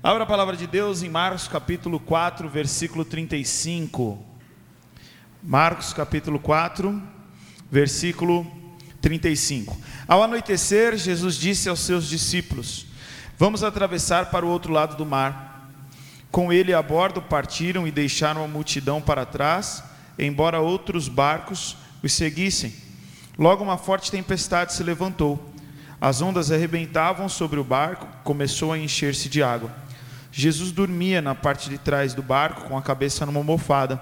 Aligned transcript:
Abra 0.00 0.22
a 0.22 0.26
palavra 0.26 0.56
de 0.56 0.64
Deus 0.64 1.02
em 1.02 1.08
Marcos 1.08 1.48
capítulo 1.48 1.98
4, 1.98 2.48
versículo 2.48 3.04
35. 3.04 4.16
Marcos 5.42 5.92
capítulo 5.92 6.38
4, 6.38 7.02
versículo 7.68 8.46
35. 9.00 9.76
Ao 10.06 10.22
anoitecer, 10.22 10.96
Jesus 10.96 11.34
disse 11.34 11.68
aos 11.68 11.80
seus 11.80 12.08
discípulos: 12.08 12.86
Vamos 13.36 13.64
atravessar 13.64 14.30
para 14.30 14.46
o 14.46 14.48
outro 14.48 14.72
lado 14.72 14.96
do 14.96 15.04
mar. 15.04 15.68
Com 16.30 16.52
ele 16.52 16.72
a 16.72 16.80
bordo 16.80 17.20
partiram 17.20 17.84
e 17.84 17.90
deixaram 17.90 18.44
a 18.44 18.48
multidão 18.48 19.02
para 19.02 19.26
trás, 19.26 19.82
embora 20.16 20.60
outros 20.60 21.08
barcos 21.08 21.76
os 22.04 22.12
seguissem. 22.12 22.72
Logo 23.36 23.64
uma 23.64 23.76
forte 23.76 24.12
tempestade 24.12 24.74
se 24.74 24.84
levantou. 24.84 25.52
As 26.00 26.22
ondas 26.22 26.52
arrebentavam 26.52 27.28
sobre 27.28 27.58
o 27.58 27.64
barco, 27.64 28.06
começou 28.22 28.72
a 28.72 28.78
encher-se 28.78 29.28
de 29.28 29.42
água. 29.42 29.87
Jesus 30.38 30.70
dormia 30.70 31.20
na 31.20 31.34
parte 31.34 31.68
de 31.68 31.78
trás 31.78 32.14
do 32.14 32.22
barco 32.22 32.68
com 32.68 32.78
a 32.78 32.82
cabeça 32.82 33.26
numa 33.26 33.40
almofada. 33.40 34.00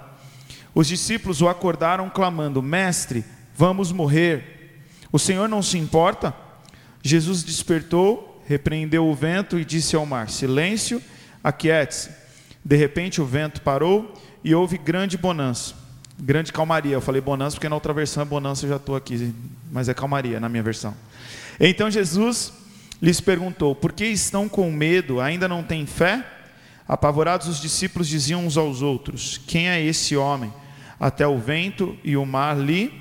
Os 0.74 0.86
discípulos 0.86 1.40
o 1.40 1.48
acordaram 1.48 2.10
clamando: 2.10 2.60
Mestre, 2.60 3.24
vamos 3.56 3.90
morrer. 3.90 4.82
O 5.10 5.18
Senhor 5.18 5.48
não 5.48 5.62
se 5.62 5.78
importa? 5.78 6.34
Jesus 7.02 7.42
despertou, 7.42 8.42
repreendeu 8.46 9.08
o 9.08 9.14
vento 9.14 9.58
e 9.58 9.64
disse 9.64 9.96
ao 9.96 10.04
mar: 10.04 10.28
Silêncio, 10.28 11.02
aquiete-se. 11.42 12.10
De 12.62 12.76
repente 12.76 13.18
o 13.18 13.24
vento 13.24 13.62
parou 13.62 14.12
e 14.44 14.54
houve 14.54 14.76
grande 14.76 15.16
bonança. 15.16 15.74
Grande 16.20 16.52
calmaria. 16.52 16.92
Eu 16.92 17.00
falei 17.00 17.22
bonança 17.22 17.56
porque 17.56 17.68
na 17.70 17.76
outra 17.76 17.94
versão 17.94 18.22
é 18.22 18.26
bonança, 18.26 18.66
eu 18.66 18.68
já 18.68 18.76
estou 18.76 18.94
aqui, 18.94 19.34
mas 19.72 19.88
é 19.88 19.94
calmaria 19.94 20.38
na 20.38 20.50
minha 20.50 20.62
versão. 20.62 20.94
Então 21.58 21.90
Jesus 21.90 22.52
lhes 23.00 23.20
perguntou: 23.20 23.74
Por 23.74 23.92
que 23.92 24.04
estão 24.06 24.48
com 24.48 24.70
medo? 24.70 25.20
Ainda 25.20 25.48
não 25.48 25.62
têm 25.62 25.86
fé? 25.86 26.24
Apavorados, 26.88 27.48
os 27.48 27.60
discípulos 27.60 28.08
diziam 28.08 28.46
uns 28.46 28.56
aos 28.56 28.82
outros: 28.82 29.40
Quem 29.46 29.68
é 29.68 29.80
esse 29.80 30.16
homem? 30.16 30.52
Até 30.98 31.26
o 31.26 31.38
vento 31.38 31.96
e 32.02 32.16
o 32.16 32.24
mar 32.24 32.58
lhe 32.58 32.92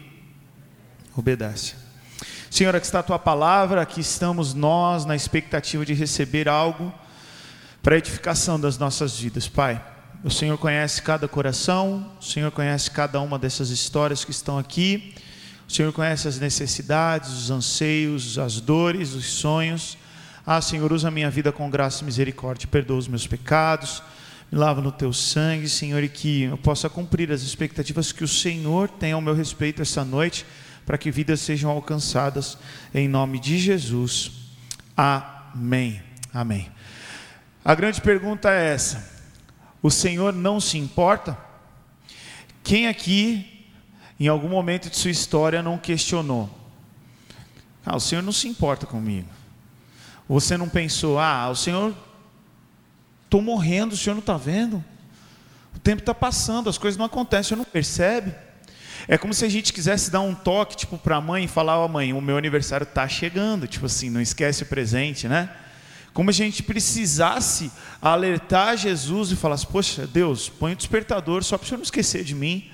obedecem. 1.16 1.76
Senhor, 2.50 2.76
aqui 2.76 2.86
está 2.86 3.00
a 3.00 3.04
tua 3.04 3.20
palavra, 3.20 3.82
aqui 3.82 4.00
estamos 4.00 4.54
nós 4.54 5.06
na 5.06 5.16
expectativa 5.16 5.86
de 5.86 5.94
receber 5.94 6.48
algo 6.48 6.94
para 7.82 7.96
a 7.96 7.98
edificação 7.98 8.60
das 8.60 8.78
nossas 8.78 9.20
vidas, 9.20 9.48
Pai. 9.48 9.84
O 10.24 10.32
Senhor 10.32 10.58
conhece 10.58 11.02
cada 11.02 11.28
coração, 11.28 12.12
o 12.20 12.24
Senhor 12.24 12.52
conhece 12.52 12.90
cada 12.90 13.20
uma 13.20 13.38
dessas 13.38 13.70
histórias 13.70 14.24
que 14.26 14.32
estão 14.32 14.58
aqui. 14.58 15.15
O 15.68 15.72
Senhor 15.72 15.92
conhece 15.92 16.28
as 16.28 16.40
necessidades, 16.40 17.32
os 17.32 17.50
anseios, 17.50 18.38
as 18.38 18.60
dores, 18.62 19.14
os 19.14 19.26
sonhos. 19.26 19.98
Ah, 20.46 20.62
Senhor, 20.62 20.94
usa 20.94 21.08
a 21.08 21.12
minha 21.12 21.30
vida 21.30 21.52
com 21.52 21.70
graça 21.70 22.04
e 22.04 22.06
misericórdia, 22.06 22.68
perdoa 22.68 22.98
os 22.98 23.08
meus 23.08 23.26
pecados, 23.26 24.04
me 24.52 24.60
lava 24.60 24.80
no 24.80 24.92
teu 24.92 25.12
sangue, 25.12 25.68
Senhor, 25.68 26.04
e 26.04 26.10
que 26.10 26.44
eu 26.44 26.58
possa 26.58 26.88
cumprir 26.88 27.32
as 27.32 27.42
expectativas 27.42 28.12
que 28.12 28.24
o 28.24 28.28
Senhor 28.28 28.88
tem 28.90 29.12
ao 29.12 29.22
meu 29.22 29.34
respeito 29.34 29.82
essa 29.82 30.06
noite, 30.06 30.46
para 30.86 31.00
que 31.00 31.10
vidas 31.10 31.42
sejam 31.42 31.72
alcançadas, 31.72 32.60
em 32.94 33.08
nome 33.08 33.40
de 33.40 33.58
Jesus. 33.58 34.32
Amém. 34.96 36.00
Amém. 36.32 36.72
A 37.64 37.74
grande 37.74 38.00
pergunta 38.00 38.52
é 38.52 38.72
essa: 38.72 39.12
o 39.82 39.90
Senhor 39.90 40.32
não 40.32 40.60
se 40.60 40.78
importa? 40.78 41.36
Quem 42.64 42.88
aqui 42.88 43.55
em 44.20 44.28
algum 44.28 44.48
momento 44.48 44.90
de 44.90 44.98
sua 44.98 45.12
história 45.12 45.62
não 45.62 45.78
questionou. 45.78 46.50
Ah, 47.86 47.96
o 47.96 48.00
Senhor 48.00 48.22
não 48.22 48.32
se 48.32 48.48
importa 48.48 48.86
comigo. 48.86 49.28
Você 50.28 50.58
não 50.58 50.68
pensou, 50.68 51.20
ah, 51.20 51.50
o 51.50 51.56
Senhor, 51.56 51.94
estou 53.26 53.42
morrendo, 53.42 53.94
o 53.94 53.98
Senhor 53.98 54.16
não 54.16 54.22
está 54.22 54.38
vendo? 54.38 54.84
O 55.76 55.80
tempo 55.80 56.02
está 56.02 56.14
passando, 56.14 56.70
as 56.70 56.78
coisas 56.78 56.98
não 56.98 57.06
acontecem, 57.06 57.42
o 57.42 57.48
Senhor 57.50 57.58
não 57.58 57.66
percebe? 57.66 58.34
É 59.08 59.18
como 59.18 59.34
se 59.34 59.46
a 59.46 59.50
gente 59.50 59.72
quisesse 59.72 60.10
dar 60.10 60.22
um 60.22 60.34
toque, 60.34 60.76
tipo, 60.76 60.98
para 60.98 61.18
a 61.18 61.22
mãe 61.22 61.44
e 61.44 61.48
falar, 61.48 61.78
ó 61.78 61.86
oh, 61.86 61.88
mãe, 61.88 62.12
o 62.12 62.22
meu 62.22 62.38
aniversário 62.38 62.86
está 62.86 63.08
chegando, 63.08 63.68
tipo 63.68 63.86
assim, 63.86 64.10
não 64.10 64.22
esquece 64.22 64.64
o 64.64 64.66
presente, 64.66 65.28
né? 65.28 65.50
Como 66.12 66.30
a 66.30 66.34
gente 66.34 66.64
precisasse 66.64 67.70
alertar 68.02 68.78
Jesus 68.78 69.32
e 69.32 69.36
falasse, 69.36 69.68
poxa, 69.68 70.08
Deus, 70.08 70.50
põe 70.50 70.72
o 70.72 70.76
despertador 70.76 71.44
só 71.44 71.58
para 71.58 71.66
o 71.66 71.68
Senhor 71.68 71.78
não 71.78 71.84
esquecer 71.84 72.24
de 72.24 72.34
mim. 72.34 72.72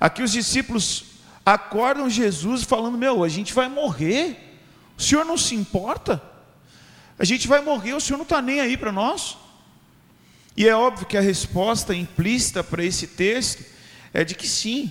Aqui 0.00 0.22
os 0.22 0.32
discípulos 0.32 1.04
acordam 1.44 2.08
Jesus 2.08 2.64
falando: 2.64 2.96
Meu, 2.96 3.22
a 3.22 3.28
gente 3.28 3.52
vai 3.52 3.68
morrer, 3.68 4.56
o 4.96 5.02
Senhor 5.02 5.24
não 5.26 5.36
se 5.36 5.54
importa, 5.54 6.22
a 7.18 7.24
gente 7.24 7.46
vai 7.46 7.60
morrer, 7.60 7.92
o 7.92 8.00
Senhor 8.00 8.16
não 8.16 8.24
está 8.24 8.40
nem 8.40 8.60
aí 8.60 8.78
para 8.78 8.90
nós. 8.90 9.36
E 10.56 10.66
é 10.66 10.74
óbvio 10.74 11.06
que 11.06 11.16
a 11.16 11.20
resposta 11.20 11.94
implícita 11.94 12.64
para 12.64 12.82
esse 12.82 13.06
texto 13.06 13.64
é 14.12 14.24
de 14.24 14.34
que 14.34 14.48
sim, 14.48 14.90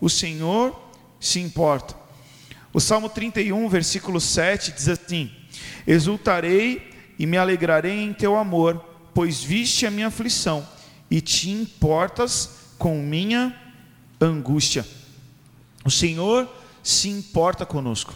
o 0.00 0.08
Senhor 0.08 0.78
se 1.20 1.38
importa. 1.38 1.94
O 2.72 2.80
Salmo 2.80 3.08
31, 3.08 3.68
versículo 3.68 4.20
7 4.20 4.72
diz 4.72 4.88
assim: 4.88 5.30
Exultarei 5.86 6.90
e 7.18 7.26
me 7.26 7.36
alegrarei 7.36 8.02
em 8.02 8.12
teu 8.12 8.36
amor, 8.36 8.84
pois 9.14 9.42
viste 9.42 9.86
a 9.86 9.90
minha 9.90 10.08
aflição 10.08 10.66
e 11.10 11.20
te 11.20 11.50
importas 11.50 12.50
com 12.78 13.02
minha 13.02 13.59
angústia. 14.20 14.86
O 15.84 15.90
Senhor 15.90 16.48
se 16.82 17.08
importa 17.08 17.64
conosco. 17.64 18.14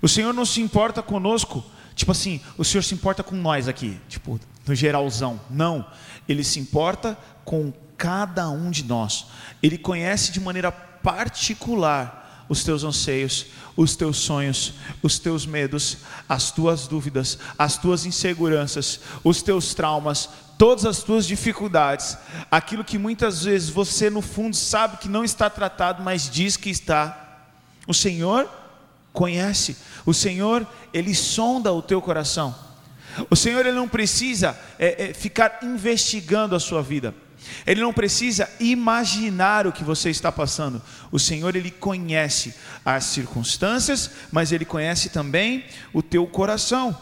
O 0.00 0.08
Senhor 0.08 0.32
não 0.32 0.44
se 0.44 0.60
importa 0.60 1.02
conosco, 1.02 1.64
tipo 1.94 2.12
assim, 2.12 2.40
o 2.56 2.64
Senhor 2.64 2.82
se 2.82 2.94
importa 2.94 3.22
com 3.22 3.34
nós 3.34 3.66
aqui, 3.66 4.00
tipo, 4.08 4.38
no 4.66 4.74
geralzão. 4.74 5.40
Não, 5.50 5.84
Ele 6.28 6.44
se 6.44 6.60
importa 6.60 7.18
com 7.44 7.72
cada 7.96 8.48
um 8.48 8.70
de 8.70 8.84
nós. 8.84 9.26
Ele 9.62 9.76
conhece 9.76 10.30
de 10.30 10.38
maneira 10.38 10.70
particular 10.70 12.27
os 12.48 12.64
teus 12.64 12.82
anseios, 12.82 13.46
os 13.76 13.94
teus 13.94 14.16
sonhos, 14.18 14.74
os 15.02 15.18
teus 15.18 15.46
medos, 15.46 15.98
as 16.28 16.50
tuas 16.50 16.88
dúvidas, 16.88 17.38
as 17.58 17.76
tuas 17.76 18.06
inseguranças, 18.06 19.00
os 19.22 19.42
teus 19.42 19.74
traumas, 19.74 20.28
todas 20.56 20.84
as 20.84 21.02
tuas 21.02 21.26
dificuldades, 21.26 22.16
aquilo 22.50 22.84
que 22.84 22.98
muitas 22.98 23.44
vezes 23.44 23.68
você 23.68 24.10
no 24.10 24.22
fundo 24.22 24.56
sabe 24.56 24.96
que 24.96 25.08
não 25.08 25.24
está 25.24 25.48
tratado, 25.48 26.02
mas 26.02 26.28
diz 26.28 26.56
que 26.56 26.70
está. 26.70 27.46
O 27.86 27.94
Senhor 27.94 28.48
conhece, 29.12 29.76
o 30.04 30.14
Senhor, 30.14 30.66
Ele 30.92 31.14
sonda 31.14 31.72
o 31.72 31.82
teu 31.82 32.00
coração. 32.00 32.54
O 33.30 33.36
Senhor, 33.36 33.66
Ele 33.66 33.76
não 33.76 33.88
precisa 33.88 34.58
é, 34.78 35.10
é, 35.10 35.14
ficar 35.14 35.60
investigando 35.62 36.54
a 36.54 36.60
sua 36.60 36.82
vida. 36.82 37.14
Ele 37.66 37.80
não 37.80 37.92
precisa 37.92 38.48
imaginar 38.60 39.66
o 39.66 39.72
que 39.72 39.84
você 39.84 40.10
está 40.10 40.30
passando. 40.30 40.82
O 41.10 41.18
Senhor, 41.18 41.54
Ele 41.54 41.70
conhece 41.70 42.54
as 42.84 43.04
circunstâncias, 43.04 44.10
mas 44.30 44.52
Ele 44.52 44.64
conhece 44.64 45.10
também 45.10 45.64
o 45.92 46.02
teu 46.02 46.26
coração. 46.26 46.96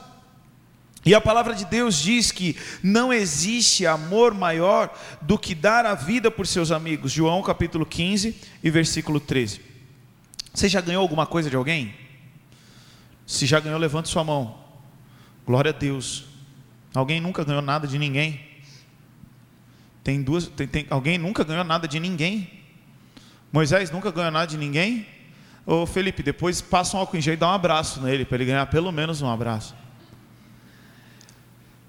E 1.05 1.15
a 1.15 1.21
palavra 1.21 1.55
de 1.55 1.65
Deus 1.65 2.03
diz 2.03 2.33
que 2.33 2.57
não 2.83 3.13
existe 3.13 3.87
amor 3.87 4.35
maior 4.35 4.93
do 5.23 5.39
que 5.39 5.55
dar 5.55 5.87
a 5.87 5.95
vida 5.95 6.33
por 6.33 6.47
seus 6.49 6.73
amigos. 6.73 7.13
João 7.13 7.43
capítulo 7.43 7.87
15 7.87 8.35
e 8.63 8.71
versículo 8.71 9.21
13. 9.21 9.61
Você 10.53 10.69
já 10.69 10.81
ganhou 10.81 11.03
alguma 11.03 11.25
coisa 11.25 11.49
de 11.49 11.55
alguém? 11.55 11.95
Se 13.25 13.47
já 13.47 13.61
ganhou, 13.61 13.79
levante 13.79 14.09
sua 14.09 14.25
mão. 14.25 14.59
Glória 15.47 15.71
a 15.71 15.75
Deus. 15.75 16.25
Alguém 16.93 17.21
nunca 17.21 17.45
ganhou 17.45 17.63
nada 17.63 17.87
de 17.87 17.99
ninguém? 17.99 18.46
Tem 20.07 20.23
duas, 20.23 20.47
tem, 20.47 20.69
tem, 20.69 20.87
alguém 20.89 21.19
nunca 21.19 21.43
ganhou 21.43 21.65
nada 21.65 21.89
de 21.89 21.99
ninguém? 21.99 22.49
Moisés 23.53 23.91
nunca 23.91 24.13
ganhou 24.13 24.31
nada 24.31 24.47
de 24.47 24.57
ninguém? 24.57 25.05
Ô 25.67 25.85
Felipe, 25.85 26.23
depois 26.23 26.61
passa 26.61 26.97
um 26.97 27.01
álcool 27.01 27.17
em 27.17 27.21
gel 27.21 27.35
e 27.35 27.37
dá 27.37 27.49
um 27.49 27.53
abraço 27.53 28.01
nele, 28.01 28.25
para 28.25 28.37
ele 28.37 28.45
ganhar 28.45 28.65
pelo 28.67 28.93
menos 28.93 29.21
um 29.21 29.29
abraço. 29.29 29.75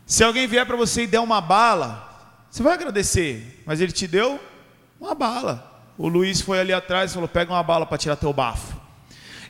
Se 0.03 0.23
alguém 0.23 0.47
vier 0.47 0.65
para 0.65 0.75
você 0.75 1.03
e 1.03 1.07
der 1.07 1.19
uma 1.19 1.39
bala, 1.39 2.41
você 2.49 2.63
vai 2.63 2.73
agradecer, 2.73 3.61
mas 3.67 3.81
ele 3.81 3.91
te 3.91 4.07
deu 4.07 4.39
uma 4.99 5.13
bala. 5.13 5.85
O 5.95 6.07
Luiz 6.07 6.41
foi 6.41 6.59
ali 6.59 6.73
atrás 6.73 7.11
e 7.11 7.13
falou: 7.13 7.29
pega 7.29 7.53
uma 7.53 7.61
bala 7.61 7.85
para 7.85 7.99
tirar 7.99 8.15
teu 8.15 8.33
bafo. 8.33 8.75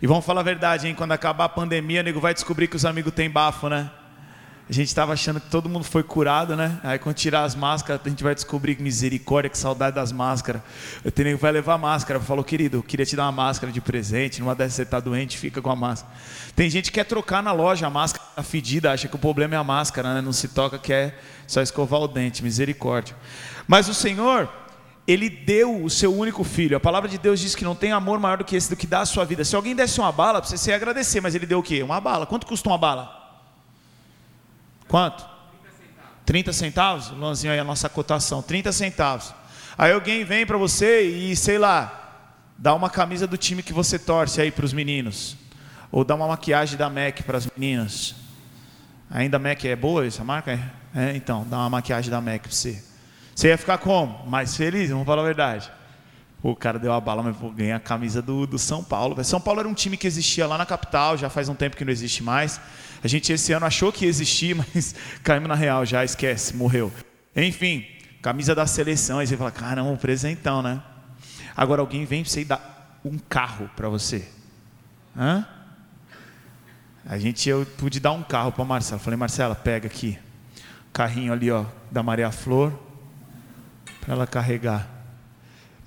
E 0.02 0.06
vamos 0.06 0.26
falar 0.26 0.42
a 0.42 0.44
verdade, 0.44 0.90
hein? 0.90 0.94
Quando 0.94 1.14
acabar 1.14 1.46
a 1.46 1.50
pandemia, 1.50 2.04
nego 2.04 2.20
vai 2.20 2.34
descobrir 2.34 2.68
que 2.68 2.76
os 2.76 2.84
amigos 2.84 3.14
têm 3.14 3.30
bafo, 3.30 3.70
né? 3.70 3.90
A 4.70 4.74
gente 4.74 4.90
estava 4.90 5.14
achando 5.14 5.40
que 5.40 5.50
todo 5.50 5.70
mundo 5.70 5.86
foi 5.86 6.04
curado, 6.04 6.54
né? 6.54 6.78
Aí 6.84 7.00
quando 7.00 7.16
tirar 7.16 7.44
as 7.46 7.56
máscaras, 7.56 8.02
a 8.04 8.10
gente 8.10 8.22
vai 8.22 8.36
descobrir 8.36 8.76
que 8.76 8.84
misericórdia, 8.84 9.50
que 9.50 9.58
saudade 9.58 9.96
das 9.96 10.12
máscaras. 10.12 10.62
Eu 11.06 11.12
tenho 11.12 11.38
que 11.38 11.42
vai 11.42 11.54
levar 11.54 11.78
máscara. 11.78 12.20
Falou, 12.20 12.44
querido, 12.44 12.78
eu 12.78 12.84
queria 12.84 13.06
te 13.06 13.16
dar 13.16 13.24
uma 13.24 13.32
máscara 13.32 13.72
de 13.72 13.80
presente. 13.80 14.42
Numa 14.42 14.54
dessas 14.54 14.74
você 14.74 14.82
está 14.82 15.00
doente, 15.00 15.38
fica 15.38 15.62
com 15.62 15.72
a 15.72 15.76
máscara. 15.76 16.14
Tem 16.54 16.70
gente 16.70 16.92
que 16.92 16.96
quer 16.96 17.06
trocar 17.06 17.42
na 17.42 17.54
loja 17.54 17.88
a 17.88 17.90
máscara 17.90 18.26
tá 18.36 18.44
fedida, 18.44 18.92
acha 18.92 19.08
que 19.08 19.16
o 19.16 19.20
problema 19.20 19.56
é 19.56 19.58
a 19.58 19.64
máscara, 19.64 20.16
né? 20.16 20.22
Não 20.22 20.34
se 20.34 20.50
toca, 20.50 20.78
quer 20.78 21.18
só 21.48 21.62
escovar 21.62 22.02
o 22.02 22.08
dente, 22.08 22.44
misericórdia. 22.44 23.16
Mas 23.66 23.88
o 23.88 23.94
Senhor, 23.94 24.50
Ele 25.08 25.30
deu 25.30 25.82
o 25.82 25.90
seu 25.90 26.14
único 26.14 26.44
filho. 26.44 26.76
A 26.76 26.80
palavra 26.80 27.08
de 27.08 27.18
Deus 27.18 27.40
diz 27.40 27.56
que 27.56 27.64
não 27.64 27.74
tem 27.74 27.94
amor 27.94 28.20
maior 28.20 28.40
do 28.40 28.44
que 28.44 28.58
esse, 28.58 28.70
do 28.70 28.76
que 28.76 28.86
dar 28.86 29.00
a 29.00 29.06
sua 29.06 29.24
vida. 29.24 29.46
Se 29.46 29.56
alguém 29.56 29.74
desse 29.74 29.98
uma 30.02 30.12
bala, 30.12 30.42
você 30.42 30.72
ia 30.72 30.76
agradecer, 30.76 31.22
mas 31.22 31.36
Ele 31.36 31.46
deu 31.46 31.60
o 31.60 31.64
quê? 31.64 31.82
Uma 31.82 32.02
bala. 32.02 32.26
Quanto 32.26 32.46
custa 32.46 32.68
uma 32.68 32.78
bala? 32.78 33.17
Quanto? 34.88 35.26
30 36.26 36.52
centavos? 36.54 37.10
Luanzinho 37.10 37.54
aí 37.54 37.60
a 37.60 37.64
nossa 37.64 37.88
cotação, 37.88 38.42
30 38.42 38.72
centavos. 38.72 39.34
Aí 39.78 39.92
alguém 39.92 40.26
vem 40.26 40.46
para 40.46 40.58
você 40.58 41.04
e, 41.04 41.36
sei 41.36 41.58
lá, 41.58 42.26
dá 42.58 42.74
uma 42.74 42.90
camisa 42.90 43.28
do 43.28 43.38
time 43.38 43.62
que 43.62 43.72
você 43.72 44.00
torce 44.00 44.42
aí 44.42 44.52
para 44.52 44.66
os 44.66 44.74
meninos. 44.74 45.38
Ou 45.92 46.04
dá 46.04 46.16
uma 46.16 46.28
maquiagem 46.28 46.78
da 46.78 46.90
MAC 46.90 47.24
para 47.24 47.38
as 47.38 47.48
meninas. 47.56 48.16
Ainda 49.10 49.38
a 49.38 49.40
MAC 49.40 49.66
é 49.66 49.76
boa 49.76 50.06
essa 50.06 50.24
marca? 50.24 50.60
É, 50.94 51.16
então, 51.16 51.46
dá 51.50 51.58
uma 51.58 51.70
maquiagem 51.70 52.12
da 52.12 52.20
MAC 52.20 52.42
para 52.42 52.52
você. 52.52 52.84
Você 53.36 53.50
ia 53.50 53.58
ficar 53.58 53.78
como? 53.78 54.28
Mais 54.28 54.58
feliz? 54.58 54.90
Vamos 54.90 55.06
falar 55.06 55.22
a 55.22 55.26
verdade. 55.26 55.72
O 56.42 56.56
cara 56.56 56.78
deu 56.78 56.94
a 56.94 57.02
bala, 57.02 57.24
mas 57.24 57.36
vou 57.36 57.52
ganhar 57.52 57.78
a 57.78 57.80
camisa 57.80 58.22
do, 58.22 58.46
do 58.46 58.60
São 58.60 58.84
Paulo. 58.84 59.22
São 59.24 59.42
Paulo 59.42 59.60
era 59.60 59.68
um 59.68 59.74
time 59.74 59.98
que 59.98 60.06
existia 60.06 60.46
lá 60.46 60.58
na 60.58 60.66
capital, 60.66 61.18
já 61.18 61.30
faz 61.30 61.50
um 61.50 61.56
tempo 61.56 61.76
que 61.76 61.84
não 61.84 61.92
existe 61.92 62.24
mais. 62.24 62.62
A 63.04 63.08
gente 63.08 63.34
esse 63.34 63.52
ano 63.54 63.66
achou 63.66 63.92
que 63.92 64.06
existia, 64.06 64.56
mas 64.74 64.94
caímos 65.24 65.50
na 65.50 65.56
real 65.56 65.86
já, 65.86 66.04
esquece, 66.04 66.56
morreu. 66.56 66.92
Enfim, 67.36 67.86
camisa 68.22 68.54
da 68.54 68.68
seleção. 68.68 69.20
Aí 69.20 69.28
você 69.28 69.36
fala, 69.36 69.52
caramba, 69.52 69.90
um 69.90 69.98
presentão, 69.98 70.62
né? 70.62 70.82
Agora 71.56 71.82
alguém 71.82 72.06
vem 72.06 72.22
para 72.22 72.32
você 72.32 72.42
e 72.42 72.46
dá 72.46 72.62
um 73.04 73.18
carro 73.18 73.70
para 73.76 73.90
você. 73.90 74.28
Hã? 75.18 75.46
A 77.04 77.18
gente, 77.18 77.50
eu 77.50 77.66
pude 77.78 78.00
dar 78.00 78.12
um 78.12 78.22
carro 78.22 78.52
para 78.52 78.64
Marcela. 78.66 79.00
Falei, 79.00 79.18
Marcela, 79.18 79.56
pega 79.56 79.88
aqui. 79.88 80.20
Carrinho 80.92 81.32
ali, 81.34 81.50
ó, 81.50 81.66
da 81.90 82.04
Maria 82.04 82.32
Flor. 82.32 82.78
Para 84.02 84.14
ela 84.14 84.28
carregar. 84.28 84.97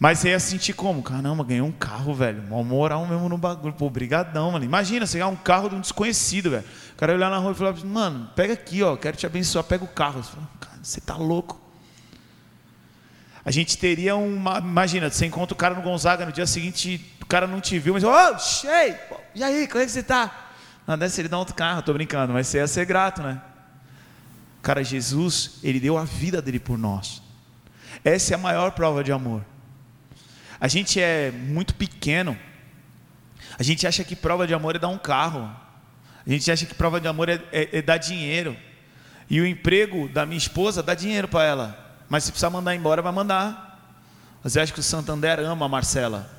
Mas 0.00 0.18
você 0.18 0.30
ia 0.30 0.40
sentir 0.40 0.72
como? 0.72 1.02
Caramba, 1.02 1.44
ganhei 1.44 1.60
um 1.60 1.70
carro, 1.70 2.14
velho. 2.14 2.42
Uma 2.44 2.64
moral 2.64 3.06
mesmo 3.06 3.28
no 3.28 3.36
bagulho. 3.36 3.74
Pô, 3.74 3.90
brigadão, 3.90 4.50
mano. 4.50 4.64
Imagina, 4.64 5.06
você 5.06 5.18
ganhar 5.18 5.28
um 5.28 5.36
carro 5.36 5.68
de 5.68 5.74
um 5.74 5.80
desconhecido, 5.80 6.48
velho. 6.48 6.64
O 6.94 6.96
cara 6.96 7.12
olhar 7.12 7.30
na 7.30 7.36
rua 7.36 7.52
e 7.52 7.54
falar, 7.54 7.76
mano, 7.84 8.30
pega 8.34 8.54
aqui, 8.54 8.82
ó, 8.82 8.96
quero 8.96 9.18
te 9.18 9.26
abençoar, 9.26 9.62
pega 9.62 9.84
o 9.84 9.88
carro. 9.88 10.22
Você, 10.22 10.32
fala, 10.32 10.48
cara, 10.58 10.78
você 10.82 11.00
tá 11.02 11.16
louco. 11.18 11.60
A 13.44 13.50
gente 13.50 13.76
teria 13.76 14.16
uma. 14.16 14.58
Imagina, 14.58 15.10
você 15.10 15.26
encontra 15.26 15.52
o 15.52 15.56
cara 15.56 15.74
no 15.74 15.82
Gonzaga 15.82 16.24
no 16.24 16.32
dia 16.32 16.46
seguinte, 16.46 17.14
o 17.20 17.26
cara 17.26 17.46
não 17.46 17.60
te 17.60 17.78
viu, 17.78 17.92
mas, 17.92 18.02
ô, 18.02 18.10
oh, 18.10 18.38
cheio! 18.38 18.96
E 19.34 19.44
aí, 19.44 19.68
como 19.68 19.82
é 19.82 19.84
que 19.84 19.92
você 19.92 20.02
tá? 20.02 20.48
Não, 20.86 21.08
ser 21.10 21.20
ele 21.20 21.28
dar 21.28 21.38
outro 21.38 21.54
carro, 21.54 21.82
tô 21.82 21.92
brincando, 21.92 22.32
mas 22.32 22.46
você 22.46 22.56
ia 22.56 22.66
ser 22.66 22.86
grato, 22.86 23.22
né? 23.22 23.38
Cara, 24.62 24.82
Jesus, 24.82 25.58
ele 25.62 25.78
deu 25.78 25.98
a 25.98 26.04
vida 26.04 26.40
dele 26.40 26.58
por 26.58 26.78
nós. 26.78 27.22
Essa 28.02 28.32
é 28.32 28.34
a 28.34 28.38
maior 28.38 28.70
prova 28.72 29.04
de 29.04 29.12
amor. 29.12 29.44
A 30.60 30.68
gente 30.68 31.00
é 31.00 31.30
muito 31.30 31.74
pequeno. 31.74 32.36
A 33.58 33.62
gente 33.62 33.86
acha 33.86 34.04
que 34.04 34.14
prova 34.14 34.46
de 34.46 34.52
amor 34.52 34.76
é 34.76 34.78
dar 34.78 34.88
um 34.88 34.98
carro. 34.98 35.50
A 36.26 36.30
gente 36.30 36.50
acha 36.50 36.66
que 36.66 36.74
prova 36.74 37.00
de 37.00 37.08
amor 37.08 37.28
é, 37.28 37.40
é, 37.50 37.78
é 37.78 37.82
dar 37.82 37.96
dinheiro. 37.96 38.54
E 39.28 39.40
o 39.40 39.46
emprego 39.46 40.08
da 40.08 40.26
minha 40.26 40.36
esposa 40.36 40.82
dá 40.82 40.94
dinheiro 40.94 41.28
para 41.28 41.44
ela. 41.44 41.96
Mas 42.08 42.24
se 42.24 42.30
precisar 42.30 42.50
mandar 42.50 42.74
embora, 42.74 43.00
vai 43.00 43.12
mandar. 43.12 43.96
Você 44.42 44.60
acha 44.60 44.72
que 44.72 44.80
o 44.80 44.82
Santander 44.82 45.38
ama 45.40 45.66
a 45.66 45.68
Marcela? 45.68 46.30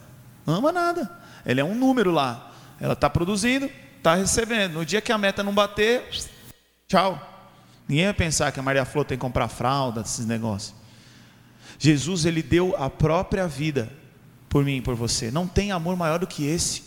Ama 0.46 0.72
nada. 0.72 1.10
Ele 1.46 1.62
é 1.62 1.64
um 1.64 1.74
número 1.74 2.12
lá. 2.12 2.52
Ela 2.80 2.94
está 2.94 3.10
produzindo, 3.10 3.70
está 3.98 4.16
recebendo. 4.16 4.74
No 4.74 4.86
dia 4.86 5.02
que 5.02 5.12
a 5.12 5.18
meta 5.18 5.42
não 5.42 5.54
bater, 5.54 6.08
tchau. 6.88 7.28
Ninguém 7.88 8.06
vai 8.06 8.14
pensar 8.14 8.52
que 8.52 8.60
a 8.60 8.64
Maria 8.64 8.86
Flor 8.86 9.06
tem 9.06 9.18
que 9.18 9.22
comprar 9.22 9.48
fralda, 9.48 10.02
esses 10.02 10.26
negócios. 10.26 10.76
Jesus, 11.80 12.26
ele 12.26 12.44
deu 12.44 12.76
a 12.78 12.90
própria 12.90 13.48
vida 13.48 14.01
por 14.52 14.66
mim 14.66 14.76
e 14.76 14.82
por 14.82 14.96
você. 14.96 15.32
Não 15.32 15.48
tem 15.48 15.72
amor 15.72 15.96
maior 15.96 16.20
do 16.20 16.28
que 16.28 16.46
esse. 16.46 16.84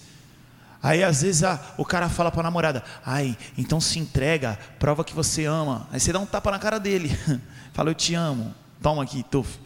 Aí 0.82 1.02
às 1.02 1.22
vezes 1.22 1.43
ah, 1.43 1.58
o 1.78 1.84
cara 1.84 2.11
fala 2.11 2.31
para 2.31 2.40
a 2.40 2.44
namorada: 2.44 2.84
ai, 3.05 3.37
então 3.56 3.81
se 3.81 3.99
entrega, 3.99 4.58
prova 4.78 5.02
que 5.02 5.14
você 5.14 5.46
ama. 5.46 5.88
Aí 5.90 5.99
você 5.99 6.12
dá 6.12 6.20
um 6.20 6.26
tapa 6.26 6.50
na 6.50 6.58
cara 6.58 6.78
dele, 6.78 7.11
fala: 7.72 7.88
eu 7.88 7.94
te 7.94 8.14
amo, 8.14 8.55
toma 8.82 9.02
aqui, 9.02 9.22
tuf. 9.22 9.58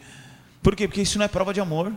Por 0.63 0.77
quê? 0.77 0.87
Porque 0.87 1.01
isso 1.01 1.17
não 1.17 1.25
é 1.25 1.27
prova 1.27 1.53
de 1.53 1.59
amor. 1.59 1.93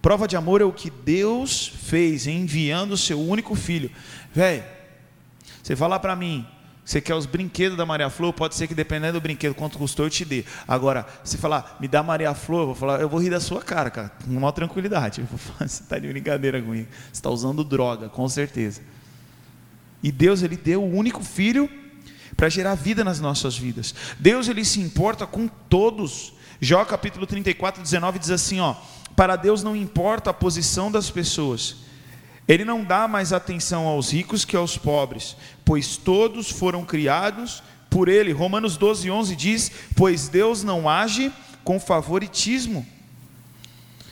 Prova 0.00 0.26
de 0.26 0.34
amor 0.34 0.62
é 0.62 0.64
o 0.64 0.72
que 0.72 0.88
Deus 0.88 1.66
fez 1.66 2.26
enviando 2.26 2.92
o 2.92 2.96
seu 2.96 3.20
único 3.20 3.54
filho. 3.54 3.90
Velho, 4.32 4.64
você 5.62 5.76
falar 5.76 5.98
para 5.98 6.16
mim, 6.16 6.46
você 6.88 7.02
quer 7.02 7.14
os 7.14 7.26
brinquedos 7.26 7.76
da 7.76 7.84
Maria 7.84 8.08
Flor? 8.08 8.32
Pode 8.32 8.54
ser 8.54 8.66
que 8.66 8.74
dependendo 8.74 9.20
do 9.20 9.20
brinquedo, 9.20 9.54
quanto 9.54 9.76
custou, 9.76 10.06
eu 10.06 10.10
te 10.10 10.24
dê. 10.24 10.42
Agora, 10.66 11.06
se 11.22 11.36
falar, 11.36 11.76
me 11.78 11.86
dá 11.86 12.02
Maria 12.02 12.32
Flor, 12.32 12.60
eu 12.62 12.66
vou 12.68 12.74
falar, 12.74 12.98
eu 12.98 13.10
vou 13.10 13.20
rir 13.20 13.28
da 13.28 13.40
sua 13.40 13.60
cara, 13.60 13.90
cara, 13.90 14.10
com 14.24 14.32
maior 14.32 14.52
tranquilidade. 14.52 15.20
Eu 15.20 15.26
vou 15.26 15.36
falar, 15.36 15.68
você 15.68 15.82
está 15.82 15.98
de 15.98 16.08
brincadeira 16.08 16.62
comigo. 16.62 16.88
Você 16.90 17.18
está 17.18 17.28
usando 17.28 17.62
droga, 17.62 18.08
com 18.08 18.26
certeza. 18.26 18.80
E 20.02 20.10
Deus, 20.10 20.42
Ele 20.42 20.56
deu 20.56 20.82
o 20.82 20.90
único 20.90 21.22
filho 21.22 21.68
para 22.34 22.48
gerar 22.48 22.74
vida 22.74 23.04
nas 23.04 23.20
nossas 23.20 23.54
vidas. 23.54 23.94
Deus, 24.18 24.48
Ele 24.48 24.64
se 24.64 24.80
importa 24.80 25.26
com 25.26 25.46
todos. 25.46 26.32
Jó 26.58 26.86
capítulo 26.86 27.26
34, 27.26 27.82
19 27.82 28.18
diz 28.18 28.30
assim: 28.30 28.60
ó, 28.60 28.74
para 29.14 29.36
Deus 29.36 29.62
não 29.62 29.76
importa 29.76 30.30
a 30.30 30.32
posição 30.32 30.90
das 30.90 31.10
pessoas 31.10 31.86
ele 32.48 32.64
não 32.64 32.82
dá 32.82 33.06
mais 33.06 33.32
atenção 33.32 33.86
aos 33.86 34.10
ricos 34.10 34.44
que 34.44 34.56
aos 34.56 34.78
pobres, 34.78 35.36
pois 35.66 35.98
todos 35.98 36.50
foram 36.50 36.82
criados 36.82 37.62
por 37.90 38.08
ele. 38.08 38.32
Romanos 38.32 38.78
12, 38.78 39.10
11 39.10 39.36
diz: 39.36 39.70
Pois 39.94 40.28
Deus 40.28 40.64
não 40.64 40.88
age 40.88 41.30
com 41.62 41.78
favoritismo. 41.78 42.86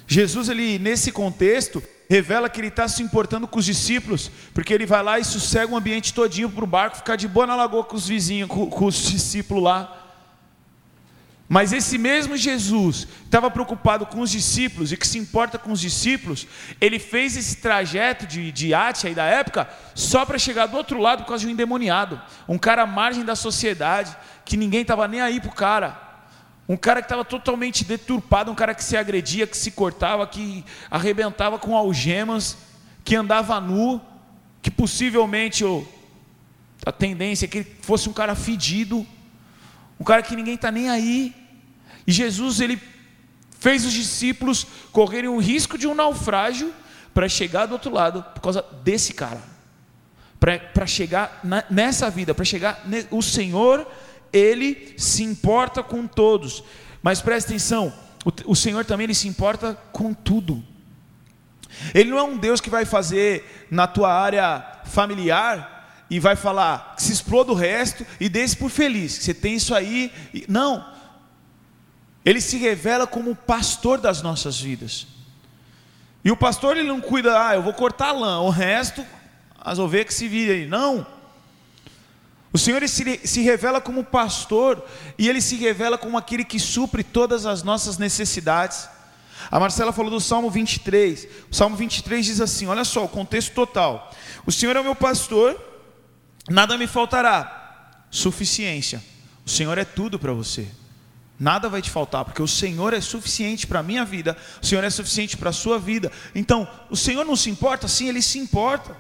Jesus, 0.06 0.50
ele, 0.50 0.79
nesse 0.79 1.11
contexto, 1.11 1.83
revela 2.09 2.49
que 2.49 2.61
ele 2.61 2.69
está 2.69 2.87
se 2.87 3.03
importando 3.03 3.49
com 3.49 3.59
os 3.59 3.65
discípulos, 3.65 4.31
porque 4.53 4.73
ele 4.73 4.87
vai 4.87 5.03
lá 5.03 5.19
e 5.19 5.25
sossega 5.25 5.73
o 5.73 5.77
ambiente 5.77 6.12
todinho 6.12 6.50
para 6.50 6.62
o 6.62 6.67
barco, 6.67 6.99
ficar 6.99 7.17
de 7.17 7.27
boa 7.27 7.47
na 7.47 7.56
lagoa 7.56 7.85
com 7.85 7.97
os 7.97 8.06
vizinhos, 8.06 8.49
com, 8.49 8.67
com 8.69 8.85
os 8.85 9.11
discípulos 9.11 9.65
lá. 9.65 10.06
Mas 11.49 11.73
esse 11.73 11.97
mesmo 11.97 12.37
Jesus 12.37 13.07
estava 13.25 13.49
preocupado 13.51 14.05
com 14.05 14.21
os 14.21 14.31
discípulos 14.31 14.91
e 14.91 14.97
que 14.97 15.07
se 15.07 15.17
importa 15.17 15.59
com 15.59 15.71
os 15.71 15.81
discípulos, 15.81 16.47
ele 16.81 16.99
fez 16.99 17.37
esse 17.37 17.57
trajeto 17.57 18.27
de, 18.27 18.51
de 18.51 18.75
Ate 18.75 19.07
aí 19.07 19.15
da 19.15 19.25
época 19.25 19.69
só 19.95 20.25
para 20.25 20.39
chegar 20.39 20.67
do 20.67 20.77
outro 20.77 21.01
lado 21.01 21.23
por 21.23 21.29
causa 21.29 21.43
de 21.43 21.47
um 21.47 21.53
endemoniado, 21.53 22.21
um 22.49 22.59
cara 22.59 22.83
à 22.83 22.87
margem 22.87 23.25
da 23.25 23.37
sociedade, 23.37 24.17
que 24.45 24.57
ninguém 24.57 24.83
estava 24.83 25.07
nem 25.07 25.21
aí 25.21 25.41
para 25.41 25.51
o 25.51 25.55
cara, 25.55 26.07
um 26.69 26.77
cara 26.77 27.01
que 27.01 27.07
estava 27.07 27.25
totalmente 27.25 27.85
deturpado, 27.85 28.51
um 28.51 28.55
cara 28.55 28.75
que 28.75 28.83
se 28.83 28.97
agredia, 28.97 29.47
que 29.47 29.57
se 29.57 29.71
cortava, 29.71 30.27
que 30.27 30.65
arrebentava 30.91 31.61
com 31.61 31.77
algemas, 31.77 32.57
que 33.05 33.15
andava 33.15 33.61
nu, 33.61 34.01
que 34.61 34.71
possivelmente 34.71 35.65
oh, 35.65 35.87
a 36.85 36.91
tendência 36.91 37.45
é 37.45 37.49
que 37.49 37.59
ele 37.59 37.77
fosse 37.83 38.09
um 38.09 38.13
cara 38.13 38.35
fedido 38.35 39.07
um 39.99 40.05
cara 40.05 40.23
que 40.23 40.37
ninguém 40.37 40.55
está 40.55 40.71
nem 40.71 40.89
aí. 40.89 41.35
E 42.07 42.13
Jesus, 42.13 42.61
ele 42.61 42.81
fez 43.59 43.85
os 43.85 43.93
discípulos 43.93 44.67
correrem 44.93 45.29
o 45.29 45.38
risco 45.38 45.79
de 45.79 45.87
um 45.87 45.95
naufrágio 45.95 46.73
para 47.12 47.29
chegar 47.29 47.67
do 47.67 47.73
outro 47.73 47.91
lado 47.91 48.23
por 48.35 48.41
causa 48.41 48.65
desse 48.83 49.15
cara. 49.15 49.41
Para 50.38 50.87
chegar 50.87 51.41
na, 51.43 51.65
nessa 51.71 52.11
vida, 52.11 52.35
para 52.35 52.45
chegar. 52.45 52.85
O 53.11 53.23
Senhor, 53.23 53.87
ele 54.33 54.95
se 54.99 55.23
importa 55.23 55.83
com 55.83 56.07
todos. 56.07 56.62
Mas 57.03 57.21
presta 57.21 57.50
atenção, 57.50 57.93
o, 58.25 58.53
o 58.53 58.57
Senhor 58.57 58.85
também 58.85 59.05
ele 59.05 59.15
se 59.15 59.29
importa 59.29 59.75
com 59.93 60.12
tudo. 60.12 60.62
Ele 61.95 62.11
não 62.11 62.19
é 62.19 62.23
um 62.23 62.37
Deus 62.37 62.61
que 62.61 62.71
vai 62.71 62.85
fazer 62.85 63.67
na 63.71 63.87
tua 63.87 64.12
área 64.12 64.65
familiar 64.85 65.75
e 66.09 66.21
vai 66.21 66.37
falar 66.37 66.95
que 66.97 67.03
se 67.03 67.13
exploda 67.13 67.53
o 67.53 67.55
resto 67.55 68.07
e 68.21 68.29
desse 68.29 68.57
por 68.57 68.71
feliz, 68.71 69.19
que 69.19 69.25
você 69.25 69.35
tem 69.35 69.57
isso 69.57 69.75
aí. 69.75 70.13
Não. 70.49 70.87
Ele 72.25 72.41
se 72.41 72.57
revela 72.57 73.07
como 73.07 73.33
o 73.33 73.37
pastor 73.37 73.99
das 73.99 74.23
nossas 74.23 74.61
vidas. 74.61 75.07
E 76.25 76.31
o 76.31 76.37
pastor 76.37 76.77
ele 76.77 76.89
não 76.89 77.01
cuida, 77.01 77.49
ah, 77.49 77.55
eu 77.55 77.63
vou 77.63 77.73
cortar 77.73 78.09
a 78.09 78.13
lã, 78.13 78.41
o 78.41 78.51
resto 78.51 79.05
as 79.67 79.81
ovelhas 79.81 80.07
que 80.07 80.15
se 80.15 80.29
virem. 80.29 80.65
Não. 80.69 81.05
O 82.53 82.59
Senhor 82.59 82.89
se, 82.89 83.21
se 83.25 83.41
revela 83.41 83.81
como 83.81 84.05
pastor 84.05 84.81
e 85.19 85.29
ele 85.29 85.41
se 85.41 85.57
revela 85.57 85.99
como 85.99 86.17
aquele 86.17 86.45
que 86.45 86.61
supre 86.61 87.03
todas 87.03 87.45
as 87.45 87.65
nossas 87.65 87.99
necessidades. 87.99 88.89
A 89.51 89.59
Marcela 89.59 89.93
falou 89.93 90.11
do 90.11 90.21
Salmo 90.21 90.49
23. 90.51 91.27
O 91.51 91.55
Salmo 91.55 91.75
23 91.75 92.25
diz 92.25 92.41
assim: 92.41 92.69
olha 92.69 92.85
só, 92.85 93.05
o 93.05 93.09
contexto 93.09 93.53
total. 93.55 94.15
O 94.47 94.53
Senhor 94.53 94.77
é 94.77 94.81
o 94.81 94.85
meu 94.85 94.95
pastor 94.95 95.61
Nada 96.49 96.79
me 96.79 96.87
faltará. 96.87 98.05
Suficiência. 98.11 99.03
O 99.45 99.50
Senhor 99.50 99.76
é 99.79 99.85
tudo 99.85 100.19
para 100.19 100.33
você. 100.33 100.67
Nada 101.38 101.69
vai 101.69 101.83
te 101.83 101.91
faltar, 101.91 102.25
porque 102.25 102.43
o 102.43 102.49
Senhor 102.49 102.95
é 102.95 103.00
suficiente 103.00 103.67
para 103.67 103.81
a 103.81 103.83
minha 103.83 104.07
vida, 104.07 104.37
o 104.62 104.65
Senhor 104.65 104.83
é 104.83 104.88
suficiente 104.88 105.37
para 105.37 105.50
a 105.50 105.53
sua 105.53 105.79
vida. 105.79 106.11
Então, 106.35 106.67
o 106.88 106.97
Senhor 106.97 107.26
não 107.26 107.37
se 107.37 107.50
importa? 107.50 107.87
Sim, 107.87 108.09
Ele 108.09 108.23
se 108.23 108.38
importa. 108.38 108.97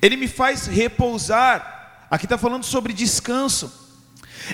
Ele 0.00 0.16
me 0.16 0.26
faz 0.26 0.66
repousar. 0.66 2.06
Aqui 2.10 2.24
está 2.24 2.38
falando 2.38 2.64
sobre 2.64 2.94
descanso. 2.94 3.70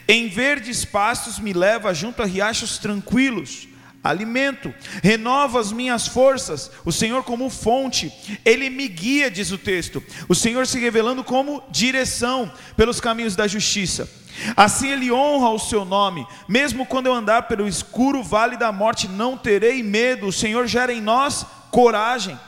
Em 0.08 0.28
verdes 0.28 0.84
pastos 0.84 1.38
me 1.38 1.52
leva 1.52 1.94
junto 1.94 2.20
a 2.20 2.26
riachos 2.26 2.78
tranquilos 2.78 3.68
alimento, 4.06 4.72
renova 5.02 5.60
as 5.60 5.72
minhas 5.72 6.06
forças, 6.06 6.70
o 6.84 6.92
Senhor 6.92 7.22
como 7.24 7.50
fonte, 7.50 8.12
Ele 8.44 8.70
me 8.70 8.88
guia, 8.88 9.30
diz 9.30 9.50
o 9.50 9.58
texto, 9.58 10.02
o 10.28 10.34
Senhor 10.34 10.66
se 10.66 10.78
revelando 10.78 11.24
como 11.24 11.62
direção 11.70 12.50
pelos 12.76 13.00
caminhos 13.00 13.36
da 13.36 13.46
justiça. 13.46 14.08
Assim 14.56 14.90
ele 14.90 15.10
honra 15.10 15.50
o 15.50 15.58
seu 15.58 15.84
nome. 15.84 16.26
Mesmo 16.48 16.84
quando 16.84 17.06
eu 17.06 17.14
andar 17.14 17.42
pelo 17.42 17.66
escuro 17.66 18.22
vale 18.22 18.56
da 18.56 18.70
morte, 18.70 19.08
não 19.08 19.36
terei 19.36 19.82
medo. 19.82 20.26
O 20.26 20.32
Senhor 20.32 20.66
gera 20.66 20.92
em 20.92 21.00
nós 21.00 21.46
coragem, 21.70 22.38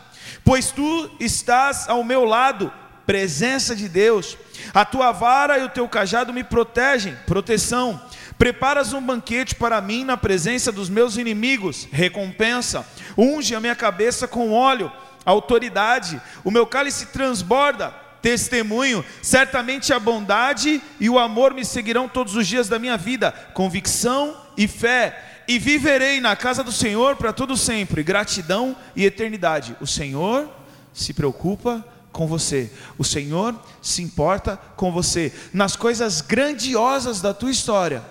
pois 0.45 0.71
tu 0.71 1.11
estás 1.19 1.89
ao 1.89 2.05
meu 2.05 2.25
lado, 2.25 2.73
presença 3.07 3.75
de 3.75 3.89
Deus. 3.89 4.37
A 4.75 4.85
tua 4.85 5.13
vara 5.13 5.59
e 5.59 5.65
o 5.65 5.69
teu 5.69 5.89
cajado 5.89 6.33
me 6.33 6.45
protegem, 6.45 7.17
proteção. 7.27 8.01
Preparas 8.39 8.93
um 8.93 9.03
banquete 9.03 9.57
para 9.57 9.81
mim 9.81 10.05
na 10.05 10.17
presença 10.17 10.71
dos 10.71 10.89
meus 10.89 11.17
inimigos, 11.17 11.89
recompensa. 11.91 12.87
Unge 13.17 13.55
a 13.55 13.61
minha 13.61 13.75
cabeça 13.75 14.29
com 14.29 14.53
óleo, 14.53 14.93
autoridade. 15.25 16.21
O 16.45 16.51
meu 16.51 16.65
cálice 16.65 17.07
transborda 17.07 17.93
testemunho, 18.23 19.05
certamente 19.23 19.93
a 19.93 19.99
bondade 19.99 20.83
e 20.99 21.09
o 21.09 21.19
amor 21.19 21.55
me 21.55 21.65
seguirão 21.65 22.09
todos 22.09 22.35
os 22.35 22.47
dias 22.47 22.69
da 22.69 22.79
minha 22.79 22.97
vida, 22.97 23.33
convicção 23.55 24.37
e 24.57 24.67
fé, 24.67 25.45
e 25.47 25.59
viverei 25.59 26.21
na 26.21 26.37
casa 26.37 26.63
do 26.63 26.73
Senhor 26.73 27.17
para 27.17 27.33
todo 27.33 27.57
sempre, 27.57 28.03
gratidão 28.03 28.77
e 28.95 29.05
eternidade. 29.05 29.77
O 29.81 29.87
Senhor 29.87 30.49
se 30.93 31.15
preocupa 31.15 31.85
com 32.13 32.27
você, 32.27 32.71
o 32.99 33.05
Senhor 33.05 33.55
se 33.81 34.03
importa 34.03 34.59
com 34.77 34.91
você 34.91 35.33
nas 35.53 35.77
coisas 35.77 36.21
grandiosas 36.21 37.21
da 37.21 37.33
tua 37.33 37.51
história, 37.51 38.03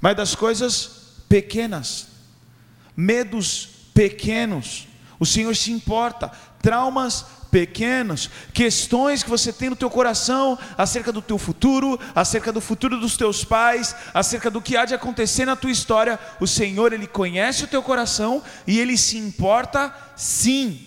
mas 0.00 0.16
das 0.16 0.34
coisas 0.34 1.22
pequenas, 1.28 2.08
medos 2.96 3.68
pequenos, 3.94 4.86
o 5.18 5.26
Senhor 5.26 5.54
se 5.56 5.72
importa, 5.72 6.30
traumas 6.60 7.24
pequenos, 7.50 8.28
questões 8.52 9.22
que 9.22 9.30
você 9.30 9.52
tem 9.52 9.70
no 9.70 9.76
teu 9.76 9.88
coração 9.88 10.58
acerca 10.76 11.10
do 11.10 11.22
teu 11.22 11.38
futuro, 11.38 11.98
acerca 12.14 12.52
do 12.52 12.60
futuro 12.60 13.00
dos 13.00 13.16
teus 13.16 13.44
pais, 13.44 13.94
acerca 14.12 14.50
do 14.50 14.60
que 14.60 14.76
há 14.76 14.84
de 14.84 14.94
acontecer 14.94 15.46
na 15.46 15.56
tua 15.56 15.70
história, 15.70 16.18
o 16.40 16.46
Senhor 16.46 16.92
ele 16.92 17.06
conhece 17.06 17.64
o 17.64 17.68
teu 17.68 17.82
coração 17.82 18.42
e 18.66 18.78
ele 18.78 18.96
se 18.98 19.16
importa 19.16 19.94
sim. 20.14 20.86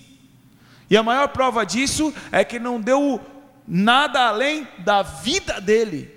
E 0.89 0.97
a 0.97 1.03
maior 1.03 1.29
prova 1.29 1.65
disso 1.65 2.13
é 2.31 2.43
que 2.43 2.59
não 2.59 2.79
deu 2.79 3.19
nada 3.67 4.27
além 4.27 4.67
da 4.79 5.01
vida 5.01 5.59
dele. 5.59 6.15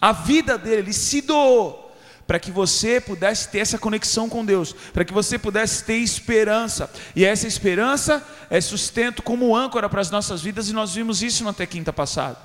A 0.00 0.12
vida 0.12 0.58
dele, 0.58 0.82
ele 0.82 0.92
se 0.92 1.20
doou 1.20 1.85
para 2.26 2.40
que 2.40 2.50
você 2.50 3.00
pudesse 3.00 3.48
ter 3.48 3.60
essa 3.60 3.78
conexão 3.78 4.28
com 4.28 4.44
Deus, 4.44 4.74
para 4.92 5.04
que 5.04 5.12
você 5.12 5.38
pudesse 5.38 5.84
ter 5.84 5.98
esperança. 5.98 6.90
E 7.14 7.24
essa 7.24 7.46
esperança 7.46 8.26
é 8.50 8.60
sustento 8.60 9.22
como 9.22 9.54
âncora 9.54 9.88
para 9.88 10.00
as 10.00 10.10
nossas 10.10 10.42
vidas, 10.42 10.68
e 10.68 10.72
nós 10.72 10.94
vimos 10.94 11.22
isso 11.22 11.44
no 11.44 11.50
até 11.50 11.64
quinta 11.66 11.92
passada. 11.92 12.36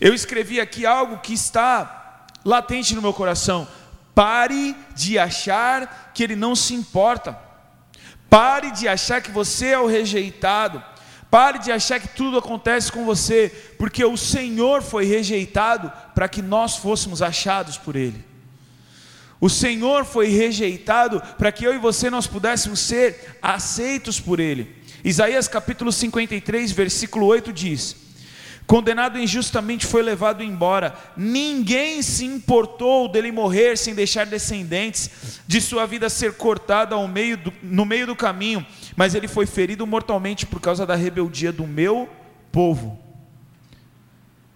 Eu 0.00 0.14
escrevi 0.14 0.60
aqui 0.60 0.86
algo 0.86 1.18
que 1.18 1.34
está 1.34 2.26
latente 2.44 2.94
no 2.94 3.02
meu 3.02 3.12
coração. 3.12 3.68
Pare 4.14 4.74
de 4.96 5.18
achar 5.18 6.12
que 6.14 6.22
Ele 6.22 6.36
não 6.36 6.56
se 6.56 6.74
importa. 6.74 7.38
Pare 8.30 8.70
de 8.70 8.88
achar 8.88 9.20
que 9.20 9.30
você 9.30 9.68
é 9.68 9.78
o 9.78 9.86
rejeitado. 9.86 10.82
Pare 11.30 11.58
de 11.58 11.70
achar 11.70 12.00
que 12.00 12.08
tudo 12.08 12.38
acontece 12.38 12.90
com 12.90 13.04
você, 13.04 13.74
porque 13.78 14.02
o 14.02 14.16
Senhor 14.16 14.80
foi 14.82 15.04
rejeitado 15.04 15.92
para 16.14 16.28
que 16.28 16.40
nós 16.40 16.76
fôssemos 16.76 17.20
achados 17.20 17.76
por 17.76 17.94
Ele. 17.96 18.27
O 19.40 19.48
Senhor 19.48 20.04
foi 20.04 20.28
rejeitado 20.28 21.22
para 21.38 21.52
que 21.52 21.64
eu 21.64 21.74
e 21.74 21.78
você 21.78 22.10
nós 22.10 22.26
pudéssemos 22.26 22.80
ser 22.80 23.36
aceitos 23.40 24.18
por 24.18 24.40
Ele. 24.40 24.76
Isaías 25.04 25.46
capítulo 25.46 25.92
53, 25.92 26.72
versículo 26.72 27.26
8 27.26 27.52
diz: 27.52 27.96
Condenado 28.66 29.18
injustamente 29.18 29.86
foi 29.86 30.02
levado 30.02 30.42
embora, 30.42 30.94
ninguém 31.16 32.02
se 32.02 32.24
importou 32.24 33.08
dele 33.08 33.32
morrer 33.32 33.78
sem 33.78 33.94
deixar 33.94 34.26
descendentes, 34.26 35.40
de 35.46 35.60
sua 35.60 35.86
vida 35.86 36.10
ser 36.10 36.34
cortada 36.34 36.94
ao 36.94 37.06
meio 37.06 37.36
do, 37.36 37.52
no 37.62 37.86
meio 37.86 38.06
do 38.06 38.16
caminho, 38.16 38.66
mas 38.94 39.14
ele 39.14 39.28
foi 39.28 39.46
ferido 39.46 39.86
mortalmente 39.86 40.44
por 40.44 40.60
causa 40.60 40.84
da 40.84 40.96
rebeldia 40.96 41.52
do 41.52 41.66
meu 41.66 42.08
povo. 42.52 43.07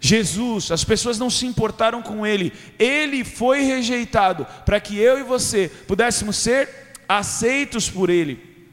Jesus, 0.04 0.72
as 0.72 0.82
pessoas 0.82 1.16
não 1.16 1.30
se 1.30 1.46
importaram 1.46 2.02
com 2.02 2.26
ele, 2.26 2.52
ele 2.76 3.22
foi 3.22 3.62
rejeitado 3.62 4.44
para 4.66 4.80
que 4.80 4.98
eu 4.98 5.20
e 5.20 5.22
você 5.22 5.68
pudéssemos 5.86 6.36
ser 6.36 6.68
aceitos 7.08 7.88
por 7.88 8.10
ele. 8.10 8.68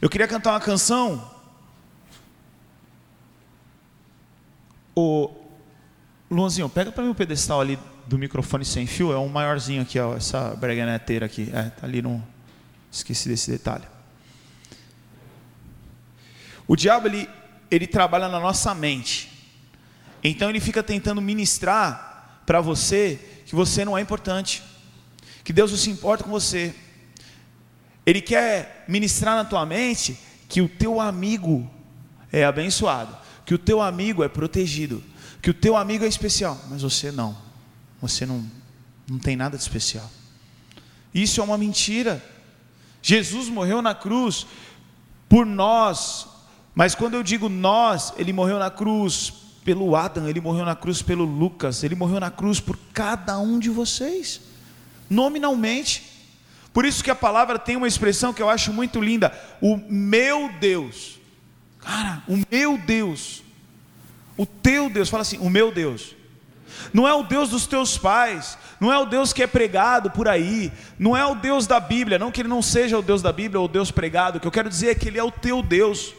Eu 0.00 0.08
queria 0.08 0.28
cantar 0.28 0.52
uma 0.52 0.60
canção. 0.60 1.28
O 4.94 5.34
Luanzinho, 6.30 6.68
pega 6.68 6.92
para 6.92 7.02
mim 7.02 7.10
o 7.10 7.14
pedestal 7.14 7.60
ali 7.60 7.76
do 8.06 8.16
microfone 8.16 8.64
sem 8.64 8.86
fio, 8.86 9.12
é 9.12 9.18
um 9.18 9.28
maiorzinho 9.28 9.82
aqui, 9.82 9.98
ó, 9.98 10.16
essa 10.16 10.54
breganeteira 10.54 11.26
aqui, 11.26 11.50
é, 11.52 11.64
tá 11.64 11.84
ali 11.84 12.00
no 12.00 12.24
esqueci 12.92 13.28
desse 13.28 13.50
detalhe. 13.50 13.84
O 16.68 16.76
diabo 16.76 17.08
ele 17.08 17.28
ele 17.68 17.86
trabalha 17.86 18.28
na 18.28 18.38
nossa 18.38 18.72
mente. 18.74 19.29
Então 20.22 20.50
ele 20.50 20.60
fica 20.60 20.82
tentando 20.82 21.20
ministrar 21.20 22.42
para 22.46 22.60
você 22.60 23.42
que 23.46 23.54
você 23.54 23.84
não 23.84 23.96
é 23.96 24.00
importante, 24.00 24.62
que 25.42 25.52
Deus 25.52 25.70
não 25.70 25.78
se 25.78 25.90
importa 25.90 26.24
com 26.24 26.30
você. 26.30 26.74
Ele 28.04 28.20
quer 28.20 28.84
ministrar 28.88 29.36
na 29.36 29.44
tua 29.44 29.64
mente 29.64 30.18
que 30.48 30.60
o 30.60 30.68
teu 30.68 31.00
amigo 31.00 31.70
é 32.32 32.44
abençoado, 32.44 33.16
que 33.44 33.54
o 33.54 33.58
teu 33.58 33.80
amigo 33.80 34.22
é 34.22 34.28
protegido, 34.28 35.02
que 35.40 35.50
o 35.50 35.54
teu 35.54 35.76
amigo 35.76 36.04
é 36.04 36.08
especial, 36.08 36.58
mas 36.68 36.82
você 36.82 37.10
não. 37.10 37.36
Você 38.00 38.24
não 38.24 38.44
não 39.10 39.18
tem 39.18 39.34
nada 39.34 39.56
de 39.56 39.62
especial. 39.62 40.08
Isso 41.12 41.40
é 41.40 41.44
uma 41.44 41.58
mentira. 41.58 42.24
Jesus 43.02 43.48
morreu 43.48 43.82
na 43.82 43.92
cruz 43.92 44.46
por 45.28 45.44
nós, 45.44 46.28
mas 46.74 46.94
quando 46.94 47.14
eu 47.14 47.22
digo 47.22 47.48
nós, 47.48 48.12
ele 48.16 48.32
morreu 48.32 48.58
na 48.58 48.70
cruz 48.70 49.32
pelo 49.70 49.94
Adam, 49.94 50.28
ele 50.28 50.40
morreu 50.40 50.64
na 50.64 50.74
cruz 50.74 51.00
pelo 51.00 51.24
Lucas, 51.24 51.84
ele 51.84 51.94
morreu 51.94 52.18
na 52.18 52.28
cruz 52.28 52.58
por 52.58 52.76
cada 52.92 53.38
um 53.38 53.56
de 53.56 53.70
vocês, 53.70 54.40
nominalmente. 55.08 56.02
Por 56.72 56.84
isso 56.84 57.04
que 57.04 57.10
a 57.10 57.14
palavra 57.14 57.56
tem 57.56 57.76
uma 57.76 57.86
expressão 57.86 58.32
que 58.32 58.42
eu 58.42 58.50
acho 58.50 58.72
muito 58.72 59.00
linda: 59.00 59.32
o 59.60 59.76
meu 59.88 60.50
Deus. 60.58 61.20
Cara, 61.78 62.20
o 62.26 62.36
meu 62.50 62.76
Deus. 62.78 63.44
O 64.36 64.44
teu 64.44 64.90
Deus, 64.90 65.08
fala 65.08 65.22
assim, 65.22 65.38
o 65.38 65.48
meu 65.48 65.70
Deus. 65.70 66.16
Não 66.92 67.06
é 67.06 67.14
o 67.14 67.22
Deus 67.22 67.50
dos 67.50 67.64
teus 67.68 67.96
pais, 67.96 68.58
não 68.80 68.92
é 68.92 68.98
o 68.98 69.06
Deus 69.06 69.32
que 69.32 69.44
é 69.44 69.46
pregado 69.46 70.10
por 70.10 70.26
aí, 70.26 70.72
não 70.98 71.16
é 71.16 71.24
o 71.24 71.36
Deus 71.36 71.64
da 71.68 71.78
Bíblia, 71.78 72.18
não 72.18 72.32
que 72.32 72.40
ele 72.40 72.48
não 72.48 72.60
seja 72.60 72.98
o 72.98 73.02
Deus 73.02 73.22
da 73.22 73.32
Bíblia 73.32 73.60
ou 73.60 73.66
o 73.66 73.68
Deus 73.68 73.92
pregado, 73.92 74.38
o 74.38 74.40
que 74.40 74.48
eu 74.48 74.52
quero 74.52 74.68
dizer 74.68 74.88
é 74.88 74.94
que 74.96 75.06
ele 75.06 75.18
é 75.18 75.22
o 75.22 75.30
teu 75.30 75.62
Deus. 75.62 76.12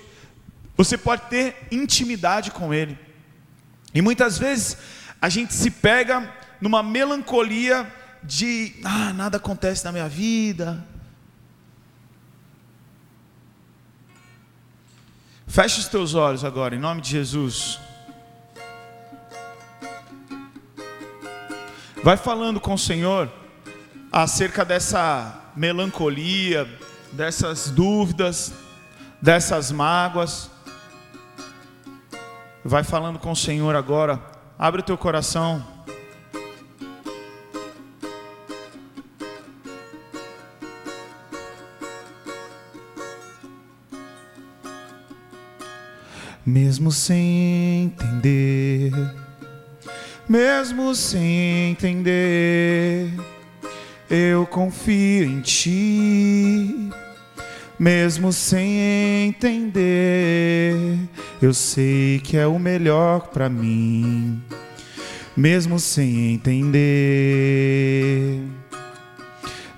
Você 0.78 0.98
pode 0.98 1.24
ter 1.24 1.68
intimidade 1.70 2.50
com 2.50 2.74
ele. 2.74 3.11
E 3.94 4.02
muitas 4.02 4.38
vezes 4.38 4.78
a 5.22 5.30
gente 5.30 5.54
se 5.54 5.70
pega 5.70 6.32
numa 6.60 6.84
melancolia 6.84 7.92
de, 8.24 8.76
ah, 8.84 9.12
nada 9.14 9.38
acontece 9.38 9.84
na 9.84 9.92
minha 9.92 10.08
vida. 10.08 10.86
Feche 15.48 15.80
os 15.80 15.88
teus 15.88 16.14
olhos 16.14 16.46
agora, 16.46 16.76
em 16.76 16.80
nome 16.80 17.02
de 17.02 17.10
Jesus. 17.10 17.80
Vai 22.04 22.16
falando 22.16 22.60
com 22.60 22.76
o 22.76 22.80
Senhor 22.80 23.30
acerca 24.12 24.64
dessa 24.64 25.52
melancolia, 25.56 26.68
dessas 27.12 27.70
dúvidas, 27.70 28.54
dessas 29.22 29.72
mágoas. 29.72 30.51
Vai 32.64 32.84
falando 32.84 33.18
com 33.18 33.32
o 33.32 33.36
Senhor 33.36 33.76
agora. 33.76 34.20
Abre 34.58 34.82
o 34.82 34.84
teu 34.84 34.98
coração. 34.98 35.66
Mesmo 46.46 46.92
sem 46.92 47.84
entender, 47.84 48.92
mesmo 50.28 50.94
sem 50.96 51.72
entender, 51.72 53.14
eu 54.10 54.46
confio 54.48 55.26
em 55.26 55.42
Ti 55.42 56.90
mesmo 57.82 58.32
sem 58.32 59.28
entender. 59.28 61.00
Eu 61.42 61.52
sei 61.52 62.20
que 62.20 62.38
é 62.38 62.46
o 62.46 62.60
melhor 62.60 63.30
para 63.30 63.50
mim, 63.50 64.40
mesmo 65.36 65.80
sem 65.80 66.36
entender. 66.36 66.80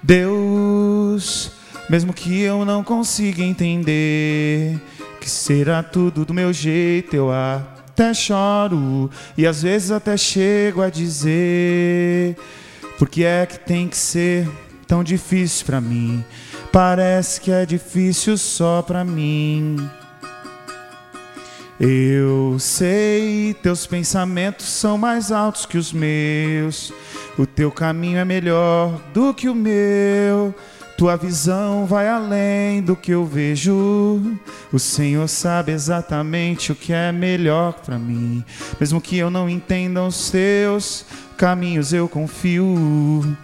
Deus, 0.03 1.49
mesmo 1.89 2.11
que 2.11 2.41
eu 2.41 2.65
não 2.65 2.83
consiga 2.83 3.41
entender, 3.41 4.77
que 5.21 5.29
será 5.29 5.81
tudo 5.81 6.25
do 6.25 6.33
meu 6.33 6.51
jeito, 6.51 7.15
eu 7.15 7.31
até 7.31 8.13
choro 8.13 9.09
e 9.37 9.47
às 9.47 9.63
vezes 9.63 9.91
até 9.91 10.17
chego 10.17 10.81
a 10.81 10.89
dizer: 10.89 12.35
por 12.99 13.07
que 13.07 13.23
é 13.23 13.45
que 13.45 13.57
tem 13.59 13.87
que 13.87 13.95
ser 13.95 14.45
tão 14.85 15.05
difícil 15.05 15.65
para 15.65 15.79
mim? 15.79 16.21
Parece 16.73 17.39
que 17.39 17.51
é 17.51 17.67
difícil 17.67 18.35
só 18.35 18.81
para 18.81 19.05
mim. 19.05 19.77
Eu 21.79 22.57
sei, 22.57 23.55
teus 23.61 23.85
pensamentos 23.85 24.65
são 24.65 24.97
mais 24.97 25.31
altos 25.31 25.67
que 25.67 25.77
os 25.77 25.93
meus. 25.93 26.91
O 27.37 27.45
teu 27.45 27.71
caminho 27.71 28.17
é 28.17 28.25
melhor 28.25 28.99
do 29.13 29.35
que 29.35 29.47
o 29.47 29.53
meu. 29.53 30.51
Tua 30.97 31.15
visão 31.15 31.85
vai 31.85 32.07
além 32.07 32.81
do 32.81 32.95
que 32.95 33.11
eu 33.11 33.23
vejo. 33.23 34.39
O 34.71 34.79
Senhor 34.79 35.27
sabe 35.27 35.71
exatamente 35.71 36.71
o 36.71 36.75
que 36.75 36.91
é 36.91 37.11
melhor 37.11 37.73
para 37.85 37.99
mim. 37.99 38.43
Mesmo 38.79 38.99
que 38.99 39.15
eu 39.15 39.29
não 39.29 39.47
entenda 39.47 40.01
os 40.01 40.31
teus 40.31 41.05
caminhos, 41.37 41.93
eu 41.93 42.09
confio. 42.09 43.37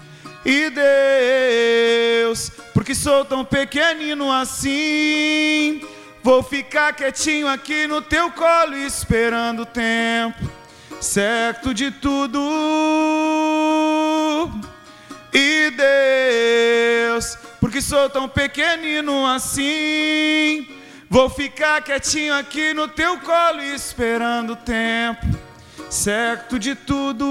E 0.46 0.72
Deus, 0.72 2.52
porque 2.80 2.96
sou 2.96 3.26
tão 3.26 3.44
pequenino 3.44 4.32
assim, 4.32 5.82
vou 6.24 6.42
ficar 6.42 6.94
quietinho 6.94 7.46
aqui 7.46 7.86
no 7.86 8.02
teu 8.02 8.32
colo 8.32 8.74
esperando 8.74 9.64
o 9.64 9.66
tempo 9.66 10.50
certo 11.02 11.74
de 11.74 11.92
tudo. 11.92 12.40
E 15.34 15.74
Deus, 17.10 17.38
porque 17.60 17.82
sou 17.82 18.10
tão 18.10 18.30
pequenino 18.30 19.28
assim, 19.28 20.66
vou 21.10 21.30
ficar 21.30 21.82
quietinho 21.82 22.34
aqui 22.34 22.74
no 22.74 22.88
teu 22.88 23.20
colo 23.20 23.62
esperando 23.62 24.54
o 24.54 24.56
tempo 24.56 25.28
certo 25.90 26.58
de 26.58 26.76
tudo. 26.76 27.26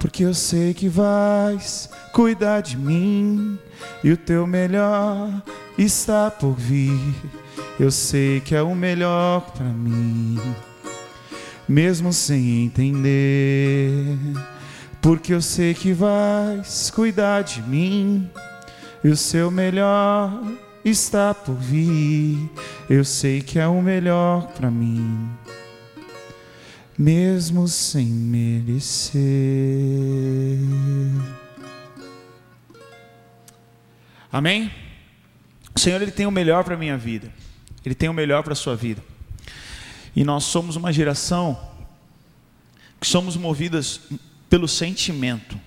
Porque 0.00 0.24
eu 0.24 0.34
sei 0.34 0.74
que 0.74 0.88
vais 0.88 1.88
cuidar 2.12 2.60
de 2.60 2.76
mim 2.76 3.58
e 4.02 4.12
o 4.12 4.16
teu 4.16 4.46
melhor 4.46 5.42
está 5.78 6.30
por 6.30 6.54
vir. 6.54 7.14
Eu 7.78 7.90
sei 7.90 8.40
que 8.40 8.54
é 8.54 8.62
o 8.62 8.74
melhor 8.74 9.40
para 9.52 9.66
mim, 9.66 10.38
mesmo 11.68 12.12
sem 12.12 12.64
entender 12.64 14.18
porque 15.00 15.32
eu 15.32 15.40
sei 15.40 15.72
que 15.74 15.92
vais 15.92 16.90
cuidar 16.90 17.42
de 17.42 17.62
mim 17.62 18.30
e 19.02 19.08
o 19.08 19.16
seu 19.16 19.50
melhor 19.50 20.30
está 20.84 21.32
por 21.32 21.54
vir. 21.54 22.50
Eu 22.88 23.04
sei 23.04 23.40
que 23.40 23.58
é 23.58 23.66
o 23.66 23.80
melhor 23.80 24.46
para 24.48 24.70
mim, 24.70 25.28
mesmo 26.98 27.66
sem 27.66 28.06
merecer. 28.06 29.20
Amém? 34.32 34.70
O 35.74 35.78
Senhor 35.78 36.00
ele 36.00 36.10
tem 36.10 36.26
o 36.26 36.30
melhor 36.30 36.64
para 36.64 36.74
a 36.74 36.78
minha 36.78 36.96
vida. 36.96 37.32
Ele 37.84 37.94
tem 37.94 38.08
o 38.08 38.14
melhor 38.14 38.42
para 38.42 38.52
a 38.52 38.56
sua 38.56 38.76
vida. 38.76 39.02
E 40.14 40.24
nós 40.24 40.44
somos 40.44 40.76
uma 40.76 40.92
geração 40.92 41.58
que 43.00 43.06
somos 43.06 43.36
movidas 43.36 44.00
pelo 44.48 44.68
sentimento. 44.68 45.58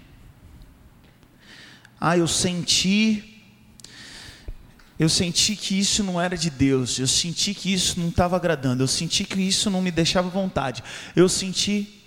Ah, 2.00 2.18
eu 2.18 2.28
senti 2.28 3.30
eu 5.00 5.10
senti 5.10 5.56
que 5.56 5.78
isso 5.78 6.04
não 6.04 6.22
era 6.22 6.38
de 6.38 6.50
Deus, 6.50 7.00
eu 7.00 7.08
senti 7.08 7.54
que 7.54 7.74
isso 7.74 8.00
não 8.00 8.10
estava 8.10 8.36
agradando, 8.36 8.84
eu 8.84 8.88
senti 8.88 9.24
que 9.24 9.42
isso 9.42 9.70
não 9.70 9.82
me 9.82 9.90
deixava 9.90 10.30
vontade. 10.30 10.84
Eu 11.16 11.28
senti 11.28 12.02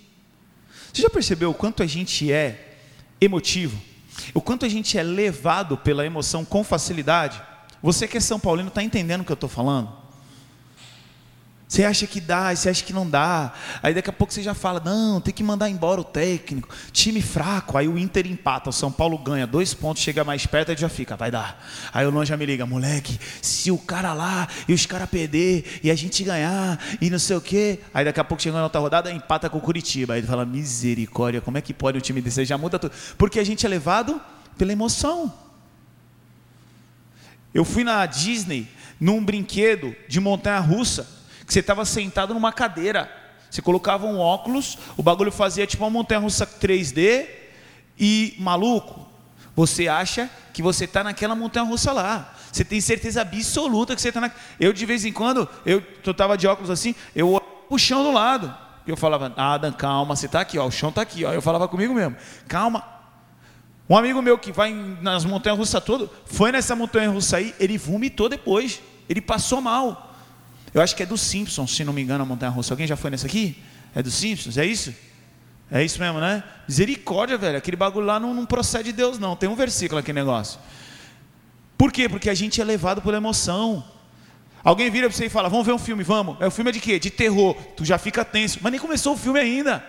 Você 0.93 1.01
já 1.01 1.09
percebeu 1.09 1.51
o 1.51 1.53
quanto 1.53 1.83
a 1.83 1.85
gente 1.85 2.31
é 2.31 2.77
emotivo? 3.19 3.79
O 4.33 4.41
quanto 4.41 4.65
a 4.65 4.69
gente 4.69 4.97
é 4.97 5.03
levado 5.03 5.77
pela 5.77 6.05
emoção 6.05 6.45
com 6.45 6.63
facilidade? 6.63 7.41
Você 7.81 8.07
que 8.07 8.17
é 8.17 8.19
São 8.19 8.39
Paulino 8.39 8.69
está 8.69 8.83
entendendo 8.83 9.21
o 9.21 9.23
que 9.25 9.31
eu 9.31 9.35
estou 9.35 9.49
falando? 9.49 9.96
Você 11.67 11.83
acha 11.83 12.07
que 12.07 12.21
dá, 12.21 12.55
você 12.55 12.69
acha 12.69 12.81
que 12.81 12.93
não 12.93 13.07
dá. 13.07 13.51
Aí 13.83 13.93
daqui 13.93 14.09
a 14.09 14.13
pouco 14.13 14.31
você 14.31 14.41
já 14.41 14.53
fala: 14.53 14.79
não, 14.79 15.19
tem 15.19 15.33
que 15.33 15.43
mandar 15.43 15.69
embora 15.69 15.99
o 15.99 16.03
técnico. 16.03 16.69
Time 16.93 17.21
fraco. 17.21 17.77
Aí 17.77 17.89
o 17.89 17.97
Inter 17.97 18.25
empata, 18.25 18.69
o 18.69 18.73
São 18.73 18.89
Paulo 18.89 19.17
ganha 19.17 19.45
dois 19.45 19.73
pontos, 19.73 20.01
chega 20.01 20.23
mais 20.23 20.45
perto, 20.45 20.71
e 20.71 20.77
já 20.77 20.87
fica, 20.87 21.17
vai 21.17 21.29
dar. 21.29 21.61
Aí 21.93 22.05
o 22.05 22.09
Lon 22.09 22.23
já 22.23 22.37
me 22.37 22.45
liga: 22.45 22.65
moleque, 22.65 23.19
se 23.41 23.69
o 23.69 23.77
cara 23.77 24.13
lá 24.13 24.47
e 24.65 24.73
os 24.73 24.85
caras 24.85 25.09
perder 25.09 25.81
e 25.83 25.91
a 25.91 25.95
gente 25.95 26.23
ganhar 26.23 26.79
e 27.01 27.09
não 27.09 27.19
sei 27.19 27.35
o 27.35 27.41
quê. 27.41 27.81
Aí 27.93 28.05
daqui 28.05 28.21
a 28.21 28.23
pouco 28.23 28.41
chega 28.41 28.55
na 28.55 28.63
outra 28.63 28.79
rodada, 28.79 29.11
empata 29.11 29.49
com 29.49 29.57
o 29.57 29.61
Curitiba. 29.61 30.13
Aí 30.13 30.21
ele 30.21 30.27
fala: 30.27 30.45
misericórdia, 30.45 31.41
como 31.41 31.57
é 31.57 31.61
que 31.61 31.73
pode 31.73 31.97
o 31.97 32.01
time 32.01 32.21
desse? 32.21 32.45
Já 32.45 32.57
muda 32.57 32.79
tudo. 32.79 32.93
Porque 33.17 33.41
a 33.41 33.43
gente 33.43 33.65
é 33.65 33.69
levado 33.69 34.21
pela 34.57 34.71
emoção. 34.71 35.33
Eu 37.53 37.65
fui 37.65 37.83
na 37.83 38.05
Disney 38.05 38.69
num 38.97 39.21
brinquedo 39.23 39.93
de 40.07 40.21
montanha 40.21 40.59
russa 40.59 41.16
que 41.47 41.53
você 41.53 41.61
estava 41.61 41.85
sentado 41.85 42.33
numa 42.33 42.51
cadeira. 42.51 43.09
Você 43.49 43.61
colocava 43.61 44.05
um 44.05 44.19
óculos, 44.19 44.77
o 44.97 45.01
bagulho 45.01 45.31
fazia 45.31 45.65
tipo 45.65 45.83
uma 45.83 45.89
montanha 45.89 46.19
russa 46.19 46.45
3D 46.45 47.25
e 47.97 48.35
maluco, 48.37 49.07
você 49.55 49.87
acha 49.87 50.29
que 50.53 50.61
você 50.61 50.83
está 50.83 51.03
naquela 51.03 51.33
montanha 51.33 51.65
russa 51.65 51.93
lá. 51.93 52.35
Você 52.51 52.65
tem 52.65 52.81
certeza 52.81 53.21
absoluta 53.21 53.95
que 53.95 54.01
você 54.01 54.09
está 54.09 54.19
na. 54.19 54.29
Eu 54.59 54.73
de 54.73 54.85
vez 54.85 55.05
em 55.05 55.13
quando, 55.13 55.47
eu 55.65 55.81
estava 56.05 56.37
de 56.37 56.45
óculos 56.45 56.69
assim, 56.69 56.93
eu 57.15 57.29
olhava 57.29 57.45
o 57.69 57.77
chão 57.77 58.03
do 58.03 58.11
lado. 58.11 58.53
Eu 58.85 58.95
falava, 58.95 59.33
Adam, 59.35 59.71
calma, 59.71 60.15
você 60.15 60.27
está 60.27 60.41
aqui, 60.41 60.59
ó, 60.59 60.65
o 60.65 60.71
chão 60.71 60.89
está 60.89 61.01
aqui, 61.01 61.23
ó. 61.25 61.33
Eu 61.33 61.41
falava 61.41 61.67
comigo 61.67 61.93
mesmo, 61.93 62.15
calma. 62.47 62.83
Um 63.89 63.97
amigo 63.97 64.21
meu 64.21 64.37
que 64.37 64.51
vai 64.51 64.73
nas 65.01 65.23
montanhas 65.23 65.57
russas 65.57 65.83
todo, 65.83 66.09
foi 66.25 66.51
nessa 66.51 66.75
montanha 66.75 67.09
russa 67.09 67.37
aí, 67.37 67.55
ele 67.57 67.77
vomitou 67.77 68.27
depois. 68.27 68.81
Ele 69.09 69.21
passou 69.21 69.61
mal. 69.61 70.06
Eu 70.77 70.83
acho 70.83 70.95
que 70.95 71.01
é 71.01 71.07
do 71.07 71.17
Simpsons, 71.17 71.75
se 71.75 71.83
não 71.83 71.91
me 71.91 72.03
engano, 72.03 72.21
a 72.21 72.25
Montanha 72.25 72.51
Russa. 72.51 72.71
Alguém 72.71 72.85
já 72.85 72.95
foi 72.95 73.09
nessa 73.09 73.25
aqui? 73.25 73.57
É 73.95 74.03
do 74.03 74.11
Simpsons? 74.11 74.59
É 74.59 74.65
isso? 74.65 74.93
É 75.71 75.83
isso 75.83 75.99
mesmo, 75.99 76.19
né? 76.19 76.43
Misericórdia, 76.67 77.35
velho. 77.35 77.57
Aquele 77.57 77.75
bagulho 77.75 78.05
lá 78.05 78.19
não, 78.19 78.31
não 78.31 78.45
procede 78.45 78.91
de 78.91 78.91
Deus, 78.91 79.17
não. 79.17 79.35
Tem 79.35 79.49
um 79.49 79.55
versículo 79.55 79.99
aqui 79.99 80.13
negócio. 80.13 80.59
Por 81.75 81.91
quê? 81.91 82.07
Porque 82.07 82.29
a 82.29 82.33
gente 82.35 82.61
é 82.61 82.63
levado 82.63 83.01
pela 83.01 83.17
emoção. 83.17 83.83
Alguém 84.63 84.91
vira 84.91 85.09
para 85.09 85.17
você 85.17 85.25
e 85.25 85.29
fala: 85.29 85.49
Vamos 85.49 85.65
ver 85.65 85.73
um 85.73 85.79
filme, 85.79 86.03
vamos. 86.03 86.37
É 86.39 86.45
o 86.45 86.51
filme 86.51 86.69
é 86.69 86.73
de 86.73 86.79
quê? 86.79 86.99
De 86.99 87.09
terror. 87.09 87.55
Tu 87.75 87.83
já 87.83 87.97
fica 87.97 88.23
tenso. 88.23 88.59
Mas 88.61 88.71
nem 88.71 88.79
começou 88.79 89.15
o 89.15 89.17
filme 89.17 89.39
ainda. 89.39 89.83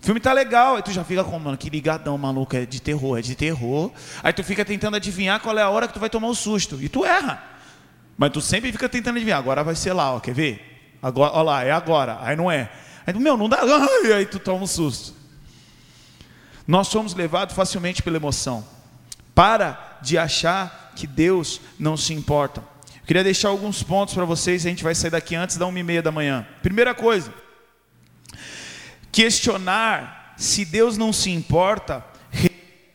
O 0.00 0.04
filme 0.06 0.18
tá 0.18 0.32
legal. 0.32 0.76
Aí 0.76 0.82
tu 0.82 0.92
já 0.92 1.04
fica 1.04 1.22
com, 1.22 1.38
mano, 1.38 1.58
que 1.58 1.68
ligadão 1.68 2.16
maluco. 2.16 2.56
É 2.56 2.64
de 2.64 2.80
terror, 2.80 3.18
é 3.18 3.20
de 3.20 3.34
terror. 3.34 3.92
Aí 4.22 4.32
tu 4.32 4.42
fica 4.42 4.64
tentando 4.64 4.96
adivinhar 4.96 5.40
qual 5.40 5.58
é 5.58 5.62
a 5.62 5.68
hora 5.68 5.86
que 5.86 5.92
tu 5.92 6.00
vai 6.00 6.08
tomar 6.08 6.28
o 6.28 6.34
susto. 6.34 6.82
E 6.82 6.88
tu 6.88 7.04
erra. 7.04 7.53
Mas 8.16 8.30
tu 8.32 8.40
sempre 8.40 8.70
fica 8.70 8.88
tentando 8.88 9.16
adivinhar, 9.16 9.38
agora 9.38 9.64
vai 9.64 9.74
ser 9.74 9.92
lá, 9.92 10.14
ó, 10.14 10.20
quer 10.20 10.34
ver? 10.34 10.96
Agora, 11.02 11.32
ó 11.32 11.42
lá, 11.42 11.64
é 11.64 11.70
agora, 11.70 12.18
aí 12.20 12.36
não 12.36 12.50
é. 12.50 12.70
Aí 13.06 13.14
meu, 13.18 13.36
não 13.36 13.48
dá, 13.48 13.60
aí 14.16 14.26
tu 14.26 14.38
toma 14.38 14.62
um 14.62 14.66
susto. 14.66 15.14
Nós 16.66 16.88
somos 16.88 17.14
levados 17.14 17.54
facilmente 17.54 18.02
pela 18.02 18.16
emoção. 18.16 18.64
Para 19.34 19.98
de 20.00 20.16
achar 20.16 20.92
que 20.96 21.06
Deus 21.06 21.60
não 21.78 21.96
se 21.96 22.14
importa. 22.14 22.62
Eu 22.96 23.06
queria 23.06 23.24
deixar 23.24 23.48
alguns 23.48 23.82
pontos 23.82 24.14
para 24.14 24.24
vocês, 24.24 24.64
a 24.64 24.68
gente 24.68 24.82
vai 24.82 24.94
sair 24.94 25.10
daqui 25.10 25.34
antes 25.34 25.58
da 25.58 25.66
uma 25.66 25.78
e 25.78 25.82
meia 25.82 26.00
da 26.00 26.10
manhã. 26.10 26.46
Primeira 26.62 26.94
coisa, 26.94 27.34
questionar 29.12 30.34
se 30.38 30.64
Deus 30.64 30.96
não 30.96 31.12
se 31.12 31.30
importa 31.30 32.04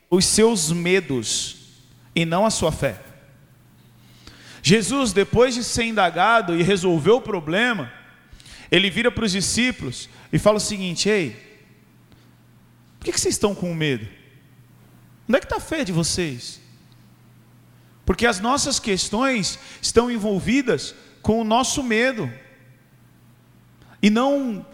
os 0.10 0.25
seus 0.25 0.71
medos 0.71 1.58
e 2.15 2.25
não 2.25 2.45
a 2.45 2.49
sua 2.49 2.71
fé. 2.71 2.99
Jesus, 4.62 5.13
depois 5.13 5.56
de 5.56 5.63
ser 5.63 5.84
indagado 5.84 6.56
e 6.56 6.63
resolver 6.63 7.12
o 7.12 7.22
problema, 7.22 7.91
ele 8.72 8.89
vira 8.89 9.12
para 9.12 9.26
os 9.26 9.32
discípulos 9.32 10.10
e 10.32 10.38
fala 10.38 10.58
o 10.58 10.62
seguinte: 10.62 11.10
Ei, 11.10 11.32
por 13.00 13.06
que, 13.06 13.17
vocês 13.17 13.36
estão 13.36 13.56
com 13.56 13.74
medo? 13.74 14.08
Onde 15.28 15.38
é 15.38 15.39
que 15.39 15.45
está 15.45 15.58
a 15.58 15.62
fé 15.62 15.84
de 15.84 15.91
vocês? 15.91 16.60
Porque 18.06 18.26
as 18.26 18.39
nossas 18.39 18.80
questões 18.80 19.60
estão 19.82 20.10
envolvidas 20.10 20.95
com 21.22 21.39
o 21.39 21.43
nosso 21.43 21.84
medo, 21.84 22.32
e 24.02 24.10
não 24.10 24.65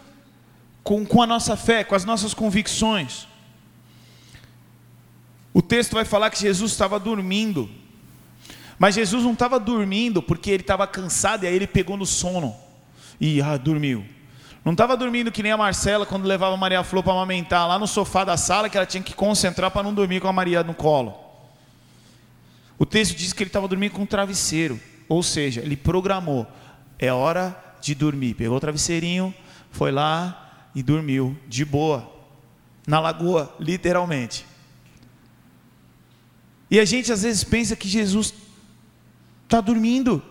com, 0.82 1.04
com 1.04 1.20
a 1.20 1.26
nossa 1.26 1.56
fé, 1.56 1.84
com 1.84 1.94
as 1.94 2.04
nossas 2.04 2.32
convicções. 2.32 3.26
O 5.52 5.60
texto 5.60 5.92
vai 5.94 6.04
falar 6.04 6.30
que 6.30 6.38
Jesus 6.38 6.72
estava 6.72 6.98
dormindo. 6.98 7.68
Mas 8.78 8.94
Jesus 8.94 9.22
não 9.24 9.32
estava 9.32 9.58
dormindo 9.58 10.22
porque 10.22 10.50
ele 10.50 10.62
estava 10.62 10.86
cansado 10.86 11.44
e 11.44 11.46
aí 11.46 11.54
ele 11.54 11.66
pegou 11.66 11.96
no 11.96 12.04
sono 12.04 12.54
e 13.20 13.40
ah, 13.40 13.56
dormiu. 13.56 14.04
Não 14.64 14.72
estava 14.72 14.96
dormindo 14.96 15.30
que 15.30 15.42
nem 15.42 15.52
a 15.52 15.56
Marcela 15.56 16.04
quando 16.04 16.26
levava 16.26 16.54
a 16.54 16.58
Maria 16.58 16.82
Flor 16.82 17.02
para 17.02 17.12
amamentar 17.12 17.68
lá 17.68 17.78
no 17.78 17.86
sofá 17.86 18.24
da 18.24 18.36
sala 18.36 18.68
que 18.68 18.76
ela 18.76 18.84
tinha 18.84 19.02
que 19.02 19.14
concentrar 19.14 19.70
para 19.70 19.82
não 19.82 19.94
dormir 19.94 20.20
com 20.20 20.28
a 20.28 20.32
Maria 20.32 20.62
no 20.62 20.74
colo. 20.74 21.14
O 22.78 22.84
texto 22.84 23.14
diz 23.14 23.32
que 23.32 23.42
ele 23.42 23.48
estava 23.48 23.68
dormindo 23.68 23.92
com 23.92 24.02
um 24.02 24.06
travesseiro, 24.06 24.78
ou 25.08 25.22
seja, 25.22 25.60
ele 25.62 25.76
programou. 25.76 26.46
É 26.98 27.12
hora 27.12 27.56
de 27.80 27.94
dormir. 27.94 28.34
Pegou 28.34 28.56
o 28.56 28.60
travesseirinho, 28.60 29.32
foi 29.70 29.90
lá 29.90 30.68
e 30.74 30.82
dormiu 30.82 31.36
de 31.46 31.64
boa, 31.64 32.12
na 32.86 33.00
lagoa, 33.00 33.54
literalmente. 33.58 34.44
E 36.70 36.80
a 36.80 36.84
gente 36.84 37.12
às 37.12 37.22
vezes 37.22 37.44
pensa 37.44 37.76
que 37.76 37.88
Jesus 37.88 38.34
está 39.46 39.60
dormindo, 39.60 40.22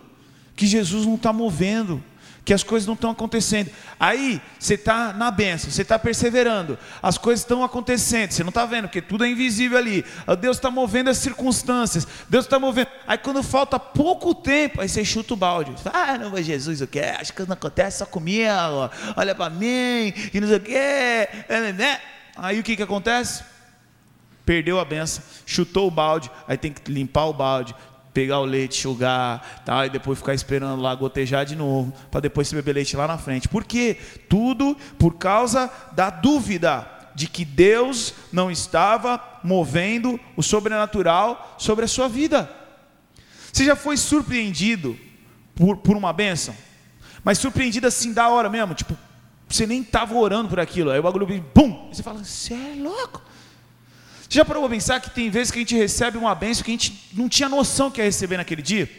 que 0.54 0.66
Jesus 0.66 1.04
não 1.06 1.16
está 1.16 1.32
movendo, 1.32 2.02
que 2.46 2.54
as 2.54 2.62
coisas 2.62 2.86
não 2.86 2.94
estão 2.94 3.10
acontecendo. 3.10 3.70
Aí 3.98 4.40
você 4.56 4.74
está 4.74 5.12
na 5.12 5.32
benção, 5.32 5.68
você 5.68 5.82
está 5.82 5.98
perseverando, 5.98 6.78
as 7.02 7.18
coisas 7.18 7.40
estão 7.42 7.64
acontecendo, 7.64 8.30
você 8.30 8.44
não 8.44 8.50
está 8.50 8.64
vendo, 8.64 8.84
porque 8.84 9.02
tudo 9.02 9.24
é 9.24 9.28
invisível 9.28 9.76
ali. 9.76 10.04
Deus 10.40 10.56
está 10.56 10.70
movendo 10.70 11.10
as 11.10 11.18
circunstâncias, 11.18 12.06
Deus 12.28 12.44
está 12.44 12.60
movendo. 12.60 12.86
Aí 13.04 13.18
quando 13.18 13.42
falta 13.42 13.80
pouco 13.80 14.32
tempo, 14.32 14.80
aí 14.80 14.88
você 14.88 15.04
chuta 15.04 15.34
o 15.34 15.36
balde. 15.36 15.74
Ah, 15.92 16.16
não, 16.16 16.30
mas 16.30 16.46
Jesus, 16.46 16.80
o 16.80 16.86
que? 16.86 17.00
Acho 17.00 17.32
que 17.32 17.42
não 17.42 17.54
acontece 17.54 17.98
só 17.98 18.06
comigo, 18.06 18.46
olha 19.16 19.34
para 19.34 19.50
mim, 19.50 20.14
e 20.32 20.40
não 20.40 20.46
sei 20.46 20.56
o 20.56 20.60
que. 20.60 20.72
Né, 20.72 21.72
né? 21.76 22.00
Aí 22.36 22.60
o 22.60 22.62
que, 22.62 22.76
que 22.76 22.82
acontece? 22.82 23.42
Perdeu 24.44 24.78
a 24.78 24.84
benção, 24.84 25.24
chutou 25.44 25.88
o 25.88 25.90
balde, 25.90 26.30
aí 26.46 26.56
tem 26.56 26.72
que 26.72 26.92
limpar 26.92 27.24
o 27.24 27.32
balde, 27.32 27.74
pegar 28.16 28.40
o 28.40 28.46
leite, 28.46 28.78
enxugar, 28.78 29.62
tá? 29.62 29.84
e 29.84 29.90
depois 29.90 30.18
ficar 30.18 30.32
esperando 30.32 30.80
lá 30.80 30.94
gotejar 30.94 31.44
de 31.44 31.54
novo, 31.54 31.92
para 32.10 32.20
depois 32.20 32.48
se 32.48 32.54
beber 32.54 32.72
leite 32.72 32.96
lá 32.96 33.06
na 33.06 33.18
frente. 33.18 33.46
Por 33.46 33.62
quê? 33.62 33.98
Tudo 34.26 34.74
por 34.98 35.16
causa 35.16 35.70
da 35.92 36.08
dúvida 36.08 36.90
de 37.14 37.28
que 37.28 37.44
Deus 37.44 38.14
não 38.32 38.50
estava 38.50 39.22
movendo 39.44 40.18
o 40.34 40.42
sobrenatural 40.42 41.56
sobre 41.58 41.84
a 41.84 41.88
sua 41.88 42.08
vida. 42.08 42.50
Você 43.52 43.66
já 43.66 43.76
foi 43.76 43.98
surpreendido 43.98 44.96
por, 45.54 45.76
por 45.76 45.94
uma 45.94 46.10
bênção? 46.10 46.56
Mas 47.22 47.36
surpreendido 47.36 47.86
assim 47.86 48.14
da 48.14 48.30
hora 48.30 48.48
mesmo, 48.48 48.72
tipo, 48.72 48.96
você 49.46 49.66
nem 49.66 49.82
estava 49.82 50.14
orando 50.14 50.48
por 50.48 50.58
aquilo, 50.58 50.90
aí 50.90 50.98
o 50.98 51.02
bagulho 51.02 51.28
e 51.30 51.94
você 51.94 52.02
fala, 52.02 52.24
você 52.24 52.54
é 52.54 52.76
louco? 52.78 53.22
Você 54.28 54.38
já 54.38 54.44
parou 54.44 54.62
para 54.64 54.70
pensar 54.70 55.00
que 55.00 55.10
tem 55.10 55.30
vezes 55.30 55.50
que 55.52 55.58
a 55.58 55.62
gente 55.62 55.76
recebe 55.76 56.18
uma 56.18 56.34
bênção 56.34 56.64
que 56.64 56.70
a 56.70 56.74
gente 56.74 57.10
não 57.12 57.28
tinha 57.28 57.48
noção 57.48 57.90
que 57.90 58.00
ia 58.00 58.04
receber 58.04 58.36
naquele 58.36 58.60
dia? 58.60 58.90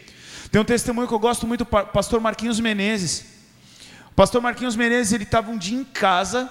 Tem 0.50 0.60
um 0.60 0.64
testemunho 0.64 1.06
que 1.06 1.12
eu 1.12 1.18
gosto 1.18 1.46
muito 1.46 1.66
pastor 1.66 2.20
Marquinhos 2.20 2.58
Menezes. 2.58 3.26
O 4.10 4.14
pastor 4.14 4.40
Marquinhos 4.40 4.74
Menezes, 4.74 5.12
ele 5.12 5.24
estava 5.24 5.50
um 5.50 5.58
dia 5.58 5.78
em 5.78 5.84
casa, 5.84 6.50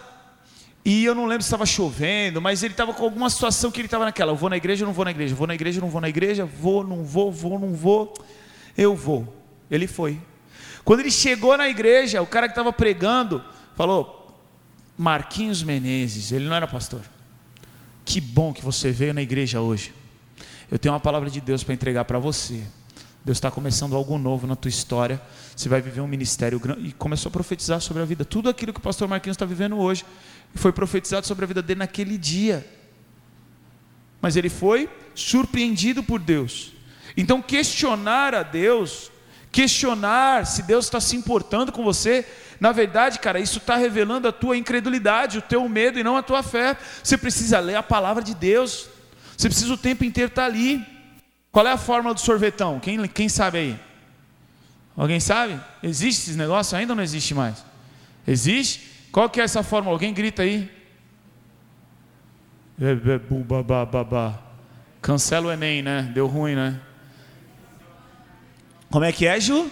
e 0.85 1.03
eu 1.03 1.15
não 1.15 1.25
lembro 1.25 1.43
se 1.43 1.47
estava 1.47 1.65
chovendo, 1.65 2.39
mas 2.39 2.61
ele 2.61 2.73
estava 2.73 2.93
com 2.93 3.03
alguma 3.03 3.29
situação 3.29 3.71
que 3.71 3.81
ele 3.81 3.87
estava 3.87 4.05
naquela, 4.05 4.31
eu 4.31 4.35
vou 4.35 4.49
na 4.49 4.55
igreja, 4.55 4.85
não 4.85 4.93
vou 4.93 5.03
na 5.03 5.11
igreja, 5.11 5.33
vou 5.33 5.47
na 5.47 5.55
igreja, 5.55 5.81
não 5.81 5.89
vou 5.89 5.99
na 5.99 6.09
igreja, 6.09 6.45
vou, 6.45 6.83
não 6.83 7.03
vou, 7.03 7.31
vou, 7.31 7.59
não 7.59 7.73
vou, 7.73 8.13
eu 8.77 8.95
vou. 8.95 9.35
Ele 9.69 9.87
foi. 9.87 10.21
Quando 10.85 11.01
ele 11.01 11.11
chegou 11.11 11.57
na 11.57 11.67
igreja, 11.67 12.21
o 12.21 12.27
cara 12.27 12.47
que 12.47 12.53
estava 12.53 12.71
pregando 12.71 13.43
falou: 13.75 14.39
Marquinhos 14.97 15.63
Menezes, 15.63 16.31
ele 16.31 16.45
não 16.45 16.55
era 16.55 16.67
pastor. 16.67 17.01
Que 18.07 18.21
bom 18.21 18.53
que 18.53 18.63
você 18.63 18.89
veio 18.89 19.13
na 19.13 19.21
igreja 19.21 19.59
hoje. 19.59 19.93
Eu 20.71 20.79
tenho 20.79 20.93
uma 20.93 20.99
palavra 20.99 21.29
de 21.29 21.41
Deus 21.41 21.61
para 21.61 21.73
entregar 21.73 22.05
para 22.05 22.17
você. 22.17 22.63
Deus 23.25 23.35
está 23.37 23.51
começando 23.51 23.97
algo 23.97 24.17
novo 24.17 24.47
na 24.47 24.55
tua 24.55 24.69
história. 24.69 25.21
Você 25.53 25.67
vai 25.67 25.81
viver 25.81 25.99
um 25.99 26.07
ministério 26.07 26.57
grande. 26.57 26.87
E 26.87 26.93
começou 26.93 27.27
a 27.27 27.33
profetizar 27.33 27.81
sobre 27.81 28.01
a 28.01 28.05
vida. 28.05 28.23
Tudo 28.23 28.47
aquilo 28.47 28.71
que 28.71 28.79
o 28.79 28.81
pastor 28.81 29.09
Marquinhos 29.09 29.35
está 29.35 29.45
vivendo 29.45 29.77
hoje 29.77 30.05
foi 30.55 30.71
profetizado 30.71 31.27
sobre 31.27 31.43
a 31.43 31.47
vida 31.49 31.61
dele 31.61 31.79
naquele 31.79 32.17
dia. 32.17 32.65
Mas 34.21 34.37
ele 34.37 34.47
foi 34.47 34.89
surpreendido 35.13 36.01
por 36.01 36.21
Deus. 36.21 36.71
Então, 37.17 37.41
questionar 37.41 38.33
a 38.33 38.41
Deus, 38.41 39.11
questionar 39.51 40.45
se 40.45 40.63
Deus 40.63 40.85
está 40.85 41.01
se 41.01 41.17
importando 41.17 41.73
com 41.73 41.83
você, 41.83 42.25
na 42.59 42.71
verdade, 42.71 43.19
cara, 43.19 43.39
isso 43.39 43.59
está 43.59 43.75
revelando 43.75 44.27
a 44.27 44.31
tua 44.31 44.57
incredulidade, 44.57 45.37
o 45.37 45.41
teu 45.41 45.67
medo 45.69 45.99
e 45.99 46.03
não 46.03 46.17
a 46.17 46.23
tua 46.23 46.41
fé. 46.41 46.75
Você 47.03 47.17
precisa 47.17 47.59
ler 47.59 47.75
a 47.75 47.83
palavra 47.83 48.23
de 48.23 48.33
Deus. 48.33 48.89
Você 49.37 49.47
precisa 49.47 49.73
o 49.73 49.77
tempo 49.77 50.03
inteiro 50.03 50.29
estar 50.29 50.43
tá 50.43 50.47
ali. 50.47 50.85
Qual 51.51 51.67
é 51.67 51.71
a 51.71 51.77
fórmula 51.77 52.13
do 52.13 52.19
sorvetão? 52.19 52.79
Quem, 52.79 53.07
quem 53.07 53.29
sabe 53.29 53.57
aí? 53.57 53.79
Alguém 54.95 55.19
sabe? 55.19 55.59
Existe 55.83 56.31
esse 56.31 56.37
negócio 56.37 56.75
ainda 56.75 56.95
não 56.95 57.03
existe 57.03 57.35
mais? 57.35 57.63
Existe? 58.27 58.89
Qual 59.11 59.29
que 59.29 59.39
é 59.39 59.43
essa 59.43 59.61
fórmula? 59.61 59.95
Alguém 59.95 60.13
grita 60.13 60.41
aí. 60.41 60.69
Cancela 65.01 65.47
o 65.47 65.51
Enem, 65.51 65.81
né? 65.81 66.11
Deu 66.13 66.25
ruim, 66.27 66.55
né? 66.55 66.79
Como 68.89 69.05
é 69.05 69.11
que 69.11 69.27
é, 69.27 69.39
Ju? 69.39 69.69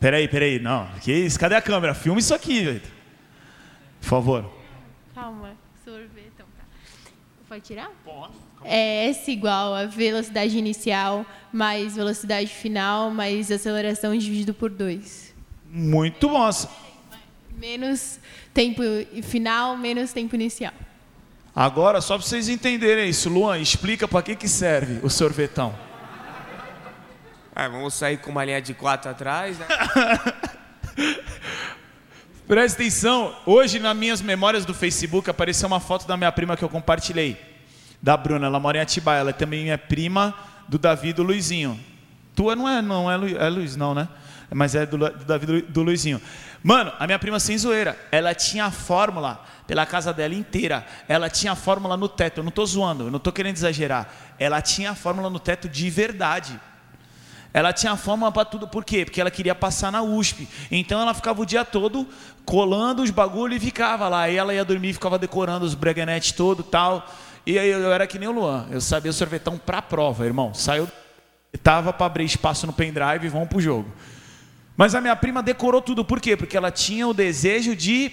Peraí, 0.00 0.26
peraí, 0.26 0.58
não. 0.58 0.88
Que 1.02 1.12
isso? 1.12 1.38
Cadê 1.38 1.54
a 1.54 1.60
câmera? 1.60 1.94
Filma 1.94 2.18
isso 2.18 2.34
aqui, 2.34 2.64
velho. 2.64 2.82
Por 4.00 4.08
favor. 4.08 4.50
Calma, 5.14 5.52
sorvetão. 5.84 6.46
Tá. 6.56 6.64
Pode 7.46 7.60
tirar? 7.62 7.90
Pode. 8.02 8.32
É 8.64 9.08
S 9.08 9.30
igual 9.30 9.74
a 9.74 9.84
velocidade 9.86 10.56
inicial 10.56 11.24
mais 11.52 11.96
velocidade 11.96 12.48
final 12.48 13.10
mais 13.10 13.50
aceleração 13.50 14.16
dividido 14.16 14.52
por 14.54 14.70
2. 14.70 15.34
Muito 15.70 16.28
bom. 16.28 16.50
Menos 17.56 18.18
tempo 18.54 18.82
final, 19.22 19.76
menos 19.76 20.12
tempo 20.12 20.34
inicial. 20.34 20.72
Agora, 21.54 22.00
só 22.00 22.16
para 22.16 22.26
vocês 22.26 22.48
entenderem 22.48 23.08
isso, 23.10 23.28
Luan, 23.28 23.58
explica 23.58 24.08
para 24.08 24.22
que, 24.22 24.36
que 24.36 24.48
serve 24.48 25.00
o 25.02 25.10
sorvetão. 25.10 25.74
Ah, 27.62 27.68
vamos 27.68 27.92
sair 27.92 28.16
com 28.16 28.30
uma 28.30 28.42
linha 28.42 28.62
de 28.62 28.72
quatro 28.72 29.10
atrás, 29.10 29.58
né? 29.58 29.66
Presta 32.48 32.80
atenção, 32.80 33.36
hoje 33.44 33.78
nas 33.78 33.94
minhas 33.94 34.22
memórias 34.22 34.64
do 34.64 34.72
Facebook 34.72 35.28
apareceu 35.28 35.66
uma 35.66 35.78
foto 35.78 36.08
da 36.08 36.16
minha 36.16 36.32
prima 36.32 36.56
que 36.56 36.64
eu 36.64 36.70
compartilhei, 36.70 37.38
da 38.00 38.16
Bruna, 38.16 38.46
ela 38.46 38.58
mora 38.58 38.78
em 38.78 38.80
Atibaia, 38.80 39.20
ela 39.20 39.34
também 39.34 39.70
é 39.70 39.76
prima 39.76 40.34
do 40.68 40.78
Davi 40.78 41.12
do 41.12 41.22
Luizinho. 41.22 41.78
Tua 42.34 42.56
não 42.56 42.66
é, 42.66 42.80
não 42.80 43.10
é, 43.10 43.16
Lu, 43.18 43.28
é 43.28 43.50
Luiz, 43.50 43.76
não, 43.76 43.94
né? 43.94 44.08
Mas 44.50 44.74
é 44.74 44.86
do, 44.86 44.96
do 44.96 45.24
Davi 45.26 45.44
do, 45.44 45.60
do 45.60 45.82
Luizinho. 45.82 46.18
Mano, 46.62 46.90
a 46.98 47.06
minha 47.06 47.18
prima 47.18 47.38
sem 47.38 47.58
zoeira, 47.58 47.94
ela 48.10 48.34
tinha 48.34 48.64
a 48.64 48.70
fórmula 48.70 49.44
pela 49.66 49.84
casa 49.84 50.14
dela 50.14 50.34
inteira. 50.34 50.86
Ela 51.06 51.28
tinha 51.28 51.52
a 51.52 51.56
fórmula 51.56 51.94
no 51.94 52.08
teto. 52.08 52.38
Eu 52.38 52.42
não 52.42 52.48
estou 52.48 52.64
zoando, 52.64 53.04
eu 53.04 53.10
não 53.10 53.18
estou 53.18 53.34
querendo 53.34 53.56
exagerar. 53.56 54.10
Ela 54.38 54.62
tinha 54.62 54.92
a 54.92 54.94
fórmula 54.94 55.28
no 55.28 55.38
teto 55.38 55.68
de 55.68 55.90
verdade. 55.90 56.58
Ela 57.52 57.72
tinha 57.72 57.96
fama 57.96 58.30
para 58.30 58.44
tudo, 58.44 58.68
por 58.68 58.84
quê? 58.84 59.04
Porque 59.04 59.20
ela 59.20 59.30
queria 59.30 59.54
passar 59.54 59.90
na 59.90 60.02
USP. 60.02 60.48
Então 60.70 61.00
ela 61.00 61.12
ficava 61.12 61.42
o 61.42 61.46
dia 61.46 61.64
todo 61.64 62.06
colando 62.44 63.02
os 63.02 63.10
bagulho 63.10 63.54
e 63.54 63.60
ficava 63.60 64.08
lá. 64.08 64.22
Aí 64.22 64.36
ela 64.36 64.54
ia 64.54 64.64
dormir, 64.64 64.92
ficava 64.92 65.18
decorando 65.18 65.64
os 65.64 65.74
breganetes 65.74 66.32
todo 66.32 66.62
tal. 66.62 67.04
E 67.44 67.58
aí 67.58 67.70
eu 67.70 67.92
era 67.92 68.06
que 68.06 68.18
nem 68.18 68.28
o 68.28 68.32
Luan, 68.32 68.66
eu 68.70 68.80
sabia 68.80 69.12
sorvetão 69.12 69.58
para 69.58 69.78
a 69.78 69.82
prova, 69.82 70.24
irmão. 70.24 70.54
Saiu, 70.54 70.88
tava 71.62 71.92
para 71.92 72.06
abrir 72.06 72.24
espaço 72.24 72.66
no 72.66 72.72
pendrive 72.72 73.26
e 73.26 73.28
vamos 73.28 73.48
pro 73.48 73.60
jogo. 73.60 73.90
Mas 74.76 74.94
a 74.94 75.00
minha 75.00 75.16
prima 75.16 75.42
decorou 75.42 75.82
tudo, 75.82 76.04
por 76.04 76.20
quê? 76.20 76.36
Porque 76.36 76.56
ela 76.56 76.70
tinha 76.70 77.06
o 77.06 77.12
desejo 77.12 77.74
de 77.74 78.12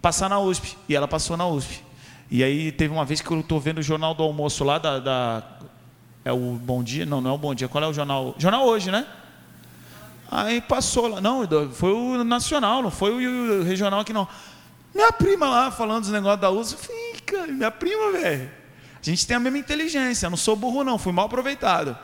passar 0.00 0.28
na 0.28 0.38
USP. 0.38 0.76
E 0.88 0.94
ela 0.94 1.08
passou 1.08 1.36
na 1.36 1.46
USP. 1.46 1.82
E 2.30 2.44
aí 2.44 2.70
teve 2.70 2.92
uma 2.92 3.04
vez 3.04 3.20
que 3.20 3.30
eu 3.30 3.40
estou 3.40 3.58
vendo 3.58 3.78
o 3.78 3.82
jornal 3.82 4.14
do 4.14 4.22
almoço 4.22 4.62
lá 4.62 4.78
da, 4.78 4.98
da 4.98 5.42
é 6.28 6.32
o 6.32 6.58
Bom 6.62 6.82
Dia? 6.82 7.06
Não, 7.06 7.22
não 7.22 7.30
é 7.30 7.32
o 7.32 7.38
Bom 7.38 7.54
Dia. 7.54 7.68
Qual 7.68 7.82
é 7.82 7.86
o 7.86 7.92
jornal? 7.92 8.34
Jornal 8.38 8.66
Hoje, 8.66 8.90
né? 8.90 9.06
Aí 10.30 10.60
passou 10.60 11.08
lá. 11.08 11.22
Não, 11.22 11.48
foi 11.72 11.90
o 11.90 12.22
nacional, 12.22 12.82
não 12.82 12.90
foi 12.90 13.26
o 13.26 13.62
regional 13.62 14.00
aqui, 14.00 14.12
não. 14.12 14.28
Minha 14.94 15.10
prima 15.10 15.48
lá 15.48 15.70
falando 15.70 16.02
dos 16.02 16.12
negócios 16.12 16.40
da 16.40 16.50
USA. 16.50 16.76
Fica, 16.76 17.46
minha 17.46 17.70
prima, 17.70 18.12
velho. 18.12 18.50
A 19.00 19.04
gente 19.04 19.26
tem 19.26 19.38
a 19.38 19.40
mesma 19.40 19.58
inteligência. 19.58 20.26
Eu 20.26 20.30
não 20.30 20.36
sou 20.36 20.54
burro, 20.54 20.84
não. 20.84 20.98
Fui 20.98 21.12
mal 21.12 21.24
aproveitado. 21.24 21.96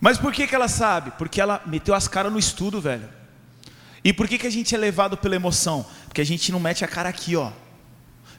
Mas 0.00 0.16
por 0.16 0.32
que, 0.32 0.46
que 0.46 0.54
ela 0.54 0.66
sabe? 0.66 1.10
Porque 1.18 1.42
ela 1.42 1.60
meteu 1.66 1.94
as 1.94 2.08
caras 2.08 2.32
no 2.32 2.38
estudo, 2.38 2.80
velho. 2.80 3.06
E 4.02 4.14
por 4.14 4.26
que, 4.26 4.38
que 4.38 4.46
a 4.46 4.50
gente 4.50 4.74
é 4.74 4.78
levado 4.78 5.14
pela 5.14 5.36
emoção? 5.36 5.84
Porque 6.06 6.22
a 6.22 6.26
gente 6.26 6.50
não 6.50 6.58
mete 6.58 6.86
a 6.86 6.88
cara 6.88 7.10
aqui, 7.10 7.36
ó. 7.36 7.52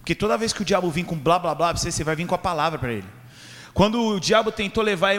Porque 0.04 0.13
toda 0.13 0.38
vez 0.38 0.52
que 0.52 0.62
o 0.62 0.66
diabo 0.66 0.92
vir 0.92 1.06
com 1.06 1.18
blá 1.18 1.39
blá 1.39 1.56
blá, 1.56 1.72
você, 1.72 1.89
você 1.89 2.04
vai 2.04 2.13
vir 2.13 2.28
com 2.28 2.36
a 2.36 2.38
palavra 2.38 2.78
para 2.78 2.92
ele. 2.92 3.08
Quando 3.74 4.02
o 4.02 4.20
diabo 4.20 4.52
tentou 4.52 4.84
levar 4.84 5.13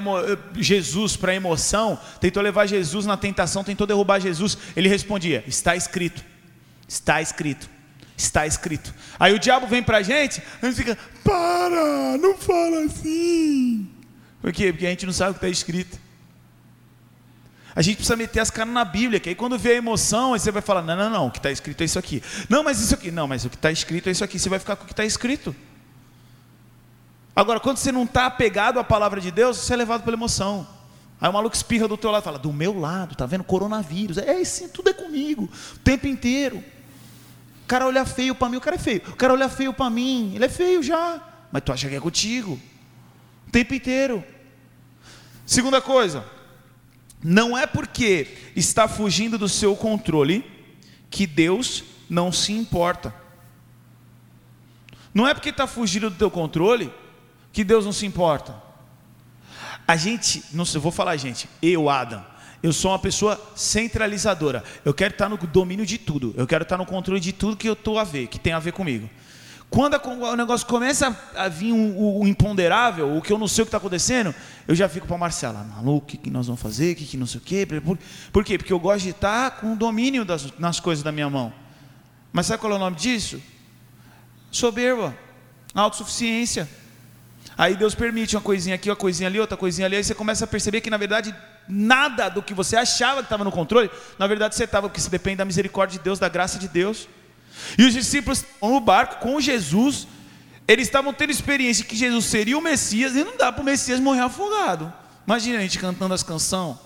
Jesus 0.56 1.16
para 1.16 1.32
a 1.32 1.34
emoção, 1.34 1.98
tentou 2.20 2.42
levar 2.42 2.66
Jesus 2.66 3.06
na 3.06 3.16
tentação, 3.16 3.64
tentou 3.64 3.86
derrubar 3.86 4.20
Jesus, 4.20 4.58
ele 4.76 4.86
respondia: 4.86 5.42
Está 5.46 5.74
escrito, 5.74 6.22
está 6.86 7.22
escrito, 7.22 7.66
está 8.14 8.46
escrito. 8.46 8.94
Aí 9.18 9.32
o 9.32 9.38
diabo 9.38 9.66
vem 9.66 9.82
para 9.82 9.96
a 9.96 10.02
gente, 10.02 10.42
a 10.60 10.66
gente 10.66 10.76
fica: 10.76 10.98
Para, 11.24 12.18
não 12.18 12.36
fala 12.36 12.84
assim. 12.84 13.88
Por 14.42 14.52
quê? 14.52 14.70
Porque 14.70 14.86
a 14.86 14.90
gente 14.90 15.06
não 15.06 15.14
sabe 15.14 15.30
o 15.30 15.34
que 15.34 15.38
está 15.38 15.48
escrito. 15.48 15.98
A 17.76 17.82
gente 17.82 17.96
precisa 17.96 18.16
meter 18.16 18.40
as 18.40 18.50
caras 18.50 18.72
na 18.72 18.84
Bíblia, 18.84 19.18
que 19.18 19.28
aí 19.28 19.34
quando 19.34 19.58
vê 19.58 19.72
a 19.72 19.74
emoção, 19.74 20.32
aí 20.32 20.40
você 20.40 20.52
vai 20.52 20.62
falar: 20.62 20.82
não, 20.82 20.96
não, 20.96 21.10
não, 21.10 21.26
o 21.26 21.30
que 21.30 21.38
está 21.38 21.50
escrito 21.50 21.80
é 21.80 21.84
isso 21.84 21.98
aqui. 21.98 22.22
Não, 22.48 22.62
mas 22.62 22.80
isso 22.80 22.94
aqui. 22.94 23.10
Não, 23.10 23.26
mas 23.26 23.44
o 23.44 23.50
que 23.50 23.56
está 23.56 23.72
escrito 23.72 24.08
é 24.08 24.12
isso 24.12 24.22
aqui. 24.22 24.38
Você 24.38 24.48
vai 24.48 24.58
ficar 24.58 24.76
com 24.76 24.84
o 24.84 24.86
que 24.86 24.92
está 24.92 25.04
escrito. 25.04 25.54
Agora, 27.34 27.58
quando 27.58 27.78
você 27.78 27.90
não 27.90 28.04
está 28.04 28.26
apegado 28.26 28.78
à 28.78 28.84
palavra 28.84 29.20
de 29.20 29.32
Deus, 29.32 29.56
você 29.56 29.72
é 29.72 29.76
levado 29.76 30.04
pela 30.04 30.16
emoção. 30.16 30.66
Aí 31.20 31.28
o 31.28 31.32
maluco 31.32 31.56
espirra 31.56 31.88
do 31.88 31.96
teu 31.96 32.12
lado 32.12 32.22
e 32.22 32.24
fala: 32.24 32.38
Do 32.38 32.52
meu 32.52 32.78
lado, 32.78 33.16
tá 33.16 33.26
vendo? 33.26 33.42
Coronavírus. 33.42 34.18
É 34.18 34.40
assim, 34.40 34.68
tudo 34.68 34.90
é 34.90 34.92
comigo, 34.92 35.50
o 35.74 35.78
tempo 35.78 36.06
inteiro. 36.06 36.62
O 37.64 37.66
cara 37.66 37.86
olha 37.86 38.04
feio 38.04 38.34
para 38.34 38.48
mim, 38.48 38.56
o 38.56 38.60
cara 38.60 38.76
é 38.76 38.78
feio. 38.78 39.02
O 39.08 39.16
cara 39.16 39.32
olha 39.32 39.48
feio 39.48 39.72
para 39.72 39.90
mim, 39.90 40.32
ele 40.36 40.44
é 40.44 40.48
feio 40.48 40.80
já. 40.80 41.20
Mas 41.50 41.62
tu 41.64 41.72
acha 41.72 41.88
que 41.88 41.96
é 41.96 42.00
contigo. 42.00 42.60
O 43.48 43.50
tempo 43.50 43.74
inteiro. 43.74 44.22
Segunda 45.46 45.80
coisa, 45.80 46.24
não 47.24 47.56
é 47.56 47.66
porque 47.66 48.28
está 48.54 48.86
fugindo 48.86 49.38
do 49.38 49.48
seu 49.48 49.74
controle 49.74 50.44
que 51.08 51.26
Deus 51.26 51.82
não 52.08 52.30
se 52.30 52.52
importa. 52.52 53.14
Não 55.14 55.26
é 55.26 55.32
porque 55.32 55.48
está 55.48 55.66
fugindo 55.66 56.10
do 56.10 56.16
teu 56.16 56.30
controle 56.30 56.92
que 57.50 57.64
Deus 57.64 57.86
não 57.86 57.92
se 57.92 58.04
importa. 58.04 58.62
A 59.88 59.96
gente, 59.96 60.42
não 60.52 60.66
sei, 60.66 60.78
vou 60.78 60.92
falar, 60.92 61.16
gente, 61.16 61.48
eu, 61.62 61.88
Adam, 61.88 62.22
eu 62.62 62.74
sou 62.74 62.90
uma 62.90 62.98
pessoa 62.98 63.40
centralizadora. 63.56 64.62
Eu 64.84 64.92
quero 64.92 65.14
estar 65.14 65.28
no 65.28 65.38
domínio 65.38 65.86
de 65.86 65.96
tudo. 65.96 66.34
Eu 66.36 66.46
quero 66.46 66.64
estar 66.64 66.76
no 66.76 66.84
controle 66.84 67.20
de 67.20 67.32
tudo 67.32 67.56
que 67.56 67.68
eu 67.68 67.72
estou 67.72 67.98
a 67.98 68.04
ver, 68.04 68.26
que 68.26 68.38
tem 68.38 68.52
a 68.52 68.58
ver 68.58 68.72
comigo. 68.72 69.08
Quando 69.70 69.94
o 69.94 70.36
negócio 70.36 70.66
começa 70.66 71.16
a 71.34 71.48
vir 71.48 71.72
o, 71.72 72.20
um, 72.20 72.26
imponderável, 72.26 73.16
o 73.16 73.20
que 73.20 73.32
eu 73.32 73.38
não 73.38 73.48
sei 73.48 73.62
o 73.62 73.66
que 73.66 73.68
está 73.68 73.78
acontecendo, 73.78 74.32
eu 74.68 74.74
já 74.74 74.88
fico 74.88 75.06
para 75.06 75.18
Marcela, 75.18 75.64
maluco, 75.64 76.06
o 76.06 76.08
que, 76.08 76.16
que 76.16 76.30
nós 76.30 76.46
vamos 76.46 76.62
fazer, 76.62 76.92
o 76.92 76.96
que, 76.96 77.04
que 77.04 77.16
não 77.16 77.26
sei 77.26 77.40
o 77.40 77.42
quê. 77.42 77.66
Por, 77.66 77.98
por 78.32 78.44
quê? 78.44 78.56
Porque 78.56 78.72
eu 78.72 78.78
gosto 78.78 79.02
de 79.02 79.10
estar 79.10 79.52
com 79.52 79.72
o 79.72 79.76
domínio 79.76 80.24
das, 80.24 80.56
nas 80.58 80.78
coisas 80.78 81.02
da 81.02 81.10
minha 81.10 81.28
mão. 81.28 81.52
Mas 82.32 82.46
sabe 82.46 82.60
qual 82.60 82.72
é 82.72 82.76
o 82.76 82.78
nome 82.78 82.96
disso? 82.96 83.42
Soberba, 84.50 85.16
autossuficiência. 85.74 86.68
Aí 87.56 87.76
Deus 87.76 87.94
permite 87.94 88.36
uma 88.36 88.42
coisinha 88.42 88.74
aqui, 88.74 88.90
uma 88.90 88.96
coisinha 88.96 89.28
ali, 89.28 89.38
outra 89.38 89.56
coisinha 89.56 89.86
ali, 89.86 89.96
aí 89.96 90.04
você 90.04 90.14
começa 90.14 90.44
a 90.44 90.48
perceber 90.48 90.80
que 90.80 90.90
na 90.90 90.96
verdade 90.96 91.34
nada 91.68 92.28
do 92.28 92.42
que 92.42 92.52
você 92.52 92.76
achava 92.76 93.20
que 93.20 93.26
estava 93.26 93.44
no 93.44 93.52
controle, 93.52 93.90
na 94.18 94.26
verdade 94.26 94.54
você 94.54 94.64
estava, 94.64 94.88
porque 94.88 95.00
você 95.00 95.10
depende 95.10 95.36
da 95.36 95.44
misericórdia 95.44 95.98
de 95.98 96.04
Deus, 96.04 96.18
da 96.18 96.28
graça 96.28 96.58
de 96.58 96.68
Deus. 96.68 97.08
E 97.78 97.84
os 97.84 97.92
discípulos 97.92 98.44
no 98.60 98.80
barco 98.80 99.20
com 99.20 99.40
Jesus, 99.40 100.06
eles 100.66 100.88
estavam 100.88 101.12
tendo 101.12 101.30
experiência 101.30 101.84
que 101.84 101.96
Jesus 101.96 102.24
seria 102.26 102.56
o 102.56 102.62
Messias, 102.62 103.14
e 103.14 103.24
não 103.24 103.36
dá 103.36 103.52
para 103.52 103.62
o 103.62 103.64
Messias 103.64 104.00
morrer 104.00 104.20
afogado. 104.20 104.92
Imagina 105.26 105.58
a 105.58 105.62
gente 105.62 105.78
cantando 105.78 106.14
as 106.14 106.22
canções. 106.22 106.76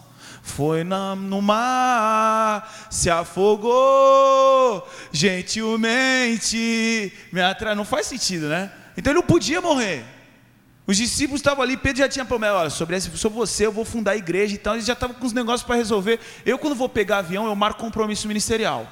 Foi 0.43 0.85
na, 0.85 1.15
no 1.15 1.43
mar, 1.43 2.89
se 2.91 3.11
afogou, 3.11 4.89
gentilmente 5.13 7.13
me 7.33 7.43
atrai. 7.43 7.75
Não 7.75 7.85
faz 7.85 8.07
sentido, 8.07 8.49
né? 8.49 8.73
Então 8.97 9.13
ele 9.13 9.21
não 9.21 9.27
podia 9.27 9.61
morrer. 9.61 10.05
Os 10.87 10.97
discípulos 10.97 11.41
estavam 11.41 11.63
ali, 11.63 11.77
Pedro 11.77 11.99
já 11.99 12.09
tinha 12.09 12.25
promessa, 12.25 12.55
olha, 12.55 12.71
sobre, 12.71 12.99
sobre 12.99 13.39
você 13.39 13.67
eu 13.67 13.73
vou 13.73 13.85
fundar 13.85 14.13
a 14.13 14.17
igreja 14.17 14.55
e 14.55 14.59
tal, 14.59 14.75
eles 14.75 14.87
já 14.87 14.95
estavam 14.95 15.15
com 15.15 15.27
os 15.27 15.35
negócios 15.35 15.63
para 15.63 15.77
resolver. 15.77 16.19
Eu, 16.47 16.59
quando 16.59 16.75
vou 16.75 16.89
pegar 16.89 17.19
avião, 17.19 17.47
eu 17.47 17.55
marco 17.55 17.79
compromisso 17.79 18.27
ministerial. 18.27 18.91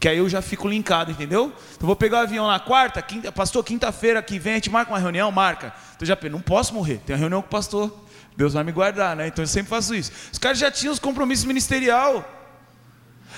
Porque 0.00 0.08
aí 0.08 0.16
eu 0.16 0.30
já 0.30 0.40
fico 0.40 0.66
linkado, 0.66 1.10
entendeu? 1.10 1.52
Então 1.76 1.86
vou 1.86 1.94
pegar 1.94 2.20
o 2.20 2.22
avião 2.22 2.46
na 2.46 2.58
quarta, 2.58 3.02
quinta, 3.02 3.30
pastor, 3.30 3.62
quinta-feira 3.62 4.22
que 4.22 4.38
vem, 4.38 4.54
a 4.54 4.56
gente 4.56 4.70
marca 4.70 4.90
uma 4.90 4.98
reunião, 4.98 5.30
marca. 5.30 5.74
Então 5.94 6.06
já 6.06 6.16
não 6.30 6.40
posso 6.40 6.72
morrer, 6.72 7.02
tem 7.04 7.14
uma 7.14 7.20
reunião 7.20 7.42
com 7.42 7.48
o 7.48 7.50
pastor, 7.50 7.94
Deus 8.34 8.54
vai 8.54 8.64
me 8.64 8.72
guardar, 8.72 9.14
né? 9.14 9.26
Então 9.26 9.42
eu 9.42 9.46
sempre 9.46 9.68
faço 9.68 9.94
isso. 9.94 10.10
Os 10.32 10.38
caras 10.38 10.56
já 10.56 10.70
tinham 10.70 10.90
os 10.90 10.98
compromissos 10.98 11.44
ministerial. 11.44 12.26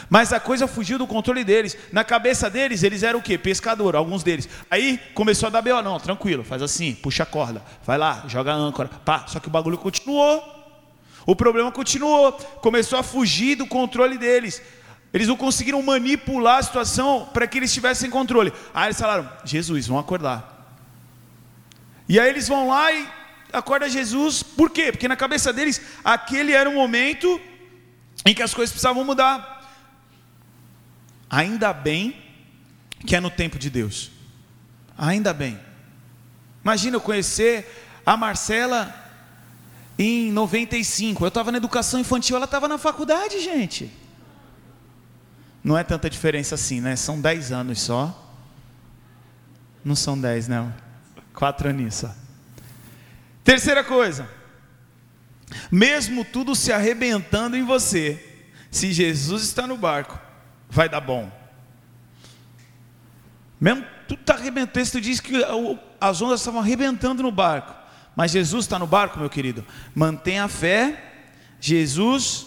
Mas 0.09 0.33
a 0.33 0.39
coisa 0.39 0.69
fugiu 0.69 0.99
do 0.99 1.07
controle 1.07 1.43
deles. 1.43 1.77
Na 1.91 2.05
cabeça 2.05 2.49
deles, 2.49 2.85
eles 2.85 3.03
eram 3.03 3.19
o 3.19 3.23
quê? 3.23 3.37
Pescador, 3.37 3.97
alguns 3.97 4.23
deles. 4.23 4.49
Aí 4.71 5.01
começou 5.15 5.49
a 5.49 5.51
dar 5.51 5.63
B.O. 5.63 5.83
Não, 5.83 5.99
tranquilo, 5.99 6.45
faz 6.45 6.63
assim, 6.63 6.95
puxa 6.95 7.25
a 7.25 7.27
corda, 7.27 7.61
vai 7.85 7.99
lá, 7.99 8.23
joga 8.29 8.53
a 8.53 8.55
âncora, 8.55 8.89
pá. 9.05 9.25
Só 9.27 9.41
que 9.41 9.49
o 9.49 9.51
bagulho 9.51 9.79
continuou. 9.79 10.41
O 11.27 11.35
problema 11.35 11.73
continuou. 11.73 12.31
Começou 12.61 13.01
a 13.01 13.03
fugir 13.03 13.57
do 13.57 13.67
controle 13.67 14.17
deles. 14.17 14.63
Eles 15.13 15.29
não 15.29 15.37
conseguiram 15.37 15.83
manipular 15.83 16.59
a 16.59 16.63
situação 16.63 17.29
para 17.33 17.47
que 17.47 17.59
eles 17.59 17.73
tivessem 17.73 18.09
controle. 18.09 18.53
Aí 18.73 18.87
eles 18.87 18.99
falaram: 18.99 19.31
Jesus, 19.45 19.87
vão 19.87 19.99
acordar. 19.99 20.49
E 22.09 22.19
aí 22.19 22.29
eles 22.29 22.49
vão 22.49 22.69
lá 22.69 22.93
e 22.93 23.07
acorda 23.53 23.89
Jesus. 23.89 24.43
Por 24.43 24.71
quê? 24.71 24.91
Porque 24.91 25.09
na 25.09 25.17
cabeça 25.17 25.53
deles 25.53 25.81
aquele 26.03 26.53
era 26.53 26.69
o 26.69 26.75
momento 26.75 27.41
em 28.25 28.35
que 28.35 28.43
as 28.43 28.55
coisas 28.55 28.73
precisavam 28.73 29.05
mudar. 29.05 29.61
Ainda 31.29 31.73
bem 31.73 32.17
que 33.07 33.15
é 33.15 33.21
no 33.21 33.31
tempo 33.31 33.59
de 33.59 33.69
Deus. 33.69 34.11
Ainda 34.97 35.35
bem. 35.35 35.59
Imagina 36.63 36.97
eu 36.97 37.01
conhecer 37.01 37.67
a 38.07 38.17
Marcela 38.17 38.95
em 39.99 40.33
95. 40.33 41.25
Eu 41.25 41.29
estava 41.29 41.51
na 41.53 41.59
educação 41.59 42.01
infantil, 42.01 42.37
ela 42.37 42.45
estava 42.47 42.69
na 42.69 42.79
faculdade, 42.79 43.41
gente. 43.41 43.91
Não 45.63 45.79
é 45.79 45.85
tanta 45.85 46.11
diferença 46.11 46.55
assim, 46.57 46.81
né? 46.81 46.97
São 46.97 47.21
10 47.21 47.53
anos 47.53 47.81
só. 47.81 48.19
Não 49.85 49.95
são 49.95 50.19
10, 50.19 50.49
não. 50.49 50.75
Quatro 51.35 51.69
anos 51.69 51.95
só. 51.95 52.15
Terceira 53.45 53.85
coisa. 53.85 54.29
Mesmo 55.71 56.25
tudo 56.25 56.55
se 56.55 56.73
arrebentando 56.73 57.57
em 57.57 57.65
você, 57.65 58.45
se 58.71 58.93
Jesus 58.93 59.43
está 59.43 59.67
no 59.67 59.77
barco, 59.77 60.19
vai 60.69 60.89
dar 60.89 61.01
bom. 61.01 61.31
Mesmo 63.61 63.85
tudo 64.09 64.21
está 64.21 64.35
arrebentando, 64.35 64.81
esse 64.81 65.01
diz 65.01 65.21
que 65.21 65.45
as 66.01 66.23
ondas 66.23 66.41
estavam 66.41 66.61
arrebentando 66.61 67.23
no 67.23 67.31
barco. 67.31 67.75
Mas 68.17 68.31
Jesus 68.31 68.65
está 68.65 68.79
no 68.79 68.87
barco, 68.87 69.19
meu 69.19 69.31
querido. 69.31 69.65
Mantenha 69.95 70.45
a 70.45 70.49
fé, 70.49 71.13
Jesus 71.61 72.47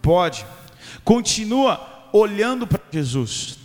pode. 0.00 0.46
Continua 1.04 1.97
olhando 2.12 2.66
para 2.66 2.80
Jesus. 2.90 3.58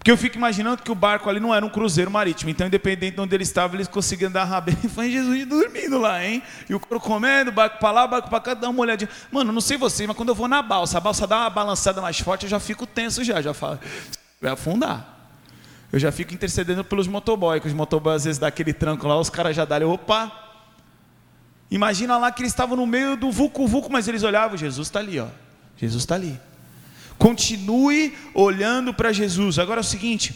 Porque 0.00 0.10
eu 0.10 0.16
fico 0.16 0.38
imaginando 0.38 0.82
que 0.82 0.90
o 0.90 0.94
barco 0.94 1.28
ali 1.28 1.38
não 1.38 1.54
era 1.54 1.64
um 1.64 1.68
cruzeiro 1.68 2.10
marítimo. 2.10 2.50
Então, 2.50 2.66
independente 2.66 3.16
de 3.16 3.20
onde 3.20 3.34
ele 3.36 3.42
estava, 3.42 3.76
eles 3.76 3.86
conseguiam 3.86 4.30
dar 4.30 4.44
rabê. 4.44 4.72
E 4.82 4.88
foi 4.88 5.10
Jesus 5.10 5.46
dormindo 5.46 5.98
lá, 5.98 6.24
hein? 6.24 6.42
E 6.70 6.74
o 6.74 6.80
couro 6.80 6.98
comendo, 6.98 7.52
barco 7.52 7.78
para 7.78 7.90
lá, 7.90 8.06
barco 8.06 8.30
para 8.30 8.40
cá, 8.40 8.54
dá 8.54 8.70
uma 8.70 8.80
olhadinha. 8.80 9.10
Mano, 9.30 9.52
não 9.52 9.60
sei 9.60 9.76
você, 9.76 10.06
mas 10.06 10.16
quando 10.16 10.30
eu 10.30 10.34
vou 10.34 10.48
na 10.48 10.62
balsa, 10.62 10.96
a 10.96 11.00
balsa 11.02 11.26
dá 11.26 11.40
uma 11.40 11.50
balançada 11.50 12.00
mais 12.00 12.18
forte, 12.18 12.44
eu 12.44 12.48
já 12.48 12.58
fico 12.58 12.86
tenso 12.86 13.22
já. 13.22 13.42
Já 13.42 13.52
falo, 13.52 13.78
vai 14.40 14.50
afundar. 14.50 15.18
Eu 15.92 15.98
já 15.98 16.10
fico 16.10 16.32
intercedendo 16.32 16.82
pelos 16.82 17.06
motoboys, 17.06 17.60
que 17.60 17.68
os 17.68 17.74
motoboys 17.74 18.16
às 18.16 18.24
vezes 18.24 18.38
dá 18.38 18.46
aquele 18.46 18.72
tranco 18.72 19.06
lá, 19.06 19.20
os 19.20 19.28
caras 19.28 19.54
já 19.54 19.66
dão, 19.66 19.90
opa. 19.90 20.32
Imagina 21.70 22.16
lá 22.16 22.32
que 22.32 22.40
eles 22.40 22.52
estavam 22.52 22.74
no 22.74 22.86
meio 22.86 23.18
do 23.18 23.30
vulco-vulco, 23.30 23.92
mas 23.92 24.08
eles 24.08 24.22
olhavam, 24.22 24.56
Jesus 24.56 24.88
está 24.88 24.98
ali, 24.98 25.20
ó. 25.20 25.28
Jesus 25.76 26.04
está 26.04 26.14
ali. 26.14 26.40
Continue 27.20 28.16
olhando 28.32 28.94
para 28.94 29.12
Jesus. 29.12 29.58
Agora 29.58 29.80
é 29.80 29.82
o 29.82 29.84
seguinte: 29.84 30.34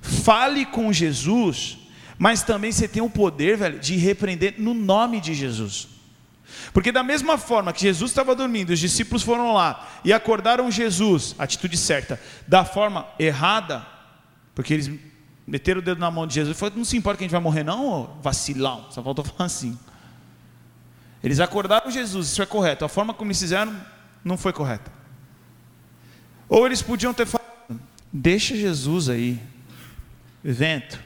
fale 0.00 0.64
com 0.64 0.90
Jesus, 0.90 1.76
mas 2.18 2.42
também 2.42 2.72
você 2.72 2.88
tem 2.88 3.02
o 3.02 3.10
poder, 3.10 3.58
velho, 3.58 3.78
de 3.78 3.94
repreender 3.96 4.54
no 4.56 4.72
nome 4.72 5.20
de 5.20 5.34
Jesus. 5.34 5.86
Porque 6.72 6.90
da 6.90 7.02
mesma 7.02 7.36
forma 7.36 7.74
que 7.74 7.82
Jesus 7.82 8.10
estava 8.10 8.34
dormindo, 8.34 8.70
os 8.70 8.80
discípulos 8.80 9.22
foram 9.22 9.52
lá 9.52 10.00
e 10.02 10.14
acordaram 10.14 10.70
Jesus, 10.70 11.34
atitude 11.38 11.76
certa, 11.76 12.18
da 12.48 12.64
forma 12.64 13.06
errada, 13.18 13.86
porque 14.54 14.72
eles 14.72 14.90
meteram 15.46 15.80
o 15.80 15.84
dedo 15.84 16.00
na 16.00 16.10
mão 16.10 16.26
de 16.26 16.36
Jesus 16.36 16.56
e 16.56 16.58
falaram: 16.58 16.78
não 16.78 16.86
se 16.86 16.96
importa 16.96 17.18
que 17.18 17.24
a 17.24 17.26
gente 17.26 17.32
vai 17.32 17.40
morrer, 17.40 17.64
não, 17.64 18.16
vacilão. 18.22 18.86
Só 18.90 19.02
faltou 19.02 19.22
falar 19.28 19.44
assim. 19.44 19.78
Eles 21.22 21.38
acordaram 21.38 21.90
Jesus, 21.90 22.28
isso 22.28 22.40
é 22.40 22.46
correto. 22.46 22.82
A 22.82 22.88
forma 22.88 23.12
como 23.12 23.30
eles 23.30 23.40
fizeram 23.40 23.78
não 24.24 24.38
foi 24.38 24.54
correta. 24.54 25.03
Ou 26.48 26.66
eles 26.66 26.82
podiam 26.82 27.14
ter 27.14 27.26
falado: 27.26 27.80
deixa 28.12 28.56
Jesus 28.56 29.08
aí, 29.08 29.40
vento, 30.42 30.98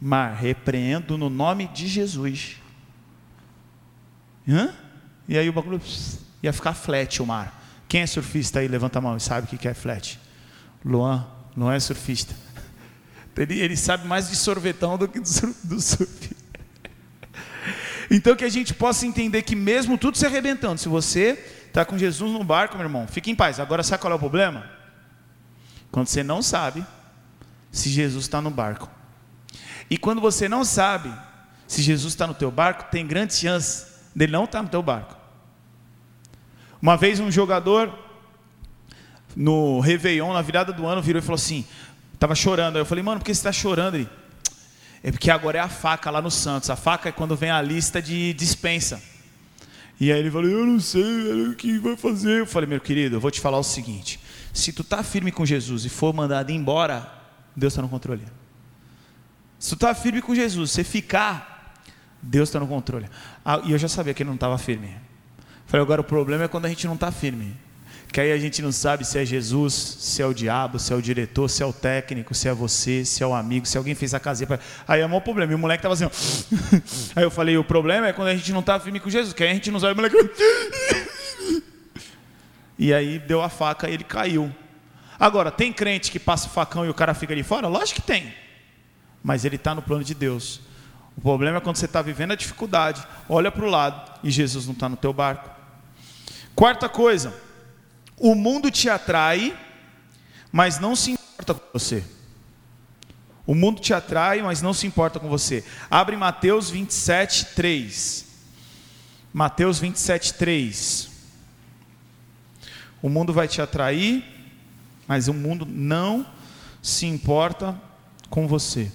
mar, 0.00 0.34
repreendo 0.34 1.16
no 1.16 1.28
nome 1.28 1.68
de 1.68 1.86
Jesus. 1.86 2.56
Hã? 4.48 4.72
E 5.28 5.36
aí 5.36 5.48
o 5.48 5.52
bagulho 5.52 5.80
ia 6.42 6.52
ficar 6.52 6.74
flat 6.74 7.20
o 7.20 7.26
mar. 7.26 7.62
Quem 7.88 8.02
é 8.02 8.06
surfista 8.06 8.60
aí? 8.60 8.68
Levanta 8.68 8.98
a 8.98 9.02
mão 9.02 9.16
e 9.16 9.20
sabe 9.20 9.46
o 9.46 9.58
que 9.58 9.68
é 9.68 9.74
flat. 9.74 10.18
Luan, 10.84 11.26
não 11.56 11.70
é 11.70 11.78
surfista. 11.80 12.34
Ele, 13.36 13.60
ele 13.60 13.76
sabe 13.76 14.08
mais 14.08 14.30
de 14.30 14.36
sorvetão 14.36 14.96
do 14.96 15.06
que 15.06 15.20
do, 15.20 15.54
do 15.64 15.80
surf. 15.80 16.34
Então 18.10 18.36
que 18.36 18.44
a 18.44 18.48
gente 18.48 18.72
possa 18.72 19.04
entender 19.04 19.42
que 19.42 19.56
mesmo 19.56 19.98
tudo 19.98 20.16
se 20.16 20.24
arrebentando, 20.24 20.80
se 20.80 20.88
você 20.88 21.32
está 21.66 21.84
com 21.84 21.98
Jesus 21.98 22.32
no 22.32 22.42
barco, 22.44 22.76
meu 22.76 22.86
irmão, 22.86 23.06
fique 23.06 23.30
em 23.30 23.34
paz. 23.34 23.60
Agora 23.60 23.82
sabe 23.82 24.00
qual 24.00 24.12
é 24.12 24.16
o 24.16 24.18
problema? 24.18 24.75
Quando 25.96 26.08
você 26.08 26.22
não 26.22 26.42
sabe 26.42 26.84
se 27.72 27.88
Jesus 27.88 28.26
está 28.26 28.42
no 28.42 28.50
barco. 28.50 28.86
E 29.88 29.96
quando 29.96 30.20
você 30.20 30.46
não 30.46 30.62
sabe 30.62 31.10
se 31.66 31.80
Jesus 31.80 32.12
está 32.12 32.26
no 32.26 32.34
teu 32.34 32.50
barco, 32.50 32.90
tem 32.90 33.06
grande 33.06 33.34
chance 33.34 33.86
dele 34.14 34.30
não 34.30 34.44
estar 34.44 34.62
no 34.62 34.68
teu 34.68 34.82
barco. 34.82 35.16
Uma 36.82 36.98
vez 36.98 37.18
um 37.18 37.30
jogador 37.30 37.98
no 39.34 39.80
Réveillon, 39.80 40.34
na 40.34 40.42
virada 40.42 40.70
do 40.70 40.84
ano, 40.84 41.00
virou 41.00 41.18
e 41.18 41.22
falou 41.22 41.36
assim: 41.36 41.64
estava 42.12 42.34
chorando. 42.34 42.76
Aí 42.76 42.82
eu 42.82 42.86
falei, 42.86 43.02
mano, 43.02 43.18
por 43.18 43.24
que 43.24 43.34
você 43.34 43.40
está 43.40 43.50
chorando? 43.50 43.94
Ele, 43.94 44.08
é 45.02 45.10
porque 45.10 45.30
agora 45.30 45.56
é 45.56 45.62
a 45.62 45.68
faca 45.70 46.10
lá 46.10 46.20
no 46.20 46.30
Santos. 46.30 46.68
A 46.68 46.76
faca 46.76 47.08
é 47.08 47.12
quando 47.12 47.34
vem 47.34 47.50
a 47.50 47.62
lista 47.62 48.02
de 48.02 48.34
dispensa. 48.34 49.02
E 49.98 50.12
aí 50.12 50.18
ele 50.18 50.30
falou: 50.30 50.50
Eu 50.50 50.66
não 50.66 50.78
sei 50.78 51.48
o 51.48 51.54
que 51.54 51.78
vai 51.78 51.96
fazer. 51.96 52.40
Eu 52.40 52.46
falei: 52.46 52.68
Meu 52.68 52.80
querido, 52.80 53.16
eu 53.16 53.20
vou 53.20 53.30
te 53.30 53.40
falar 53.40 53.56
o 53.56 53.64
seguinte: 53.64 54.20
se 54.56 54.72
tu 54.72 54.82
tá 54.82 55.02
firme 55.02 55.30
com 55.30 55.44
Jesus 55.44 55.84
e 55.84 55.88
for 55.88 56.14
mandado 56.14 56.50
embora, 56.50 57.12
Deus 57.54 57.72
está 57.72 57.82
no 57.82 57.88
controle. 57.88 58.22
Se 59.58 59.70
tu 59.70 59.74
está 59.74 59.94
firme 59.94 60.22
com 60.22 60.34
Jesus, 60.34 60.70
você 60.70 60.82
ficar, 60.82 61.74
Deus 62.22 62.48
está 62.48 62.58
no 62.58 62.66
controle. 62.66 63.06
Ah, 63.44 63.60
e 63.64 63.72
eu 63.72 63.78
já 63.78 63.88
sabia 63.88 64.14
que 64.14 64.22
ele 64.22 64.28
não 64.28 64.34
estava 64.34 64.56
firme. 64.56 64.96
Falei, 65.66 65.82
agora 65.82 66.00
o 66.00 66.04
problema 66.04 66.44
é 66.44 66.48
quando 66.48 66.64
a 66.64 66.68
gente 66.68 66.86
não 66.86 66.94
está 66.94 67.12
firme. 67.12 67.54
Que 68.10 68.20
aí 68.20 68.32
a 68.32 68.38
gente 68.38 68.62
não 68.62 68.72
sabe 68.72 69.04
se 69.04 69.18
é 69.18 69.26
Jesus, 69.26 69.74
se 69.74 70.22
é 70.22 70.26
o 70.26 70.32
diabo, 70.32 70.78
se 70.78 70.90
é 70.92 70.96
o 70.96 71.02
diretor, 71.02 71.48
se 71.48 71.62
é 71.62 71.66
o 71.66 71.72
técnico, 71.72 72.34
se 72.34 72.48
é 72.48 72.54
você, 72.54 73.04
se 73.04 73.22
é 73.22 73.26
o 73.26 73.34
amigo, 73.34 73.66
se 73.66 73.76
alguém 73.76 73.94
fez 73.94 74.14
a 74.14 74.20
casinha. 74.20 74.58
Aí 74.88 75.00
é 75.02 75.06
o 75.06 75.08
maior 75.08 75.20
problema. 75.20 75.52
E 75.52 75.54
o 75.54 75.58
moleque 75.58 75.86
estava 75.86 75.94
assim. 75.94 76.04
Ó. 76.04 76.10
Aí 77.14 77.24
eu 77.24 77.30
falei, 77.30 77.58
o 77.58 77.64
problema 77.64 78.06
é 78.06 78.12
quando 78.12 78.28
a 78.28 78.34
gente 78.34 78.52
não 78.52 78.60
está 78.60 78.80
firme 78.80 79.00
com 79.00 79.10
Jesus, 79.10 79.34
que 79.34 79.42
aí 79.42 79.50
a 79.50 79.54
gente 79.54 79.70
não 79.70 79.80
sabe 79.80 79.92
o 79.92 79.96
moleque. 79.96 80.16
E 82.78 82.92
aí 82.92 83.18
deu 83.18 83.42
a 83.42 83.48
faca 83.48 83.88
e 83.88 83.94
ele 83.94 84.04
caiu. 84.04 84.54
Agora, 85.18 85.50
tem 85.50 85.72
crente 85.72 86.10
que 86.10 86.18
passa 86.18 86.46
o 86.46 86.50
facão 86.50 86.84
e 86.84 86.88
o 86.88 86.94
cara 86.94 87.14
fica 87.14 87.32
ali 87.32 87.42
fora? 87.42 87.68
Lógico 87.68 88.00
que 88.00 88.06
tem. 88.06 88.34
Mas 89.22 89.44
ele 89.44 89.56
está 89.56 89.74
no 89.74 89.82
plano 89.82 90.04
de 90.04 90.14
Deus. 90.14 90.60
O 91.16 91.20
problema 91.20 91.56
é 91.58 91.60
quando 91.60 91.76
você 91.76 91.86
está 91.86 92.02
vivendo 92.02 92.32
a 92.32 92.36
dificuldade, 92.36 93.02
olha 93.28 93.50
para 93.50 93.64
o 93.64 93.70
lado 93.70 94.12
e 94.22 94.30
Jesus 94.30 94.66
não 94.66 94.74
está 94.74 94.88
no 94.88 94.96
teu 94.96 95.12
barco. 95.12 95.48
Quarta 96.54 96.88
coisa, 96.88 97.34
o 98.18 98.34
mundo 98.34 98.70
te 98.70 98.90
atrai, 98.90 99.56
mas 100.52 100.78
não 100.78 100.94
se 100.94 101.12
importa 101.12 101.54
com 101.54 101.66
você. 101.72 102.04
O 103.46 103.54
mundo 103.54 103.80
te 103.80 103.94
atrai, 103.94 104.42
mas 104.42 104.60
não 104.60 104.74
se 104.74 104.86
importa 104.86 105.18
com 105.18 105.28
você. 105.28 105.64
Abre 105.90 106.16
Mateus 106.16 106.68
27, 106.68 107.46
3. 107.54 108.26
Mateus 109.32 109.78
27, 109.78 110.34
3. 110.34 111.15
O 113.06 113.08
mundo 113.08 113.32
vai 113.32 113.46
te 113.46 113.62
atrair, 113.62 114.24
mas 115.06 115.28
o 115.28 115.32
mundo 115.32 115.64
não 115.64 116.26
se 116.82 117.06
importa 117.06 117.80
com 118.28 118.48
você. 118.48 118.90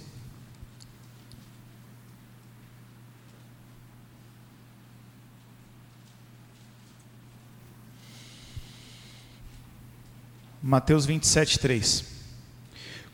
Mateus 10.61 11.05
27, 11.05 11.57
3. 11.57 12.05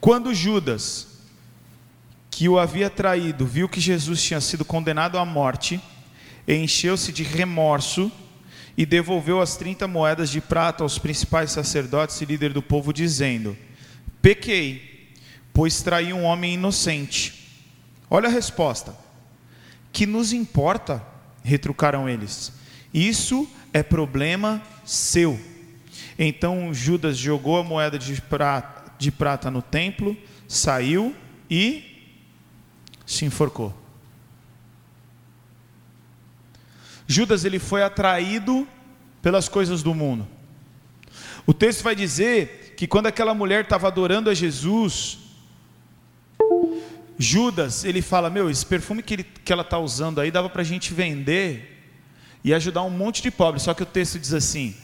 Quando 0.01 0.33
Judas, 0.33 1.19
que 2.31 2.49
o 2.49 2.57
havia 2.57 2.89
traído, 2.89 3.45
viu 3.45 3.69
que 3.69 3.79
Jesus 3.79 4.23
tinha 4.23 4.41
sido 4.41 4.65
condenado 4.65 5.19
à 5.19 5.23
morte, 5.23 5.79
encheu-se 6.47 7.11
de 7.11 7.21
remorso 7.21 8.11
e 8.77 8.85
devolveu 8.85 9.41
as 9.41 9.57
30 9.57 9.87
moedas 9.87 10.29
de 10.29 10.39
prata 10.39 10.83
aos 10.83 10.99
principais 10.99 11.51
sacerdotes 11.51 12.21
e 12.21 12.25
líder 12.25 12.53
do 12.53 12.61
povo, 12.61 12.93
dizendo: 12.93 13.57
Pequei, 14.21 15.09
pois 15.51 15.81
traí 15.81 16.13
um 16.13 16.23
homem 16.23 16.53
inocente. 16.53 17.49
Olha 18.09 18.29
a 18.29 18.31
resposta. 18.31 18.95
Que 19.91 20.05
nos 20.05 20.31
importa? 20.31 21.03
retrucaram 21.43 22.09
eles. 22.09 22.51
Isso 22.93 23.49
é 23.71 23.81
problema 23.81 24.61
seu. 24.85 25.39
Então 26.19 26.73
Judas 26.73 27.17
jogou 27.17 27.57
a 27.57 27.63
moeda 27.63 27.97
de 27.97 28.21
prata, 28.21 28.91
de 28.99 29.11
prata 29.11 29.49
no 29.49 29.61
templo, 29.61 30.15
saiu 30.47 31.15
e 31.49 32.11
se 33.05 33.23
enforcou. 33.23 33.73
Judas 37.07 37.45
ele 37.45 37.57
foi 37.57 37.81
atraído 37.81 38.67
pelas 39.21 39.47
coisas 39.47 39.81
do 39.81 39.95
mundo. 39.95 40.27
O 41.45 41.53
texto 41.53 41.83
vai 41.83 41.95
dizer 41.95 42.73
que 42.75 42.85
quando 42.85 43.07
aquela 43.07 43.33
mulher 43.33 43.63
estava 43.63 43.87
adorando 43.87 44.29
a 44.29 44.33
Jesus, 44.33 45.17
Judas 47.17 47.85
ele 47.85 48.01
fala: 48.01 48.29
Meu, 48.29 48.49
esse 48.49 48.65
perfume 48.65 49.01
que, 49.01 49.13
ele, 49.13 49.23
que 49.23 49.53
ela 49.53 49.61
está 49.61 49.79
usando 49.79 50.19
aí 50.19 50.29
dava 50.29 50.49
para 50.49 50.61
a 50.61 50.65
gente 50.65 50.93
vender 50.93 51.77
e 52.43 52.53
ajudar 52.53 52.83
um 52.83 52.89
monte 52.89 53.21
de 53.21 53.31
pobres. 53.31 53.63
Só 53.63 53.73
que 53.73 53.83
o 53.83 53.85
texto 53.85 54.19
diz 54.19 54.33
assim: 54.33 54.75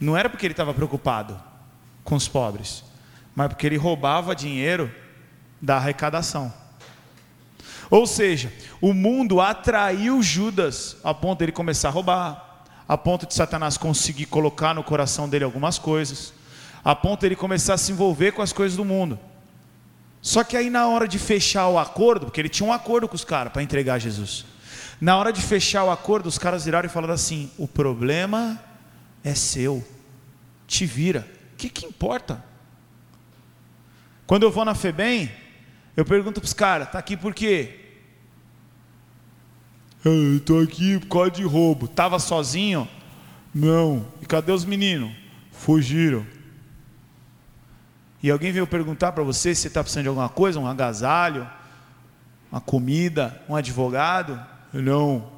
não 0.00 0.16
era 0.16 0.28
porque 0.28 0.46
ele 0.46 0.52
estava 0.52 0.74
preocupado 0.74 1.40
com 2.04 2.14
os 2.14 2.28
pobres, 2.28 2.84
mas 3.34 3.48
porque 3.48 3.66
ele 3.66 3.76
roubava 3.76 4.34
dinheiro 4.34 4.92
da 5.60 5.76
arrecadação. 5.76 6.52
Ou 7.90 8.06
seja, 8.06 8.52
o 8.80 8.92
mundo 8.92 9.40
atraiu 9.40 10.22
Judas 10.22 10.96
a 11.04 11.14
ponto 11.14 11.38
de 11.38 11.46
ele 11.46 11.52
começar 11.52 11.88
a 11.88 11.92
roubar, 11.92 12.64
a 12.88 12.96
ponto 12.96 13.26
de 13.26 13.34
Satanás 13.34 13.76
conseguir 13.76 14.26
colocar 14.26 14.74
no 14.74 14.82
coração 14.82 15.28
dele 15.28 15.44
algumas 15.44 15.78
coisas, 15.78 16.32
a 16.84 16.94
ponto 16.94 17.20
de 17.20 17.26
ele 17.26 17.36
começar 17.36 17.74
a 17.74 17.78
se 17.78 17.92
envolver 17.92 18.32
com 18.32 18.42
as 18.42 18.52
coisas 18.52 18.76
do 18.76 18.84
mundo. 18.84 19.18
Só 20.20 20.42
que 20.42 20.56
aí 20.56 20.70
na 20.70 20.88
hora 20.88 21.06
de 21.06 21.18
fechar 21.18 21.68
o 21.68 21.78
acordo, 21.78 22.26
porque 22.26 22.40
ele 22.40 22.48
tinha 22.48 22.68
um 22.68 22.72
acordo 22.72 23.08
com 23.08 23.14
os 23.14 23.24
caras 23.24 23.52
para 23.52 23.62
entregar 23.62 23.98
Jesus. 23.98 24.44
Na 25.00 25.16
hora 25.16 25.32
de 25.32 25.40
fechar 25.40 25.84
o 25.84 25.90
acordo, 25.90 26.26
os 26.26 26.38
caras 26.38 26.64
viraram 26.64 26.86
e 26.86 26.90
falaram 26.90 27.14
assim: 27.14 27.50
"O 27.58 27.68
problema 27.68 28.60
é 29.22 29.34
seu, 29.34 29.86
te 30.66 30.86
vira. 30.86 31.26
O 31.52 31.56
que, 31.56 31.68
que 31.68 31.86
importa? 31.86 32.42
Quando 34.26 34.42
eu 34.42 34.50
vou 34.50 34.64
na 34.64 34.74
FEBEM, 34.74 35.30
eu 35.96 36.04
pergunto 36.04 36.40
para 36.40 36.46
os 36.46 36.52
caras, 36.52 36.90
tá 36.90 36.98
aqui 36.98 37.16
por 37.16 37.34
quê? 37.34 37.80
Eu 40.04 40.36
estou 40.36 40.62
aqui 40.62 40.98
por 41.00 41.08
causa 41.08 41.30
de 41.32 41.42
roubo. 41.42 41.86
Estava 41.86 42.18
sozinho? 42.18 42.88
Não. 43.52 44.06
E 44.22 44.26
cadê 44.26 44.52
os 44.52 44.64
meninos? 44.64 45.12
Fugiram. 45.50 46.24
E 48.22 48.30
alguém 48.30 48.52
veio 48.52 48.66
perguntar 48.66 49.12
para 49.12 49.24
você 49.24 49.54
se 49.54 49.62
você 49.62 49.68
está 49.68 49.82
precisando 49.82 50.04
de 50.04 50.08
alguma 50.08 50.28
coisa, 50.28 50.60
um 50.60 50.66
agasalho, 50.66 51.48
uma 52.52 52.60
comida, 52.60 53.42
um 53.48 53.56
advogado? 53.56 54.40
Não. 54.72 55.28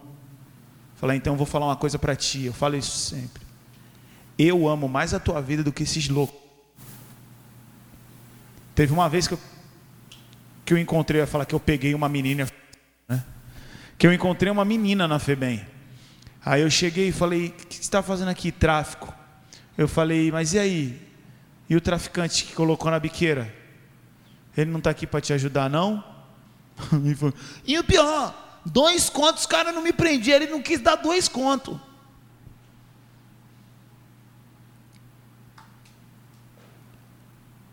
Falei, 0.97 1.17
então 1.17 1.37
vou 1.37 1.47
falar 1.47 1.67
uma 1.67 1.77
coisa 1.77 1.99
para 1.99 2.17
ti. 2.17 2.45
Eu 2.45 2.53
falo 2.53 2.77
isso 2.77 2.97
sempre. 2.97 3.43
Eu 4.39 4.69
amo 4.69 4.89
mais 4.89 5.15
a 5.15 5.21
tua 5.21 5.41
vida 5.41 5.63
do 5.63 5.73
que 5.73 5.85
esses 5.85 6.09
loucos. 6.09 6.39
Teve 8.75 8.93
uma 8.93 9.09
vez 9.09 9.27
que 9.27 9.35
eu, 9.35 9.39
que 10.69 10.75
eu 10.75 10.79
encontrei, 10.79 11.19
eu 11.19 11.23
ia 11.23 11.27
falar 11.27 11.47
que 11.47 11.55
eu 11.55 11.61
peguei 11.61 11.95
uma 11.95 12.11
menina 12.11 12.47
que 13.97 14.07
eu 14.07 14.13
encontrei 14.13 14.53
uma 14.53 14.67
menina 14.67 15.09
na 15.09 15.19
FEBEM. 15.19 15.67
Aí 16.45 16.61
eu 16.61 16.71
cheguei 16.71 17.09
e 17.09 17.13
falei: 17.13 17.47
O 17.47 17.53
que 17.53 17.75
você 17.75 17.81
está 17.81 18.03
fazendo 18.03 18.29
aqui? 18.29 18.53
Tráfico. 18.53 19.13
Eu 19.79 19.89
falei: 19.89 20.31
Mas 20.31 20.53
e 20.53 20.59
aí? 20.59 21.09
E 21.71 21.75
o 21.75 21.81
traficante 21.81 22.45
que 22.45 22.53
colocou 22.53 22.91
na 22.91 23.01
biqueira? 23.01 23.51
Ele 24.55 24.71
não 24.71 24.77
está 24.77 24.91
aqui 24.91 25.07
para 25.07 25.23
te 25.23 25.33
ajudar, 25.33 25.71
não? 25.71 26.05
E 27.67 27.79
o 27.79 27.83
pior, 27.83 28.61
dois 28.65 29.09
contos, 29.09 29.41
os 29.41 29.47
caras 29.47 29.75
não 29.75 29.83
me 29.83 29.93
prenderam, 29.93 30.45
ele 30.45 30.53
não 30.53 30.61
quis 30.61 30.81
dar 30.81 30.97
dois 30.97 31.29
contos. 31.29 31.79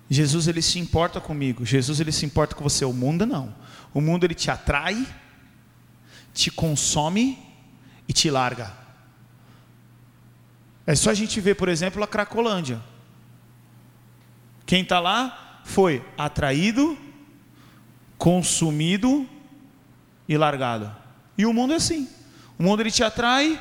Jesus 0.09 0.47
ele 0.47 0.61
se 0.61 0.77
importa 0.77 1.19
comigo, 1.19 1.65
Jesus 1.65 1.99
ele 1.99 2.11
se 2.11 2.25
importa 2.25 2.55
com 2.55 2.63
você, 2.63 2.85
o 2.85 2.93
mundo 2.93 3.25
não. 3.25 3.53
O 3.93 3.99
mundo 3.99 4.23
ele 4.23 4.35
te 4.35 4.51
atrai, 4.51 5.05
te 6.33 6.51
consome 6.51 7.39
e 8.07 8.13
te 8.13 8.29
larga. 8.29 8.71
É 10.85 10.93
só 10.93 11.09
a 11.09 11.13
gente 11.13 11.41
ver, 11.41 11.55
por 11.55 11.67
exemplo, 11.67 12.03
a 12.03 12.07
Cracolândia. 12.07 12.79
Quem 14.65 14.83
está 14.83 14.99
lá 14.99 15.61
foi 15.63 16.05
atraído, 16.17 16.97
consumido 18.17 19.27
e 20.27 20.37
largado. 20.37 20.95
E 21.37 21.45
o 21.45 21.53
mundo 21.53 21.73
é 21.73 21.77
assim. 21.77 22.07
O 22.57 22.63
mundo 22.63 22.81
ele 22.81 22.91
te 22.91 23.03
atrai, 23.03 23.59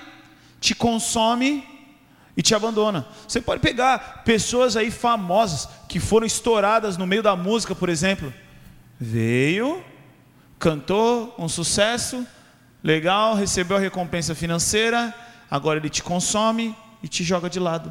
te 0.60 0.74
consome 0.74 1.73
e 2.36 2.42
te 2.42 2.54
abandona. 2.54 3.06
Você 3.26 3.40
pode 3.40 3.60
pegar 3.60 4.22
pessoas 4.24 4.76
aí 4.76 4.90
famosas 4.90 5.68
que 5.88 6.00
foram 6.00 6.26
estouradas 6.26 6.96
no 6.96 7.06
meio 7.06 7.22
da 7.22 7.36
música, 7.36 7.74
por 7.74 7.88
exemplo. 7.88 8.32
Veio, 8.98 9.82
cantou 10.58 11.34
um 11.38 11.48
sucesso, 11.48 12.26
Legal, 12.84 13.34
recebeu 13.34 13.78
a 13.78 13.80
recompensa 13.80 14.34
financeira, 14.34 15.14
agora 15.50 15.78
ele 15.78 15.88
te 15.88 16.02
consome 16.02 16.76
e 17.02 17.08
te 17.08 17.24
joga 17.24 17.48
de 17.48 17.58
lado. 17.58 17.90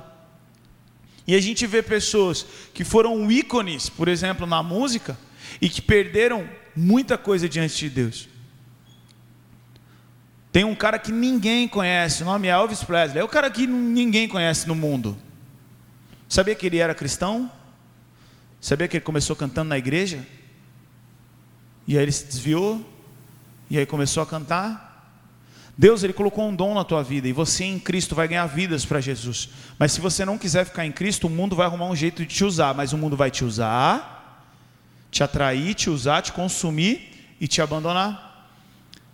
E 1.26 1.34
a 1.36 1.42
gente 1.42 1.66
vê 1.66 1.82
pessoas 1.82 2.46
que 2.76 2.84
foram 2.84 3.32
ícones, 3.32 3.90
por 3.90 4.08
exemplo, 4.08 4.46
na 4.46 4.62
música, 4.62 5.18
e 5.60 5.68
que 5.68 5.82
perderam 5.82 6.48
muita 6.76 7.18
coisa 7.18 7.50
diante 7.50 7.76
de 7.76 7.90
Deus. 7.90 8.30
Tem 10.54 10.64
um 10.64 10.76
cara 10.76 11.00
que 11.00 11.12
ninguém 11.12 11.68
conhece, 11.68 12.22
o 12.22 12.26
nome 12.28 12.48
é 12.48 12.52
Elvis 12.52 12.84
Presley. 12.84 13.20
É 13.20 13.24
o 13.24 13.28
cara 13.28 13.50
que 13.50 13.66
ninguém 13.66 14.28
conhece 14.28 14.68
no 14.68 14.76
mundo. 14.76 15.18
Sabia 16.30 16.54
que 16.54 16.68
ele 16.68 16.78
era 16.78 16.94
cristão? 16.94 17.52
Sabia 18.62 18.88
que 18.88 18.98
ele 18.98 19.04
começou 19.04 19.36
cantando 19.36 19.70
na 19.70 19.80
igreja? 19.80 20.24
E 21.88 21.98
aí 21.98 22.04
ele 22.04 22.12
se 22.12 22.26
desviou, 22.26 22.88
e 23.68 23.80
aí 23.80 23.86
começou 23.88 24.22
a 24.22 24.28
cantar. 24.28 24.94
Deus 25.76 26.04
ele 26.04 26.14
colocou 26.14 26.48
um 26.48 26.56
dom 26.56 26.76
na 26.76 26.84
tua 26.84 27.02
vida 27.02 27.28
e 27.28 27.34
você 27.34 27.64
em 27.64 27.80
Cristo 27.80 28.14
vai 28.14 28.28
ganhar 28.28 28.46
vidas 28.46 28.86
para 28.86 29.02
Jesus. 29.02 29.50
Mas 29.80 29.92
se 29.92 30.00
você 30.00 30.24
não 30.24 30.38
quiser 30.38 30.66
ficar 30.66 30.86
em 30.86 30.92
Cristo, 30.92 31.26
o 31.26 31.32
mundo 31.32 31.56
vai 31.56 31.66
arrumar 31.66 31.88
um 31.88 31.96
jeito 31.96 32.24
de 32.24 32.28
te 32.28 32.44
usar, 32.44 32.76
mas 32.76 32.94
o 32.94 32.98
mundo 32.98 33.18
vai 33.18 33.32
te 33.32 33.44
usar, 33.44 34.48
te 35.10 35.24
atrair, 35.24 35.74
te 35.74 35.90
usar, 35.90 36.22
te 36.22 36.32
consumir 36.32 37.36
e 37.42 37.48
te 37.48 37.60
abandonar. 37.60 38.33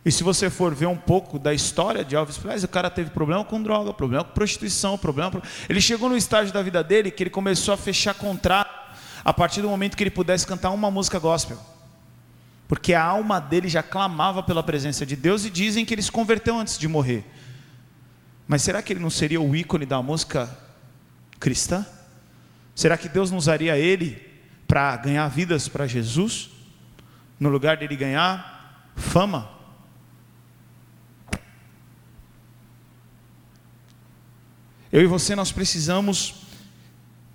E 0.06 0.12
se 0.12 0.24
você 0.24 0.50
for 0.50 0.74
ver 0.74 0.88
um 0.88 0.96
pouco 0.96 1.38
da 1.38 1.54
história 1.54 2.06
de 2.06 2.16
Elvis 2.16 2.38
Presley, 2.38 2.66
o 2.66 2.70
cara 2.70 2.90
teve 2.90 3.10
problema 3.10 3.44
com 3.44 3.62
droga, 3.62 3.94
problema 3.94 4.24
com 4.24 4.32
prostituição, 4.32 4.98
problema. 4.98 5.42
Ele 5.68 5.82
chegou 5.82 6.10
no 6.10 6.16
estágio 6.16 6.54
da 6.54 6.62
vida 6.62 6.84
dele 6.84 7.12
que 7.12 7.24
ele 7.24 7.30
começou 7.30 7.74
a 7.74 7.78
fechar 7.78 8.14
contrato 8.14 8.72
a 9.24 9.34
partir 9.34 9.62
do 9.62 9.70
momento 9.70 9.98
que 9.98 10.04
ele 10.04 10.10
pudesse 10.10 10.48
cantar 10.48 10.70
uma 10.72 10.90
música 10.90 11.20
gospel 11.20 11.58
porque 12.70 12.94
a 12.94 13.04
alma 13.04 13.42
dele 13.42 13.68
já 13.68 13.82
clamava 13.82 14.44
pela 14.44 14.62
presença 14.62 15.04
de 15.04 15.16
Deus 15.16 15.44
e 15.44 15.50
dizem 15.50 15.84
que 15.84 15.92
ele 15.92 16.04
se 16.04 16.12
converteu 16.12 16.56
antes 16.56 16.78
de 16.78 16.88
morrer. 16.88 17.26
Mas 18.48 18.62
será 18.62 18.80
que 18.84 18.94
ele 18.94 19.00
não 19.00 19.10
seria 19.10 19.42
o 19.42 19.56
ícone 19.56 19.88
da 19.88 20.04
música 20.04 20.56
cristã? 21.40 21.84
Será 22.76 22.96
que 22.96 23.10
Deus 23.10 23.32
não 23.32 23.40
usaria 23.40 23.76
ele 23.76 24.22
para 24.68 24.96
ganhar 24.98 25.28
vidas 25.30 25.68
para 25.68 25.88
Jesus, 25.88 26.52
no 27.40 27.50
lugar 27.50 27.76
dele 27.76 27.96
ganhar 27.96 28.92
fama? 28.96 29.50
Eu 34.92 35.04
e 35.04 35.06
você 35.06 35.36
nós 35.36 35.52
precisamos 35.52 36.34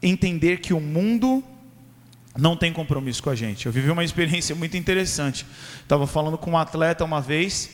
entender 0.03 0.59
que 0.59 0.75
o 0.75 0.81
mundo 0.81 1.43
não 2.37 2.57
tem 2.57 2.73
compromisso 2.73 3.23
com 3.23 3.31
a 3.31 3.35
gente. 3.35 3.67
Eu 3.67 3.73
vivi 3.73 3.91
uma 3.91 4.03
experiência 4.03 4.57
muito 4.57 4.77
interessante. 4.77 5.47
Estava 5.81 6.05
falando 6.05 6.37
com 6.37 6.51
um 6.51 6.59
atleta 6.59 7.05
uma 7.05 7.21
vez 7.21 7.71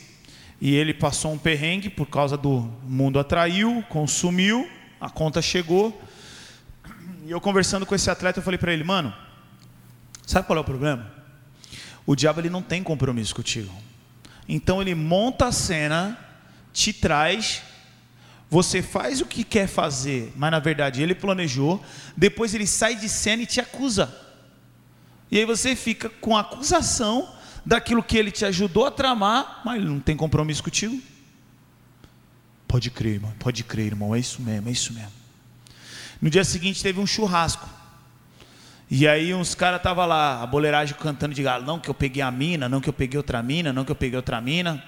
e 0.61 0.75
ele 0.75 0.93
passou 0.93 1.33
um 1.33 1.37
perrengue 1.37 1.89
por 1.89 2.05
causa 2.05 2.37
do 2.37 2.71
mundo 2.83 3.17
atraiu, 3.17 3.83
consumiu, 3.89 4.69
a 4.99 5.09
conta 5.09 5.41
chegou. 5.41 5.99
E 7.25 7.31
eu 7.31 7.41
conversando 7.41 7.83
com 7.83 7.95
esse 7.95 8.09
atleta, 8.11 8.37
eu 8.37 8.43
falei 8.43 8.59
para 8.59 8.71
ele, 8.71 8.83
mano, 8.83 9.11
sabe 10.27 10.45
qual 10.45 10.57
é 10.57 10.61
o 10.61 10.63
problema? 10.63 11.11
O 12.05 12.15
diabo 12.15 12.39
ele 12.39 12.51
não 12.51 12.61
tem 12.61 12.83
compromisso 12.83 13.33
contigo. 13.33 13.73
Então 14.47 14.79
ele 14.79 14.93
monta 14.93 15.47
a 15.47 15.51
cena, 15.51 16.19
te 16.71 16.93
traz, 16.93 17.63
você 18.51 18.81
faz 18.81 19.21
o 19.21 19.25
que 19.25 19.45
quer 19.45 19.65
fazer, 19.65 20.33
mas 20.35 20.51
na 20.51 20.59
verdade 20.59 21.01
ele 21.01 21.15
planejou, 21.15 21.81
depois 22.17 22.53
ele 22.53 22.67
sai 22.67 22.97
de 22.97 23.07
cena 23.07 23.43
e 23.43 23.45
te 23.45 23.61
acusa. 23.61 24.13
E 25.31 25.37
aí 25.37 25.45
você 25.45 25.73
fica 25.73 26.09
com 26.09 26.35
a 26.35 26.41
acusação 26.41 27.33
daquilo 27.65 28.03
que 28.03 28.17
ele 28.17 28.29
te 28.29 28.43
ajudou 28.43 28.85
a 28.85 28.91
tramar, 28.91 29.61
mas 29.63 29.77
ele 29.77 29.85
não 29.85 30.01
tem 30.01 30.17
compromisso 30.17 30.61
contigo. 30.61 31.01
Pode 32.67 32.91
crer, 32.91 33.13
irmão, 33.13 33.33
pode 33.39 33.63
crer, 33.63 33.85
irmão, 33.85 34.13
é 34.13 34.19
isso 34.19 34.41
mesmo, 34.41 34.67
é 34.67 34.71
isso 34.73 34.91
mesmo. 34.91 35.13
No 36.21 36.29
dia 36.29 36.43
seguinte 36.43 36.83
teve 36.83 36.99
um 36.99 37.07
churrasco. 37.07 37.69
E 38.89 39.07
aí 39.07 39.33
uns 39.33 39.55
caras 39.55 39.77
estavam 39.77 40.05
lá, 40.05 40.43
a 40.43 40.45
boleiragem 40.45 40.93
cantando 40.99 41.33
de 41.33 41.41
galo, 41.41 41.65
não 41.65 41.79
que 41.79 41.89
eu 41.89 41.93
peguei 41.93 42.21
a 42.21 42.29
mina, 42.29 42.67
não 42.67 42.81
que 42.81 42.89
eu 42.89 42.93
peguei 42.93 43.17
outra 43.17 43.41
mina, 43.41 43.71
não 43.71 43.85
que 43.85 43.91
eu 43.91 43.95
peguei 43.95 44.17
outra 44.17 44.41
mina. 44.41 44.83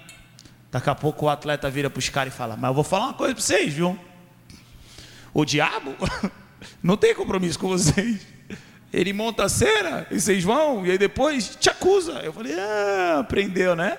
Daqui 0.74 0.90
a 0.90 0.96
pouco 0.96 1.28
o 1.28 1.30
atleta 1.30 1.70
vira 1.70 1.90
para 1.90 2.00
os 2.00 2.10
caras 2.10 2.34
e 2.34 2.36
fala, 2.36 2.58
mas 2.58 2.68
eu 2.68 2.74
vou 2.74 2.84
falar 2.84 3.06
uma 3.06 3.14
coisa 3.14 3.34
para 3.34 3.42
vocês, 3.42 3.74
viu? 3.74 3.98
O 5.34 5.46
diabo 5.46 5.96
não 6.84 6.98
tem 6.98 7.16
compromisso 7.16 7.58
com 7.58 7.70
vocês 7.70 8.34
ele 8.94 9.12
monta 9.12 9.46
a 9.46 9.50
cena 9.50 10.06
e 10.12 10.20
vocês 10.20 10.44
vão, 10.44 10.86
e 10.86 10.92
aí 10.92 10.98
depois 11.00 11.56
te 11.56 11.68
acusa. 11.68 12.14
Eu 12.20 12.32
falei, 12.32 12.54
ah, 12.54 13.20
aprendeu, 13.22 13.76
né? 13.76 13.98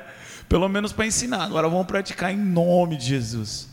Pelo 0.48 0.68
menos 0.68 0.92
para 0.92 1.04
ensinar. 1.04 1.42
Agora 1.42 1.68
vamos 1.68 1.86
praticar 1.86 2.32
em 2.32 2.36
nome 2.36 2.96
de 2.96 3.06
Jesus. 3.06 3.68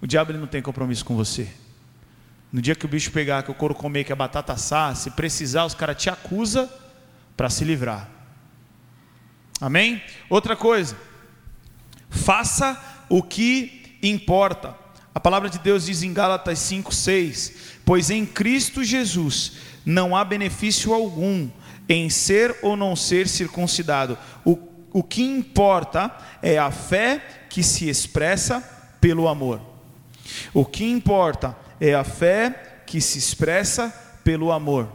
O 0.00 0.06
diabo 0.06 0.32
ele 0.32 0.38
não 0.38 0.46
tem 0.46 0.62
compromisso 0.62 1.04
com 1.04 1.14
você. 1.14 1.46
No 2.50 2.62
dia 2.62 2.74
que 2.74 2.86
o 2.86 2.88
bicho 2.88 3.12
pegar, 3.12 3.42
que 3.42 3.50
o 3.50 3.54
couro 3.54 3.74
comer, 3.74 4.04
que 4.04 4.12
a 4.12 4.16
batata 4.16 4.54
assar, 4.54 4.96
se 4.96 5.10
precisar, 5.10 5.66
os 5.66 5.74
caras 5.74 6.00
te 6.00 6.08
acusam 6.08 6.68
para 7.36 7.50
se 7.50 7.62
livrar. 7.62 8.08
Amém? 9.60 10.02
Outra 10.30 10.56
coisa, 10.56 10.96
faça 12.12 12.80
o 13.08 13.22
que 13.22 13.96
importa. 14.02 14.76
A 15.14 15.18
palavra 15.18 15.50
de 15.50 15.58
Deus 15.58 15.86
diz 15.86 16.02
em 16.02 16.12
Gálatas 16.12 16.58
5:6, 16.60 17.52
pois 17.84 18.10
em 18.10 18.24
Cristo 18.24 18.84
Jesus 18.84 19.54
não 19.84 20.16
há 20.16 20.24
benefício 20.24 20.94
algum 20.94 21.50
em 21.88 22.08
ser 22.08 22.56
ou 22.62 22.76
não 22.76 22.94
ser 22.94 23.28
circuncidado. 23.28 24.16
O, 24.44 24.58
o 24.92 25.02
que 25.02 25.22
importa 25.22 26.14
é 26.40 26.58
a 26.58 26.70
fé 26.70 27.46
que 27.50 27.62
se 27.62 27.88
expressa 27.88 28.60
pelo 29.00 29.26
amor. 29.26 29.60
O 30.54 30.64
que 30.64 30.84
importa 30.84 31.56
é 31.80 31.94
a 31.94 32.04
fé 32.04 32.82
que 32.86 33.00
se 33.00 33.18
expressa 33.18 33.90
pelo 34.22 34.52
amor. 34.52 34.88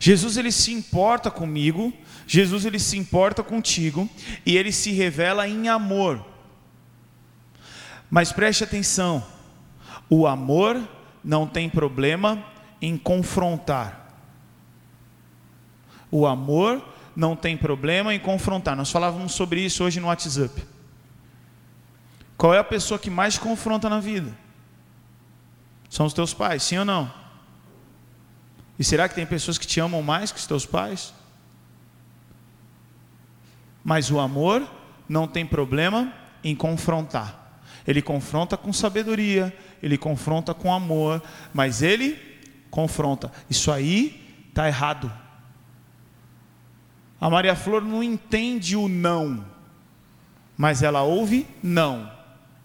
Jesus 0.00 0.38
ele 0.38 0.50
se 0.50 0.72
importa 0.72 1.30
comigo, 1.30 1.92
Jesus 2.32 2.64
ele 2.64 2.78
se 2.78 2.96
importa 2.96 3.42
contigo 3.42 4.08
e 4.46 4.56
ele 4.56 4.70
se 4.70 4.92
revela 4.92 5.48
em 5.48 5.68
amor. 5.68 6.24
Mas 8.08 8.30
preste 8.30 8.62
atenção, 8.62 9.26
o 10.08 10.28
amor 10.28 10.80
não 11.24 11.44
tem 11.44 11.68
problema 11.68 12.40
em 12.80 12.96
confrontar. 12.96 14.14
O 16.08 16.24
amor 16.24 16.80
não 17.16 17.34
tem 17.34 17.56
problema 17.56 18.14
em 18.14 18.20
confrontar. 18.20 18.76
Nós 18.76 18.92
falávamos 18.92 19.32
sobre 19.32 19.64
isso 19.64 19.82
hoje 19.82 19.98
no 19.98 20.06
WhatsApp. 20.06 20.64
Qual 22.36 22.54
é 22.54 22.60
a 22.60 22.64
pessoa 22.64 22.96
que 22.96 23.10
mais 23.10 23.38
confronta 23.38 23.90
na 23.90 23.98
vida? 23.98 24.32
São 25.88 26.06
os 26.06 26.12
teus 26.12 26.32
pais, 26.32 26.62
sim 26.62 26.78
ou 26.78 26.84
não? 26.84 27.12
E 28.78 28.84
será 28.84 29.08
que 29.08 29.16
tem 29.16 29.26
pessoas 29.26 29.58
que 29.58 29.66
te 29.66 29.80
amam 29.80 30.00
mais 30.00 30.30
que 30.30 30.38
os 30.38 30.46
teus 30.46 30.64
pais? 30.64 31.12
Mas 33.82 34.10
o 34.10 34.18
amor 34.18 34.68
não 35.08 35.26
tem 35.26 35.44
problema 35.44 36.12
em 36.42 36.54
confrontar. 36.54 37.60
Ele 37.86 38.02
confronta 38.02 38.56
com 38.56 38.72
sabedoria, 38.72 39.56
ele 39.82 39.96
confronta 39.96 40.54
com 40.54 40.72
amor, 40.72 41.22
mas 41.52 41.82
ele 41.82 42.18
confronta. 42.70 43.32
Isso 43.48 43.72
aí 43.72 44.44
está 44.48 44.66
errado. 44.68 45.10
A 47.20 47.28
Maria 47.28 47.54
Flor 47.54 47.82
não 47.82 48.02
entende 48.02 48.76
o 48.76 48.88
não, 48.88 49.44
mas 50.56 50.82
ela 50.82 51.02
ouve 51.02 51.46
não. 51.62 52.10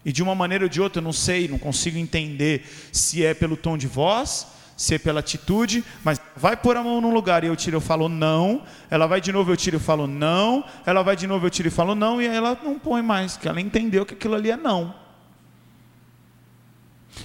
E 0.04 0.12
de 0.12 0.22
uma 0.22 0.34
maneira 0.34 0.64
ou 0.64 0.68
de 0.68 0.80
outra, 0.80 1.00
eu 1.00 1.04
não 1.04 1.12
sei, 1.12 1.48
não 1.48 1.58
consigo 1.58 1.98
entender 1.98 2.64
se 2.92 3.24
é 3.24 3.34
pelo 3.34 3.56
tom 3.56 3.76
de 3.76 3.86
voz, 3.86 4.46
se 4.76 4.94
é 4.94 4.98
pela 4.98 5.20
atitude, 5.20 5.82
mas 6.04 6.20
vai 6.36 6.54
pôr 6.54 6.76
a 6.76 6.82
mão 6.82 7.00
num 7.00 7.12
lugar 7.12 7.42
e 7.42 7.46
eu 7.46 7.56
tiro, 7.56 7.78
eu 7.78 7.80
falo 7.80 8.08
não, 8.08 8.62
ela 8.90 9.06
vai 9.06 9.20
de 9.20 9.32
novo, 9.32 9.50
eu 9.50 9.56
tiro, 9.56 9.76
eu 9.76 9.80
falo 9.80 10.06
não, 10.06 10.64
ela 10.84 11.02
vai 11.02 11.16
de 11.16 11.26
novo, 11.26 11.46
eu 11.46 11.50
tiro 11.50 11.68
e 11.68 11.70
falo 11.70 11.94
não, 11.94 12.20
e 12.20 12.26
ela 12.26 12.58
não 12.62 12.78
põe 12.78 13.00
mais, 13.00 13.32
porque 13.32 13.48
ela 13.48 13.60
entendeu 13.60 14.04
que 14.04 14.12
aquilo 14.12 14.34
ali 14.34 14.50
é 14.50 14.56
não. 14.56 14.94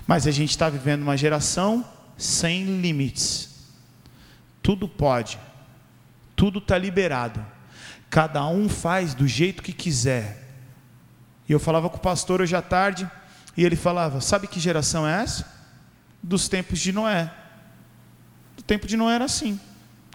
Mas 0.07 0.25
a 0.25 0.31
gente 0.31 0.51
está 0.51 0.69
vivendo 0.69 1.01
uma 1.01 1.17
geração 1.17 1.85
sem 2.17 2.63
limites. 2.79 3.49
Tudo 4.63 4.87
pode, 4.87 5.37
tudo 6.35 6.59
está 6.59 6.77
liberado. 6.77 7.45
Cada 8.09 8.45
um 8.47 8.69
faz 8.69 9.13
do 9.13 9.27
jeito 9.27 9.61
que 9.61 9.73
quiser. 9.73 10.41
E 11.49 11.51
eu 11.51 11.59
falava 11.59 11.89
com 11.89 11.97
o 11.97 12.01
pastor 12.01 12.39
hoje 12.39 12.55
à 12.55 12.61
tarde, 12.61 13.09
e 13.57 13.65
ele 13.65 13.75
falava: 13.75 14.21
Sabe 14.21 14.47
que 14.47 14.59
geração 14.59 15.07
é 15.07 15.21
essa? 15.21 15.51
Dos 16.23 16.47
tempos 16.47 16.79
de 16.79 16.93
Noé. 16.93 17.40
Do 18.55 18.63
tempo 18.63 18.87
de 18.87 18.97
Noé 18.97 19.15
era 19.15 19.25
assim. 19.25 19.59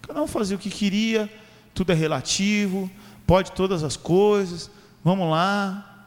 Cada 0.03 0.22
um 0.22 0.26
fazia 0.26 0.57
o 0.57 0.59
que 0.59 0.70
queria, 0.70 1.30
tudo 1.74 1.93
é 1.93 1.95
relativo, 1.95 2.91
pode 3.26 3.53
todas 3.53 3.82
as 3.82 3.97
coisas, 3.97 4.70
vamos 5.05 5.30
lá. 5.30 6.05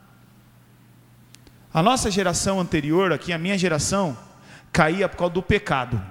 A 1.73 1.83
nossa 1.83 2.09
geração 2.09 2.59
anterior, 2.59 3.11
aqui, 3.11 3.31
a 3.31 3.37
minha 3.37 3.57
geração, 3.57 4.17
caía 4.71 5.07
por 5.07 5.17
causa 5.17 5.33
do 5.33 5.43
pecado. 5.43 6.01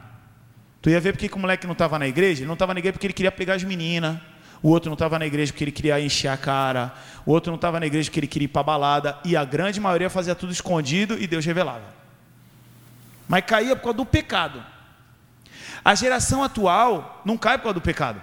Tu 0.80 0.90
ia 0.90 1.00
ver 1.00 1.12
porque 1.12 1.34
o 1.34 1.38
moleque 1.38 1.66
não 1.66 1.72
estava 1.72 1.98
na 1.98 2.06
igreja? 2.06 2.40
Ele 2.40 2.46
não 2.46 2.54
estava 2.54 2.72
na 2.72 2.78
igreja 2.78 2.92
porque 2.92 3.06
ele 3.06 3.14
queria 3.14 3.32
pegar 3.32 3.54
as 3.54 3.64
meninas. 3.64 4.18
O 4.62 4.68
outro 4.68 4.88
não 4.88 4.94
estava 4.94 5.18
na 5.18 5.26
igreja 5.26 5.52
porque 5.52 5.64
ele 5.64 5.72
queria 5.72 6.00
encher 6.00 6.28
a 6.28 6.36
cara. 6.36 6.94
O 7.24 7.32
outro 7.32 7.50
não 7.50 7.56
estava 7.56 7.80
na 7.80 7.86
igreja 7.86 8.08
porque 8.08 8.20
ele 8.20 8.26
queria 8.26 8.44
ir 8.44 8.48
para 8.48 8.62
balada. 8.62 9.18
E 9.24 9.36
a 9.36 9.44
grande 9.44 9.80
maioria 9.80 10.08
fazia 10.08 10.34
tudo 10.34 10.52
escondido 10.52 11.18
e 11.18 11.26
Deus 11.26 11.44
revelava. 11.44 11.96
Mas 13.28 13.44
caía 13.44 13.74
por 13.74 13.82
causa 13.82 13.96
do 13.96 14.06
pecado. 14.06 14.62
A 15.84 15.94
geração 15.94 16.42
atual 16.42 17.22
não 17.24 17.36
cai 17.36 17.58
por 17.58 17.64
causa 17.64 17.74
do 17.74 17.80
pecado. 17.80 18.20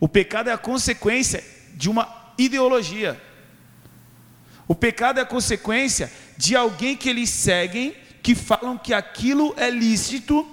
O 0.00 0.08
pecado 0.08 0.50
é 0.50 0.52
a 0.52 0.58
consequência 0.58 1.42
de 1.74 1.88
uma 1.88 2.08
ideologia. 2.38 3.20
O 4.66 4.74
pecado 4.74 5.18
é 5.18 5.22
a 5.22 5.26
consequência 5.26 6.12
de 6.36 6.56
alguém 6.56 6.96
que 6.96 7.08
eles 7.08 7.30
seguem 7.30 7.94
que 8.22 8.34
falam 8.34 8.78
que 8.78 8.94
aquilo 8.94 9.54
é 9.58 9.68
lícito, 9.68 10.48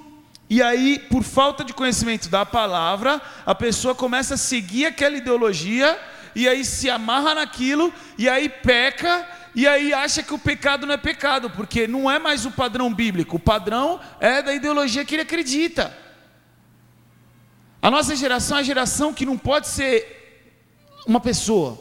e 0.50 0.62
aí, 0.62 1.00
por 1.00 1.24
falta 1.24 1.64
de 1.64 1.74
conhecimento 1.74 2.28
da 2.28 2.46
palavra, 2.46 3.22
a 3.46 3.56
pessoa 3.56 3.96
começa 3.96 4.34
a 4.34 4.38
seguir 4.38 4.86
aquela 4.86 5.16
ideologia, 5.16 5.98
e 6.36 6.50
aí 6.50 6.66
se 6.66 6.90
amarra 6.90 7.36
naquilo, 7.36 7.94
e 8.18 8.28
aí 8.28 8.50
peca, 8.50 9.26
e 9.56 9.66
aí 9.66 9.94
acha 9.94 10.22
que 10.22 10.34
o 10.34 10.38
pecado 10.38 10.86
não 10.86 10.94
é 10.94 10.98
pecado, 10.98 11.50
porque 11.50 11.88
não 11.88 12.12
é 12.12 12.20
mais 12.20 12.46
o 12.46 12.52
padrão 12.52 12.94
bíblico, 12.94 13.38
o 13.38 13.40
padrão 13.40 14.02
é 14.20 14.42
da 14.42 14.54
ideologia 14.54 15.06
que 15.06 15.16
ele 15.16 15.22
acredita. 15.22 15.98
A 17.82 17.90
nossa 17.90 18.16
geração 18.16 18.58
é 18.58 18.60
a 18.60 18.64
geração 18.64 19.14
que 19.14 19.26
não 19.26 19.38
pode 19.38 19.68
ser 19.68 20.22
uma 21.08 21.20
pessoa. 21.20 21.80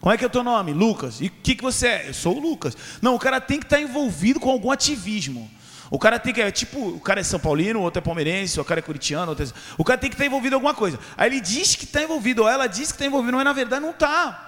Como 0.00 0.12
é 0.12 0.18
que 0.18 0.24
é 0.24 0.26
o 0.26 0.30
teu 0.30 0.44
nome? 0.44 0.72
Lucas. 0.72 1.20
E 1.20 1.26
o 1.26 1.30
que, 1.30 1.54
que 1.54 1.62
você 1.62 1.86
é? 1.86 2.08
Eu 2.10 2.14
sou 2.14 2.36
o 2.36 2.40
Lucas. 2.40 2.76
Não, 3.00 3.14
o 3.14 3.18
cara 3.18 3.40
tem 3.40 3.58
que 3.58 3.64
estar 3.64 3.80
envolvido 3.80 4.38
com 4.38 4.50
algum 4.50 4.70
ativismo. 4.70 5.50
O 5.90 5.98
cara 5.98 6.18
tem 6.18 6.34
que, 6.34 6.42
é 6.42 6.50
tipo, 6.50 6.78
o 6.90 7.00
cara 7.00 7.20
é 7.20 7.22
São 7.22 7.40
Paulino, 7.40 7.80
outro 7.80 8.00
é 8.00 8.02
palmeirense, 8.02 8.60
o 8.60 8.64
cara 8.64 8.80
é 8.80 8.82
curitiano, 8.82 9.30
outro 9.30 9.46
é... 9.46 9.48
o 9.78 9.84
cara 9.84 9.98
tem 9.98 10.10
que 10.10 10.14
estar 10.14 10.26
envolvido 10.26 10.54
em 10.54 10.56
alguma 10.56 10.74
coisa. 10.74 10.98
Aí 11.16 11.30
ele 11.30 11.40
diz 11.40 11.74
que 11.74 11.84
está 11.84 12.02
envolvido, 12.02 12.42
ou 12.42 12.48
ela 12.48 12.66
diz 12.66 12.88
que 12.88 12.96
está 12.96 13.06
envolvido, 13.06 13.36
mas 13.36 13.44
na 13.44 13.52
verdade 13.52 13.82
não 13.82 13.92
está. 13.92 14.42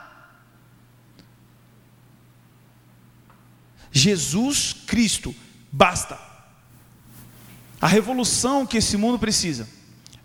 Jesus 3.91 4.75
Cristo, 4.87 5.35
basta. 5.73 6.19
A 7.81 7.87
revolução 7.87 8.67
que 8.67 8.77
esse 8.77 8.97
mundo 8.97 9.19
precisa 9.19 9.78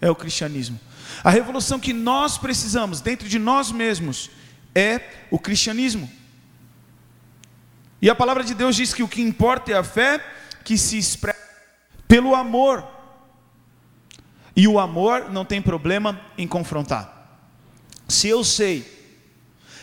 é 0.03 0.11
o 0.11 0.15
cristianismo. 0.15 0.77
A 1.23 1.29
revolução 1.29 1.79
que 1.79 1.93
nós 1.93 2.37
precisamos 2.37 2.99
dentro 2.99 3.29
de 3.29 3.39
nós 3.39 3.71
mesmos 3.71 4.29
é 4.75 4.99
o 5.31 5.39
cristianismo. 5.39 6.11
E 8.01 8.09
a 8.09 8.15
palavra 8.15 8.43
de 8.43 8.53
Deus 8.53 8.75
diz 8.75 8.93
que 8.93 9.01
o 9.01 9.07
que 9.07 9.21
importa 9.21 9.71
é 9.71 9.77
a 9.77 9.83
fé 9.83 10.21
que 10.65 10.77
se 10.77 10.97
expressa 10.97 11.39
pelo 12.05 12.35
amor. 12.35 12.85
E 14.53 14.67
o 14.67 14.77
amor 14.77 15.31
não 15.31 15.45
tem 15.45 15.61
problema 15.61 16.19
em 16.37 16.49
confrontar. 16.49 17.39
Se 18.09 18.27
eu 18.27 18.43
sei 18.43 18.85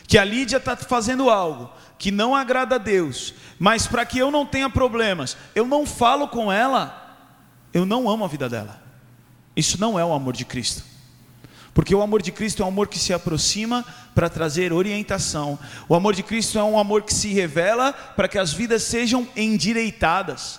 que 0.06 0.18
a 0.18 0.24
Lídia 0.24 0.58
está 0.58 0.76
fazendo 0.76 1.30
algo 1.30 1.72
que 1.98 2.10
não 2.10 2.36
agrada 2.36 2.74
a 2.74 2.78
Deus, 2.78 3.32
mas 3.58 3.86
para 3.86 4.04
que 4.04 4.18
eu 4.18 4.30
não 4.30 4.44
tenha 4.44 4.68
problemas, 4.68 5.34
eu 5.54 5.66
não 5.66 5.86
falo 5.86 6.28
com 6.28 6.52
ela, 6.52 7.16
eu 7.72 7.86
não 7.86 8.06
amo 8.06 8.26
a 8.26 8.28
vida 8.28 8.50
dela. 8.50 8.79
Isso 9.60 9.78
não 9.78 9.98
é 9.98 10.04
o 10.04 10.12
amor 10.14 10.34
de 10.34 10.46
Cristo. 10.46 10.82
Porque 11.74 11.94
o 11.94 12.00
amor 12.00 12.22
de 12.22 12.32
Cristo 12.32 12.62
é 12.62 12.64
um 12.64 12.68
amor 12.68 12.88
que 12.88 12.98
se 12.98 13.12
aproxima 13.12 13.84
para 14.14 14.28
trazer 14.28 14.72
orientação. 14.72 15.58
O 15.86 15.94
amor 15.94 16.14
de 16.14 16.22
Cristo 16.22 16.58
é 16.58 16.64
um 16.64 16.78
amor 16.78 17.02
que 17.02 17.12
se 17.12 17.28
revela 17.28 17.92
para 17.92 18.26
que 18.26 18.38
as 18.38 18.52
vidas 18.52 18.82
sejam 18.82 19.28
endireitadas, 19.36 20.58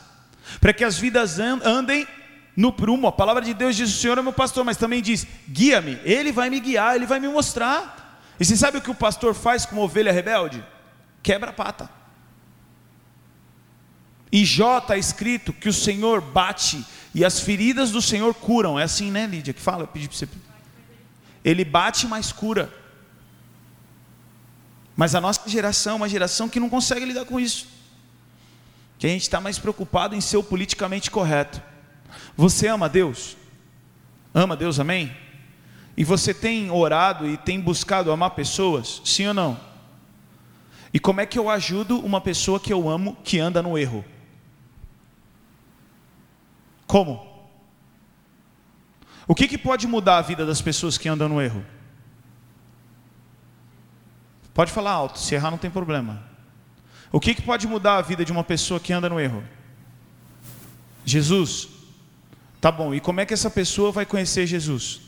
para 0.60 0.72
que 0.72 0.84
as 0.84 0.98
vidas 0.98 1.40
andem 1.40 2.08
no 2.56 2.72
prumo. 2.72 3.08
A 3.08 3.12
palavra 3.12 3.42
de 3.42 3.56
Deus 3.56 3.76
diz: 3.76 3.90
O 3.90 4.00
Senhor 4.00 4.18
é 4.20 4.22
meu 4.22 4.34
pastor, 4.34 4.64
mas 4.64 4.78
também 4.78 5.02
diz: 5.02 5.26
guia-me. 5.50 6.00
Ele 6.04 6.32
vai 6.32 6.50
me 6.50 6.60
guiar, 6.60 6.96
ele 6.96 7.08
vai 7.08 7.20
me 7.20 7.28
mostrar. 7.28 8.24
E 8.40 8.46
você 8.46 8.56
sabe 8.56 8.78
o 8.78 8.82
que 8.82 8.92
o 8.92 8.96
pastor 8.96 9.34
faz 9.34 9.66
com 9.66 9.78
uma 9.78 9.86
ovelha 9.86 10.12
rebelde? 10.12 10.64
Quebra 11.24 11.50
a 11.50 11.54
pata. 11.54 11.90
E 14.32 14.46
Jó 14.46 14.78
está 14.78 14.96
escrito 14.96 15.52
que 15.52 15.68
o 15.68 15.74
Senhor 15.74 16.22
bate 16.22 16.86
e 17.14 17.26
as 17.26 17.40
feridas 17.40 17.92
do 17.92 18.02
Senhor 18.02 18.34
curam. 18.34 18.80
É 18.80 18.84
assim, 18.84 19.12
né, 19.12 19.26
Lídia? 19.26 19.54
Que 19.54 19.62
fala, 19.62 19.84
eu 19.84 19.88
pedi 19.88 20.08
para 20.08 20.18
você. 20.18 20.28
Ele 21.44 21.66
bate, 21.66 22.08
mas 22.08 22.32
cura. 22.32 22.72
Mas 24.96 25.16
a 25.16 25.22
nossa 25.22 25.48
geração 25.50 25.94
é 25.94 25.96
uma 25.98 26.10
geração 26.10 26.48
que 26.48 26.60
não 26.60 26.70
consegue 26.70 27.06
lidar 27.06 27.26
com 27.26 27.40
isso. 27.40 27.68
Que 28.98 29.08
a 29.08 29.10
gente 29.10 29.24
está 29.24 29.42
mais 29.42 29.58
preocupado 29.58 30.16
em 30.16 30.22
ser 30.22 30.38
o 30.38 30.44
politicamente 30.44 31.10
correto. 31.10 31.62
Você 32.38 32.68
ama 32.68 32.88
Deus? 32.88 33.36
Ama 34.34 34.56
Deus, 34.56 34.80
amém? 34.80 35.16
E 35.98 36.04
você 36.04 36.34
tem 36.34 36.72
orado 36.72 37.28
e 37.28 37.36
tem 37.36 37.60
buscado 37.60 38.12
amar 38.12 38.32
pessoas? 38.32 39.02
Sim 39.04 39.28
ou 39.28 39.34
não? 39.34 39.60
E 40.94 41.00
como 41.00 41.22
é 41.22 41.26
que 41.26 41.40
eu 41.40 41.50
ajudo 41.50 42.00
uma 42.00 42.22
pessoa 42.22 42.60
que 42.60 42.72
eu 42.72 42.88
amo 42.88 43.18
que 43.24 43.40
anda 43.40 43.62
no 43.62 43.78
erro? 43.78 44.06
Como? 46.92 47.26
O 49.26 49.34
que, 49.34 49.48
que 49.48 49.58
pode 49.58 49.88
mudar 49.88 50.18
a 50.18 50.22
vida 50.22 50.46
das 50.46 50.62
pessoas 50.62 50.98
que 50.98 51.08
andam 51.08 51.30
no 51.30 51.42
erro? 51.42 51.66
Pode 54.54 54.74
falar 54.74 54.92
alto, 54.92 55.18
se 55.18 55.34
errar 55.34 55.52
não 55.52 55.58
tem 55.58 55.72
problema. 55.72 56.22
O 57.10 57.18
que, 57.18 57.34
que 57.34 57.42
pode 57.42 57.66
mudar 57.66 57.96
a 57.96 58.02
vida 58.02 58.26
de 58.26 58.32
uma 58.34 58.44
pessoa 58.44 58.78
que 58.78 58.92
anda 58.92 59.08
no 59.08 59.22
erro? 59.22 59.42
Jesus. 61.06 61.70
Tá 62.60 62.70
bom, 62.70 62.94
e 62.94 63.00
como 63.00 63.22
é 63.22 63.26
que 63.26 63.34
essa 63.34 63.50
pessoa 63.50 63.94
vai 63.94 64.06
conhecer 64.06 64.46
Jesus? 64.46 65.00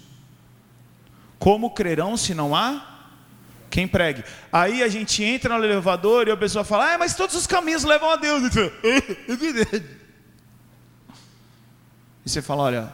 Como 1.37 1.71
crerão 1.71 2.15
se 2.15 2.33
não 2.33 2.55
há 2.55 3.09
quem 3.69 3.89
pregue? 3.89 4.23
Aí 4.53 4.81
a 4.81 4.87
gente 4.87 5.21
entra 5.21 5.57
no 5.57 5.65
elevador 5.65 6.29
e 6.29 6.31
a 6.31 6.37
pessoa 6.37 6.63
fala: 6.63 6.93
Ah, 6.93 6.97
mas 6.97 7.13
todos 7.13 7.35
os 7.35 7.45
caminhos 7.45 7.83
levam 7.83 8.09
a 8.09 8.15
Deus. 8.15 8.41
É 9.27 10.02
e 12.25 12.29
você 12.29 12.41
fala: 12.41 12.63
olha, 12.63 12.93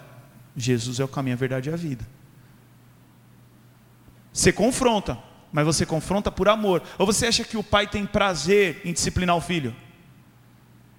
Jesus 0.56 1.00
é 1.00 1.04
o 1.04 1.08
caminho, 1.08 1.36
a 1.36 1.40
verdade 1.40 1.70
e 1.70 1.74
a 1.74 1.76
vida. 1.76 2.06
Você 4.32 4.52
confronta, 4.52 5.18
mas 5.52 5.66
você 5.66 5.86
confronta 5.86 6.32
por 6.32 6.48
amor. 6.48 6.82
Ou 6.98 7.06
você 7.06 7.28
acha 7.28 7.44
que 7.44 7.58
o 7.58 7.64
pai 7.64 7.88
tem 7.88 8.06
prazer 8.06 8.82
em 8.86 8.94
disciplinar 8.94 9.36
o 9.36 9.42
filho? 9.42 9.76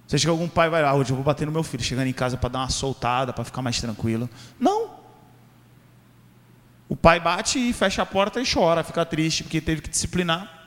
Você 0.05 0.17
acha 0.17 0.25
que 0.25 0.29
algum 0.29 0.49
pai 0.49 0.69
vai 0.69 0.81
lá, 0.81 0.89
ah, 0.89 0.95
hoje 0.95 1.11
eu 1.11 1.15
vou 1.15 1.23
bater 1.23 1.45
no 1.45 1.51
meu 1.51 1.63
filho, 1.63 1.83
chegando 1.83 2.07
em 2.07 2.13
casa 2.13 2.35
para 2.35 2.49
dar 2.49 2.59
uma 2.59 2.69
soltada, 2.69 3.31
para 3.31 3.45
ficar 3.45 3.61
mais 3.61 3.79
tranquilo? 3.79 4.29
Não. 4.59 4.99
O 6.89 6.95
pai 6.95 7.19
bate 7.19 7.57
e 7.57 7.71
fecha 7.71 8.01
a 8.01 8.05
porta 8.05 8.41
e 8.41 8.43
chora, 8.45 8.83
fica 8.83 9.05
triste 9.05 9.43
porque 9.43 9.61
teve 9.61 9.81
que 9.81 9.89
disciplinar. 9.89 10.59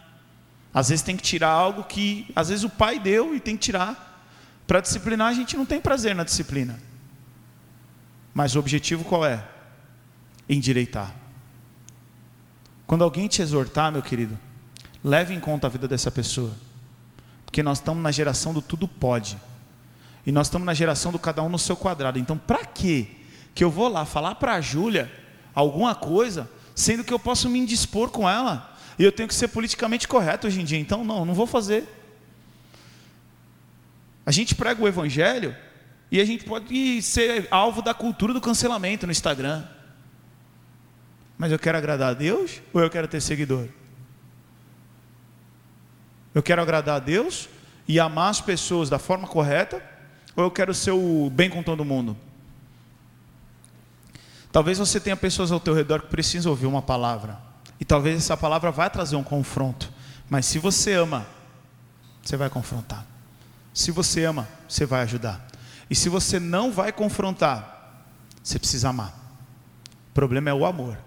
Às 0.73 0.89
vezes 0.89 1.05
tem 1.05 1.17
que 1.17 1.23
tirar 1.23 1.51
algo 1.51 1.85
que, 1.85 2.27
às 2.35 2.49
vezes 2.49 2.65
o 2.65 2.71
pai 2.71 2.99
deu 2.99 3.35
e 3.37 3.41
tem 3.41 3.57
que 3.57 3.62
tirar. 3.65 4.27
Para 4.67 4.81
disciplinar, 4.81 5.29
a 5.29 5.35
gente 5.35 5.57
não 5.57 5.67
tem 5.67 5.79
prazer 5.79 6.15
na 6.15 6.25
disciplina. 6.25 6.81
Mas 8.35 8.57
o 8.57 8.59
objetivo 8.59 9.05
qual 9.05 9.24
é? 9.24 9.47
Endireitar. 10.49 11.14
Quando 12.87 13.05
alguém 13.05 13.28
te 13.28 13.41
exortar, 13.41 13.93
meu 13.93 14.03
querido, 14.03 14.37
leve 15.03 15.32
em 15.32 15.41
conta 15.41 15.68
a 15.68 15.70
vida 15.70 15.87
dessa 15.87 16.11
pessoa. 16.11 16.53
Porque 17.47 17.62
nós 17.62 17.78
estamos 17.78 18.03
na 18.03 18.11
geração 18.11 18.53
do 18.53 18.61
tudo 18.61 18.89
pode. 18.89 19.39
E 20.26 20.32
nós 20.32 20.49
estamos 20.49 20.66
na 20.66 20.74
geração 20.74 21.12
do 21.12 21.18
cada 21.18 21.43
um 21.43 21.49
no 21.49 21.59
seu 21.59 21.76
quadrado. 21.76 22.18
Então, 22.18 22.37
para 22.37 22.64
que 22.64 23.22
que 23.55 23.62
eu 23.62 23.70
vou 23.70 23.89
lá 23.89 24.05
falar 24.05 24.35
para 24.35 24.55
a 24.55 24.61
Júlia 24.61 25.11
alguma 25.55 25.95
coisa, 25.95 26.51
sendo 26.74 27.05
que 27.05 27.12
eu 27.12 27.18
posso 27.20 27.49
me 27.49 27.61
indispor 27.61 28.11
com 28.11 28.28
ela? 28.28 28.76
E 28.99 29.05
eu 29.05 29.12
tenho 29.12 29.28
que 29.28 29.35
ser 29.35 29.49
politicamente 29.49 30.09
correto 30.09 30.49
hoje 30.49 30.61
em 30.61 30.64
dia. 30.64 30.78
Então, 30.78 31.05
não, 31.05 31.24
não 31.24 31.35
vou 31.35 31.47
fazer. 31.47 31.89
A 34.26 34.32
gente 34.32 34.55
prega 34.55 34.82
o 34.82 34.89
evangelho 34.89 35.55
e 36.11 36.21
a 36.21 36.25
gente 36.25 36.45
pode 36.45 37.03
ser 37.03 37.49
alvo 37.51 37.83
da 37.83 37.93
cultura 37.93 38.33
do 38.33 38.41
cancelamento 38.41 39.07
no 39.07 39.13
Instagram. 39.13 39.65
Mas 41.37 41.51
eu 41.51 41.59
quero 41.59 41.77
agradar 41.77 42.11
a 42.11 42.15
Deus 42.15 42.61
ou 42.73 42.81
eu 42.81 42.91
quero 42.91 43.09
ter 43.09 43.21
seguidor? 43.21 43.69
Eu 46.35 46.43
quero 46.43 46.63
agradar 46.63 46.97
a 46.97 47.01
Deus 47.01 47.49
e 47.87 47.99
amar 47.99 48.31
as 48.31 48.41
pessoas 48.41 48.89
da 48.89 48.99
forma 48.99 49.27
correta 49.27 49.83
ou 50.37 50.45
eu 50.45 50.51
quero 50.51 50.75
ser 50.75 50.93
o 50.93 51.31
bem 51.31 51.49
com 51.51 51.63
todo 51.63 51.85
mundo? 51.85 52.17
Talvez 54.51 54.79
você 54.79 55.01
tenha 55.01 55.17
pessoas 55.17 55.51
ao 55.51 55.59
teu 55.59 55.75
redor 55.75 56.03
que 56.03 56.09
precisam 56.09 56.51
ouvir 56.51 56.67
uma 56.67 56.81
palavra. 56.81 57.39
E 57.81 57.85
talvez 57.85 58.17
essa 58.17 58.37
palavra 58.37 58.71
vai 58.71 58.89
trazer 58.89 59.17
um 59.17 59.25
confronto. 59.25 59.93
Mas 60.31 60.47
se 60.47 60.61
você 60.61 60.93
ama, 60.93 61.27
você 62.23 62.37
vai 62.37 62.49
confrontar. 62.49 63.05
Se 63.73 63.91
você 63.91 64.25
ama, 64.25 64.49
você 64.69 64.87
vai 64.87 65.03
ajudar. 65.03 65.45
E 65.89 65.95
se 65.95 66.09
você 66.09 66.41
não 66.41 66.72
vai 66.72 66.93
confrontar, 66.93 68.05
você 68.43 68.59
precisa 68.59 68.89
amar. 68.89 69.12
O 70.11 70.14
problema 70.14 70.51
é 70.51 70.55
o 70.55 70.64
amor. 70.64 70.99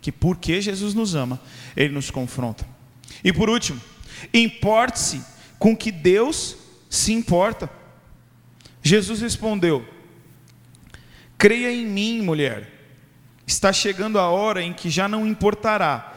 Que 0.00 0.12
porque 0.12 0.60
Jesus 0.60 0.94
nos 0.94 1.14
ama, 1.14 1.40
ele 1.76 1.94
nos 1.94 2.10
confronta. 2.10 2.66
E 3.24 3.32
por 3.32 3.48
último, 3.50 3.80
importe-se 4.32 5.22
com 5.58 5.76
que 5.76 5.90
Deus 5.90 6.56
se 6.88 7.12
importa. 7.12 7.68
Jesus 8.82 9.20
respondeu: 9.20 9.86
Creia 11.36 11.72
em 11.72 11.86
mim, 11.86 12.22
mulher. 12.22 12.72
Está 13.46 13.72
chegando 13.72 14.18
a 14.18 14.28
hora 14.28 14.62
em 14.62 14.72
que 14.72 14.90
já 14.90 15.06
não 15.06 15.26
importará 15.26 16.14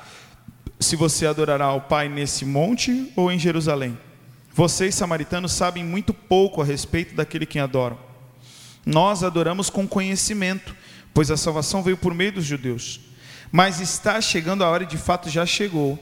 se 0.80 0.96
você 0.96 1.28
adorará 1.28 1.66
ao 1.66 1.82
Pai 1.82 2.10
nesse 2.10 2.46
monte 2.46 3.12
ou 3.16 3.32
em 3.32 3.38
Jerusalém. 3.38 3.98
Vocês, 4.60 4.94
samaritanos, 4.94 5.54
sabem 5.54 5.86
muito 5.86 6.14
pouco 6.14 6.62
a 6.62 6.66
respeito 6.66 7.16
daquele 7.16 7.46
que 7.46 7.60
adoram. 7.60 7.98
Nós 8.86 9.24
adoramos 9.24 9.70
com 9.70 9.88
conhecimento, 9.88 10.76
pois 11.14 11.32
a 11.32 11.38
salvação 11.38 11.82
veio 11.82 11.96
por 11.96 12.14
meio 12.14 12.34
dos 12.34 12.44
judeus. 12.44 13.00
Mas 13.54 13.80
está 13.80 14.20
chegando 14.20 14.62
a 14.62 14.70
hora, 14.70 14.84
e 14.84 14.86
de 14.86 14.98
fato 14.98 15.30
já 15.30 15.46
chegou, 15.46 15.98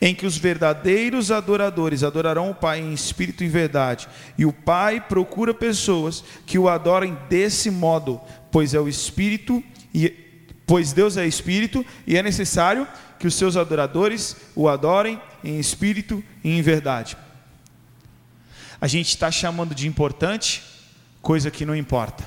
em 0.00 0.14
que 0.14 0.24
os 0.24 0.38
verdadeiros 0.38 1.30
adoradores 1.30 2.02
adorarão 2.02 2.50
o 2.50 2.54
Pai 2.54 2.80
em 2.80 2.94
espírito 2.94 3.44
e 3.44 3.46
verdade. 3.46 4.08
E 4.38 4.46
o 4.46 4.54
Pai 4.54 5.02
procura 5.02 5.52
pessoas 5.52 6.24
que 6.46 6.58
o 6.58 6.66
adorem 6.66 7.14
desse 7.28 7.70
modo, 7.70 8.18
pois 8.50 8.72
é 8.72 8.80
o 8.80 8.88
espírito 8.88 9.62
e 9.92 10.26
Pois 10.66 10.94
Deus 10.94 11.18
é 11.18 11.26
espírito 11.26 11.84
e 12.06 12.16
é 12.16 12.22
necessário 12.22 12.88
que 13.18 13.26
os 13.26 13.34
seus 13.34 13.54
adoradores 13.54 14.34
o 14.54 14.66
adorem 14.66 15.20
em 15.42 15.58
espírito 15.58 16.22
e 16.44 16.58
em 16.58 16.60
verdade. 16.60 17.16
A 18.80 18.86
gente 18.86 19.08
está 19.08 19.30
chamando 19.30 19.74
de 19.74 19.88
importante 19.88 20.62
coisa 21.20 21.50
que 21.50 21.66
não 21.66 21.74
importa, 21.74 22.26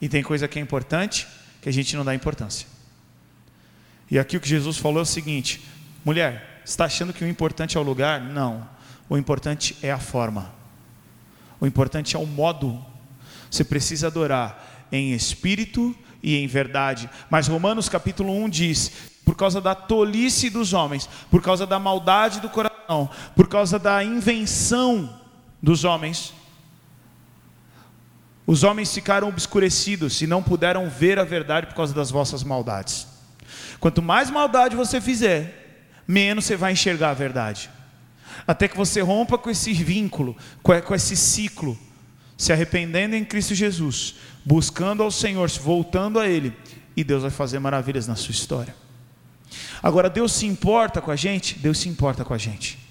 e 0.00 0.08
tem 0.08 0.22
coisa 0.22 0.48
que 0.48 0.58
é 0.58 0.62
importante 0.62 1.26
que 1.62 1.68
a 1.68 1.72
gente 1.72 1.96
não 1.96 2.04
dá 2.04 2.14
importância. 2.14 2.66
E 4.10 4.18
aqui 4.18 4.36
o 4.36 4.40
que 4.40 4.48
Jesus 4.48 4.76
falou 4.76 4.98
é 4.98 5.02
o 5.02 5.06
seguinte: 5.06 5.62
mulher, 6.04 6.62
está 6.64 6.86
achando 6.86 7.12
que 7.12 7.24
o 7.24 7.28
importante 7.28 7.76
é 7.76 7.80
o 7.80 7.84
lugar? 7.84 8.20
Não, 8.20 8.68
o 9.08 9.16
importante 9.16 9.76
é 9.82 9.90
a 9.90 9.98
forma, 9.98 10.52
o 11.60 11.66
importante 11.66 12.16
é 12.16 12.18
o 12.18 12.26
modo. 12.26 12.84
Você 13.50 13.62
precisa 13.62 14.08
adorar 14.08 14.86
em 14.90 15.12
espírito 15.12 15.96
e 16.20 16.36
em 16.36 16.46
verdade. 16.48 17.08
Mas 17.30 17.46
Romanos 17.46 17.88
capítulo 17.88 18.32
1 18.44 18.48
diz: 18.48 18.92
por 19.24 19.36
causa 19.36 19.60
da 19.60 19.76
tolice 19.76 20.50
dos 20.50 20.72
homens, 20.72 21.08
por 21.30 21.40
causa 21.40 21.64
da 21.64 21.78
maldade 21.78 22.40
do 22.40 22.50
coração, 22.50 23.08
por 23.36 23.48
causa 23.48 23.78
da 23.78 24.02
invenção 24.02 25.23
dos 25.64 25.82
homens, 25.82 26.34
os 28.46 28.62
homens 28.62 28.92
ficaram 28.92 29.28
obscurecidos 29.28 30.20
e 30.20 30.26
não 30.26 30.42
puderam 30.42 30.90
ver 30.90 31.18
a 31.18 31.24
verdade 31.24 31.66
por 31.66 31.74
causa 31.74 31.94
das 31.94 32.10
vossas 32.10 32.44
maldades. 32.44 33.06
Quanto 33.80 34.02
mais 34.02 34.30
maldade 34.30 34.76
você 34.76 35.00
fizer, 35.00 35.88
menos 36.06 36.44
você 36.44 36.54
vai 36.54 36.72
enxergar 36.72 37.10
a 37.10 37.14
verdade. 37.14 37.70
Até 38.46 38.68
que 38.68 38.76
você 38.76 39.00
rompa 39.00 39.38
com 39.38 39.48
esse 39.48 39.72
vínculo, 39.72 40.36
com 40.62 40.94
esse 40.94 41.16
ciclo, 41.16 41.78
se 42.36 42.52
arrependendo 42.52 43.16
em 43.16 43.24
Cristo 43.24 43.54
Jesus, 43.54 44.16
buscando 44.44 45.02
ao 45.02 45.10
Senhor, 45.10 45.48
voltando 45.48 46.20
a 46.20 46.28
Ele, 46.28 46.54
e 46.94 47.02
Deus 47.02 47.22
vai 47.22 47.30
fazer 47.30 47.58
maravilhas 47.58 48.06
na 48.06 48.16
sua 48.16 48.32
história. 48.32 48.74
Agora, 49.82 50.10
Deus 50.10 50.32
se 50.32 50.44
importa 50.44 51.00
com 51.00 51.10
a 51.10 51.16
gente? 51.16 51.58
Deus 51.58 51.78
se 51.78 51.88
importa 51.88 52.22
com 52.22 52.34
a 52.34 52.38
gente. 52.38 52.83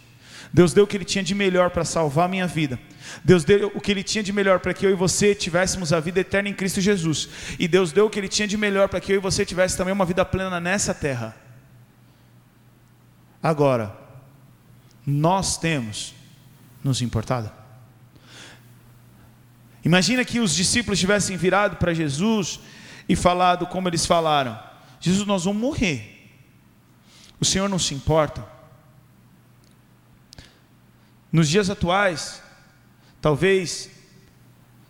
Deus 0.53 0.71
deu 0.71 0.83
o 0.83 0.87
que 0.87 0.95
Ele 0.95 1.03
tinha 1.03 1.23
de 1.23 1.33
melhor 1.33 1.71
para 1.71 1.83
salvar 1.83 2.25
a 2.25 2.27
minha 2.27 2.45
vida. 2.45 2.79
Deus 3.23 3.43
deu 3.43 3.71
o 3.73 3.81
que 3.81 3.91
Ele 3.91 4.03
tinha 4.03 4.23
de 4.23 4.31
melhor 4.31 4.59
para 4.59 4.71
que 4.71 4.85
eu 4.85 4.91
e 4.91 4.93
você 4.93 5.33
tivéssemos 5.33 5.91
a 5.91 5.99
vida 5.99 6.19
eterna 6.19 6.47
em 6.47 6.53
Cristo 6.53 6.79
Jesus. 6.79 7.27
E 7.57 7.67
Deus 7.67 7.91
deu 7.91 8.05
o 8.05 8.09
que 8.09 8.19
Ele 8.19 8.27
tinha 8.27 8.47
de 8.47 8.55
melhor 8.55 8.87
para 8.87 9.01
que 9.01 9.11
eu 9.11 9.15
e 9.15 9.19
você 9.19 9.43
tivesse 9.43 9.75
também 9.75 9.91
uma 9.91 10.05
vida 10.05 10.23
plena 10.23 10.59
nessa 10.59 10.93
terra. 10.93 11.35
Agora, 13.41 13.97
nós 15.03 15.57
temos 15.57 16.13
nos 16.83 17.01
importado? 17.01 17.51
Imagina 19.83 20.23
que 20.23 20.39
os 20.39 20.53
discípulos 20.53 20.99
tivessem 20.99 21.35
virado 21.35 21.77
para 21.77 21.95
Jesus 21.95 22.59
e 23.09 23.15
falado 23.15 23.65
como 23.65 23.89
eles 23.89 24.05
falaram: 24.05 24.57
Jesus, 24.99 25.25
nós 25.25 25.45
vamos 25.45 25.59
morrer. 25.59 26.29
O 27.39 27.43
Senhor 27.43 27.67
não 27.67 27.79
se 27.79 27.95
importa. 27.95 28.52
Nos 31.34 31.49
dias 31.49 31.67
atuais, 31.71 32.43
talvez, 33.19 33.89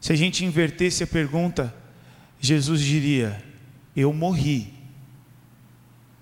se 0.01 0.11
a 0.11 0.15
gente 0.15 0.43
invertesse 0.43 1.01
a 1.01 1.07
pergunta, 1.07 1.73
Jesus 2.37 2.81
diria: 2.81 3.41
Eu 3.95 4.11
morri. 4.11 4.73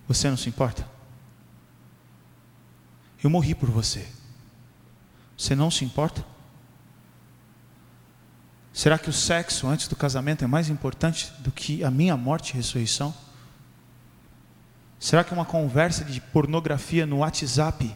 Você 0.07 0.29
não 0.29 0.37
se 0.37 0.47
importa? 0.47 0.87
Eu 3.23 3.31
morri 3.31 3.55
por 3.55 3.71
você. 3.71 4.07
Você 5.35 5.55
não 5.55 5.71
se 5.71 5.83
importa? 5.83 6.23
Será 8.71 8.99
que 8.99 9.09
o 9.09 9.13
sexo 9.13 9.67
antes 9.67 9.87
do 9.87 9.95
casamento 9.95 10.43
é 10.43 10.47
mais 10.47 10.69
importante 10.69 11.31
do 11.39 11.51
que 11.51 11.83
a 11.83 11.89
minha 11.89 12.15
morte 12.15 12.51
e 12.51 12.57
ressurreição? 12.57 13.11
Será 14.99 15.23
que 15.23 15.33
uma 15.33 15.45
conversa 15.45 16.05
de 16.05 16.21
pornografia 16.21 17.07
no 17.07 17.17
WhatsApp 17.17 17.95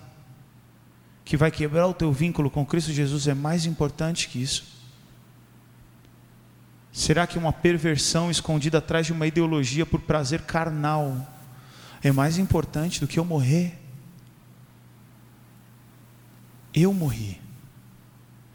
que 1.26 1.36
vai 1.36 1.49
quebrar 1.49 1.88
o 1.88 1.93
teu 1.93 2.13
vínculo 2.13 2.51
com 2.51 2.63
Cristo 2.63 2.93
Jesus 2.93 3.28
é 3.28 3.34
mais 3.34 3.65
importante 3.65 4.30
que 4.30 4.39
isso? 4.39 4.63
Será 6.93 7.26
que 7.26 7.38
uma 7.38 7.51
perversão 7.51 8.30
escondida 8.30 8.78
atrás 8.78 9.07
de 9.07 9.11
uma 9.11 9.26
ideologia 9.26 9.86
por 9.86 9.99
prazer 9.99 10.43
carnal 10.43 11.28
é 12.03 12.11
mais 12.11 12.38
importante 12.38 12.99
do 12.99 13.07
que 13.07 13.19
eu 13.19 13.26
morrer? 13.26 13.78
Eu 16.71 16.93
morri. 16.93 17.41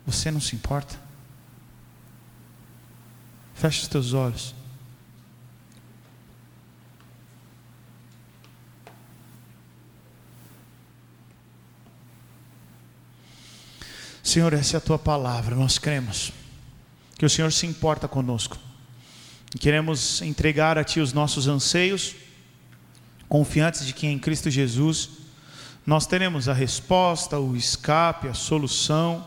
Você 0.07 0.31
não 0.31 0.41
se 0.41 0.55
importa? 0.55 0.99
Feche 3.53 3.83
os 3.83 3.89
teus 3.89 4.13
olhos. 4.13 4.55
Senhor, 14.31 14.53
essa 14.53 14.77
é 14.77 14.79
a 14.79 14.81
tua 14.81 14.97
palavra, 14.97 15.57
nós 15.57 15.77
cremos 15.77 16.33
que 17.19 17.27
o 17.27 17.29
Senhor 17.29 17.51
se 17.51 17.67
importa 17.67 18.07
conosco. 18.07 18.57
E 19.53 19.59
queremos 19.59 20.23
entregar 20.23 20.79
a 20.79 20.85
Ti 20.85 21.01
os 21.01 21.13
nossos 21.13 21.49
anseios, 21.49 22.15
confiantes 23.29 23.85
de 23.85 23.93
que 23.93 24.07
em 24.07 24.21
Cristo 24.21 24.49
Jesus 24.49 25.11
nós 25.85 26.07
teremos 26.07 26.49
a 26.49 26.53
resposta, 26.53 27.41
o 27.41 27.57
escape, 27.57 28.29
a 28.29 28.33
solução 28.33 29.27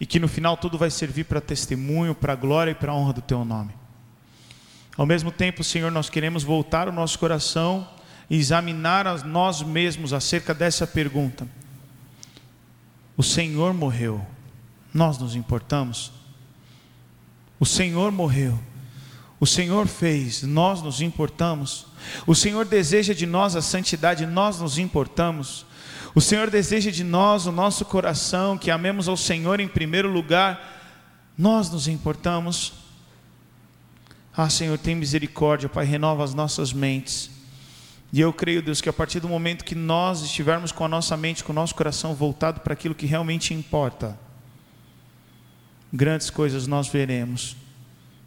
e 0.00 0.06
que 0.06 0.18
no 0.18 0.26
final 0.26 0.56
tudo 0.56 0.78
vai 0.78 0.90
servir 0.90 1.24
para 1.24 1.42
testemunho, 1.42 2.14
para 2.14 2.32
a 2.32 2.36
glória 2.36 2.70
e 2.70 2.74
para 2.74 2.90
a 2.90 2.94
honra 2.94 3.12
do 3.12 3.20
teu 3.20 3.44
nome. 3.44 3.74
Ao 4.96 5.04
mesmo 5.04 5.30
tempo, 5.30 5.62
Senhor, 5.62 5.92
nós 5.92 6.08
queremos 6.08 6.42
voltar 6.42 6.88
o 6.88 6.92
nosso 6.92 7.18
coração 7.18 7.86
e 8.30 8.38
examinar 8.38 9.06
a 9.06 9.18
nós 9.18 9.60
mesmos 9.60 10.14
acerca 10.14 10.54
dessa 10.54 10.86
pergunta. 10.86 11.46
O 13.14 13.22
Senhor 13.22 13.74
morreu, 13.74 14.26
nós 14.92 15.18
nos 15.18 15.34
importamos? 15.34 16.12
O 17.60 17.66
Senhor 17.66 18.12
morreu, 18.12 18.58
o 19.40 19.46
Senhor 19.46 19.86
fez, 19.86 20.42
nós 20.42 20.82
nos 20.82 21.00
importamos? 21.00 21.86
O 22.26 22.34
Senhor 22.34 22.64
deseja 22.64 23.14
de 23.14 23.26
nós 23.26 23.54
a 23.54 23.62
santidade, 23.62 24.26
nós 24.26 24.60
nos 24.60 24.78
importamos? 24.78 25.66
O 26.14 26.20
Senhor 26.20 26.50
deseja 26.50 26.90
de 26.90 27.04
nós, 27.04 27.46
o 27.46 27.52
nosso 27.52 27.84
coração, 27.84 28.58
que 28.58 28.70
amemos 28.70 29.08
ao 29.08 29.16
Senhor 29.16 29.60
em 29.60 29.68
primeiro 29.68 30.10
lugar, 30.10 30.76
nós 31.36 31.70
nos 31.70 31.86
importamos. 31.86 32.72
Ah, 34.36 34.50
Senhor, 34.50 34.78
tem 34.78 34.94
misericórdia, 34.94 35.68
Pai, 35.68 35.84
renova 35.84 36.24
as 36.24 36.34
nossas 36.34 36.72
mentes. 36.72 37.30
E 38.12 38.20
eu 38.20 38.32
creio, 38.32 38.62
Deus, 38.62 38.80
que 38.80 38.88
a 38.88 38.92
partir 38.92 39.20
do 39.20 39.28
momento 39.28 39.64
que 39.64 39.74
nós 39.74 40.22
estivermos 40.22 40.72
com 40.72 40.84
a 40.84 40.88
nossa 40.88 41.16
mente, 41.16 41.44
com 41.44 41.52
o 41.52 41.54
nosso 41.54 41.74
coração 41.74 42.14
voltado 42.14 42.60
para 42.60 42.72
aquilo 42.72 42.94
que 42.94 43.06
realmente 43.06 43.52
importa, 43.52 44.18
grandes 45.92 46.30
coisas 46.30 46.66
nós 46.66 46.88
veremos, 46.88 47.56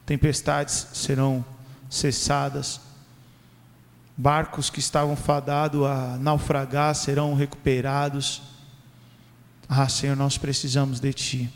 tempestades 0.05 0.88
serão 0.93 1.43
cessadas, 1.89 2.82
barcos 4.18 4.70
que 4.70 4.80
estavam 4.80 5.16
fadados 5.16 5.86
a 5.86 6.18
naufragar 6.18 6.93
serão 6.95 7.34
recuperados. 7.34 8.41
Ah, 9.68 9.88
Senhor, 9.88 10.16
nós 10.16 10.38
precisamos 10.38 10.99
de 10.99 11.14
Ti. 11.14 11.49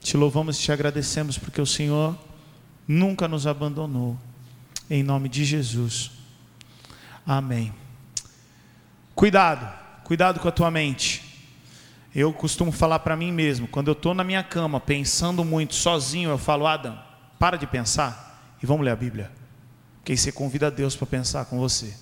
Te 0.00 0.16
louvamos 0.16 0.58
e 0.58 0.62
te 0.62 0.72
agradecemos 0.72 1.38
porque 1.38 1.60
o 1.60 1.66
Senhor 1.66 2.18
nunca 2.86 3.28
nos 3.28 3.46
abandonou. 3.46 4.18
Em 4.88 5.02
nome 5.02 5.28
de 5.28 5.44
Jesus. 5.44 6.10
Amém. 7.24 7.72
Cuidado, 9.14 9.72
cuidado 10.04 10.40
com 10.40 10.48
a 10.48 10.52
tua 10.52 10.70
mente. 10.70 11.29
Eu 12.14 12.32
costumo 12.32 12.72
falar 12.72 12.98
para 13.00 13.16
mim 13.16 13.30
mesmo, 13.30 13.68
quando 13.68 13.88
eu 13.88 13.92
estou 13.92 14.14
na 14.14 14.24
minha 14.24 14.42
cama 14.42 14.80
pensando 14.80 15.44
muito 15.44 15.74
sozinho, 15.74 16.30
eu 16.30 16.38
falo, 16.38 16.66
Adam, 16.66 16.98
para 17.38 17.56
de 17.56 17.66
pensar 17.66 18.56
e 18.62 18.66
vamos 18.66 18.84
ler 18.84 18.90
a 18.90 18.96
Bíblia. 18.96 19.30
Que 20.04 20.12
aí 20.12 20.18
você 20.18 20.32
convida 20.32 20.70
Deus 20.70 20.96
para 20.96 21.06
pensar 21.06 21.44
com 21.44 21.58
você. 21.58 21.94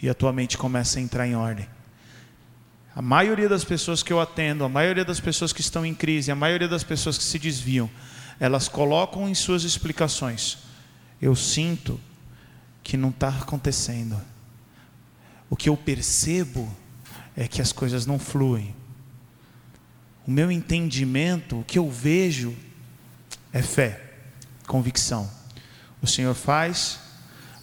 E 0.00 0.08
a 0.08 0.14
tua 0.14 0.32
mente 0.32 0.56
começa 0.56 0.98
a 0.98 1.02
entrar 1.02 1.26
em 1.26 1.34
ordem. 1.34 1.68
A 2.94 3.02
maioria 3.02 3.48
das 3.48 3.64
pessoas 3.64 4.04
que 4.04 4.12
eu 4.12 4.20
atendo, 4.20 4.62
a 4.62 4.68
maioria 4.68 5.04
das 5.04 5.18
pessoas 5.18 5.52
que 5.52 5.60
estão 5.60 5.84
em 5.84 5.94
crise, 5.94 6.30
a 6.30 6.36
maioria 6.36 6.68
das 6.68 6.84
pessoas 6.84 7.18
que 7.18 7.24
se 7.24 7.38
desviam, 7.38 7.90
elas 8.38 8.68
colocam 8.68 9.28
em 9.28 9.34
suas 9.34 9.64
explicações: 9.64 10.58
eu 11.20 11.34
sinto 11.34 12.00
que 12.84 12.96
não 12.96 13.08
está 13.08 13.28
acontecendo. 13.28 14.20
O 15.50 15.56
que 15.56 15.68
eu 15.68 15.76
percebo 15.76 16.72
é 17.36 17.48
que 17.48 17.60
as 17.60 17.72
coisas 17.72 18.06
não 18.06 18.18
fluem. 18.18 18.74
O 20.26 20.30
meu 20.30 20.50
entendimento, 20.50 21.60
o 21.60 21.64
que 21.64 21.78
eu 21.78 21.90
vejo, 21.90 22.56
é 23.52 23.62
fé, 23.62 24.00
convicção. 24.66 25.30
O 26.02 26.06
Senhor 26.06 26.34
faz, 26.34 26.98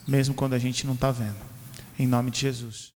mesmo 0.06 0.34
quando 0.34 0.54
a 0.54 0.58
gente 0.58 0.86
não 0.86 0.94
está 0.94 1.10
vendo. 1.10 1.36
Em 1.98 2.06
nome 2.06 2.30
de 2.30 2.40
Jesus. 2.40 2.90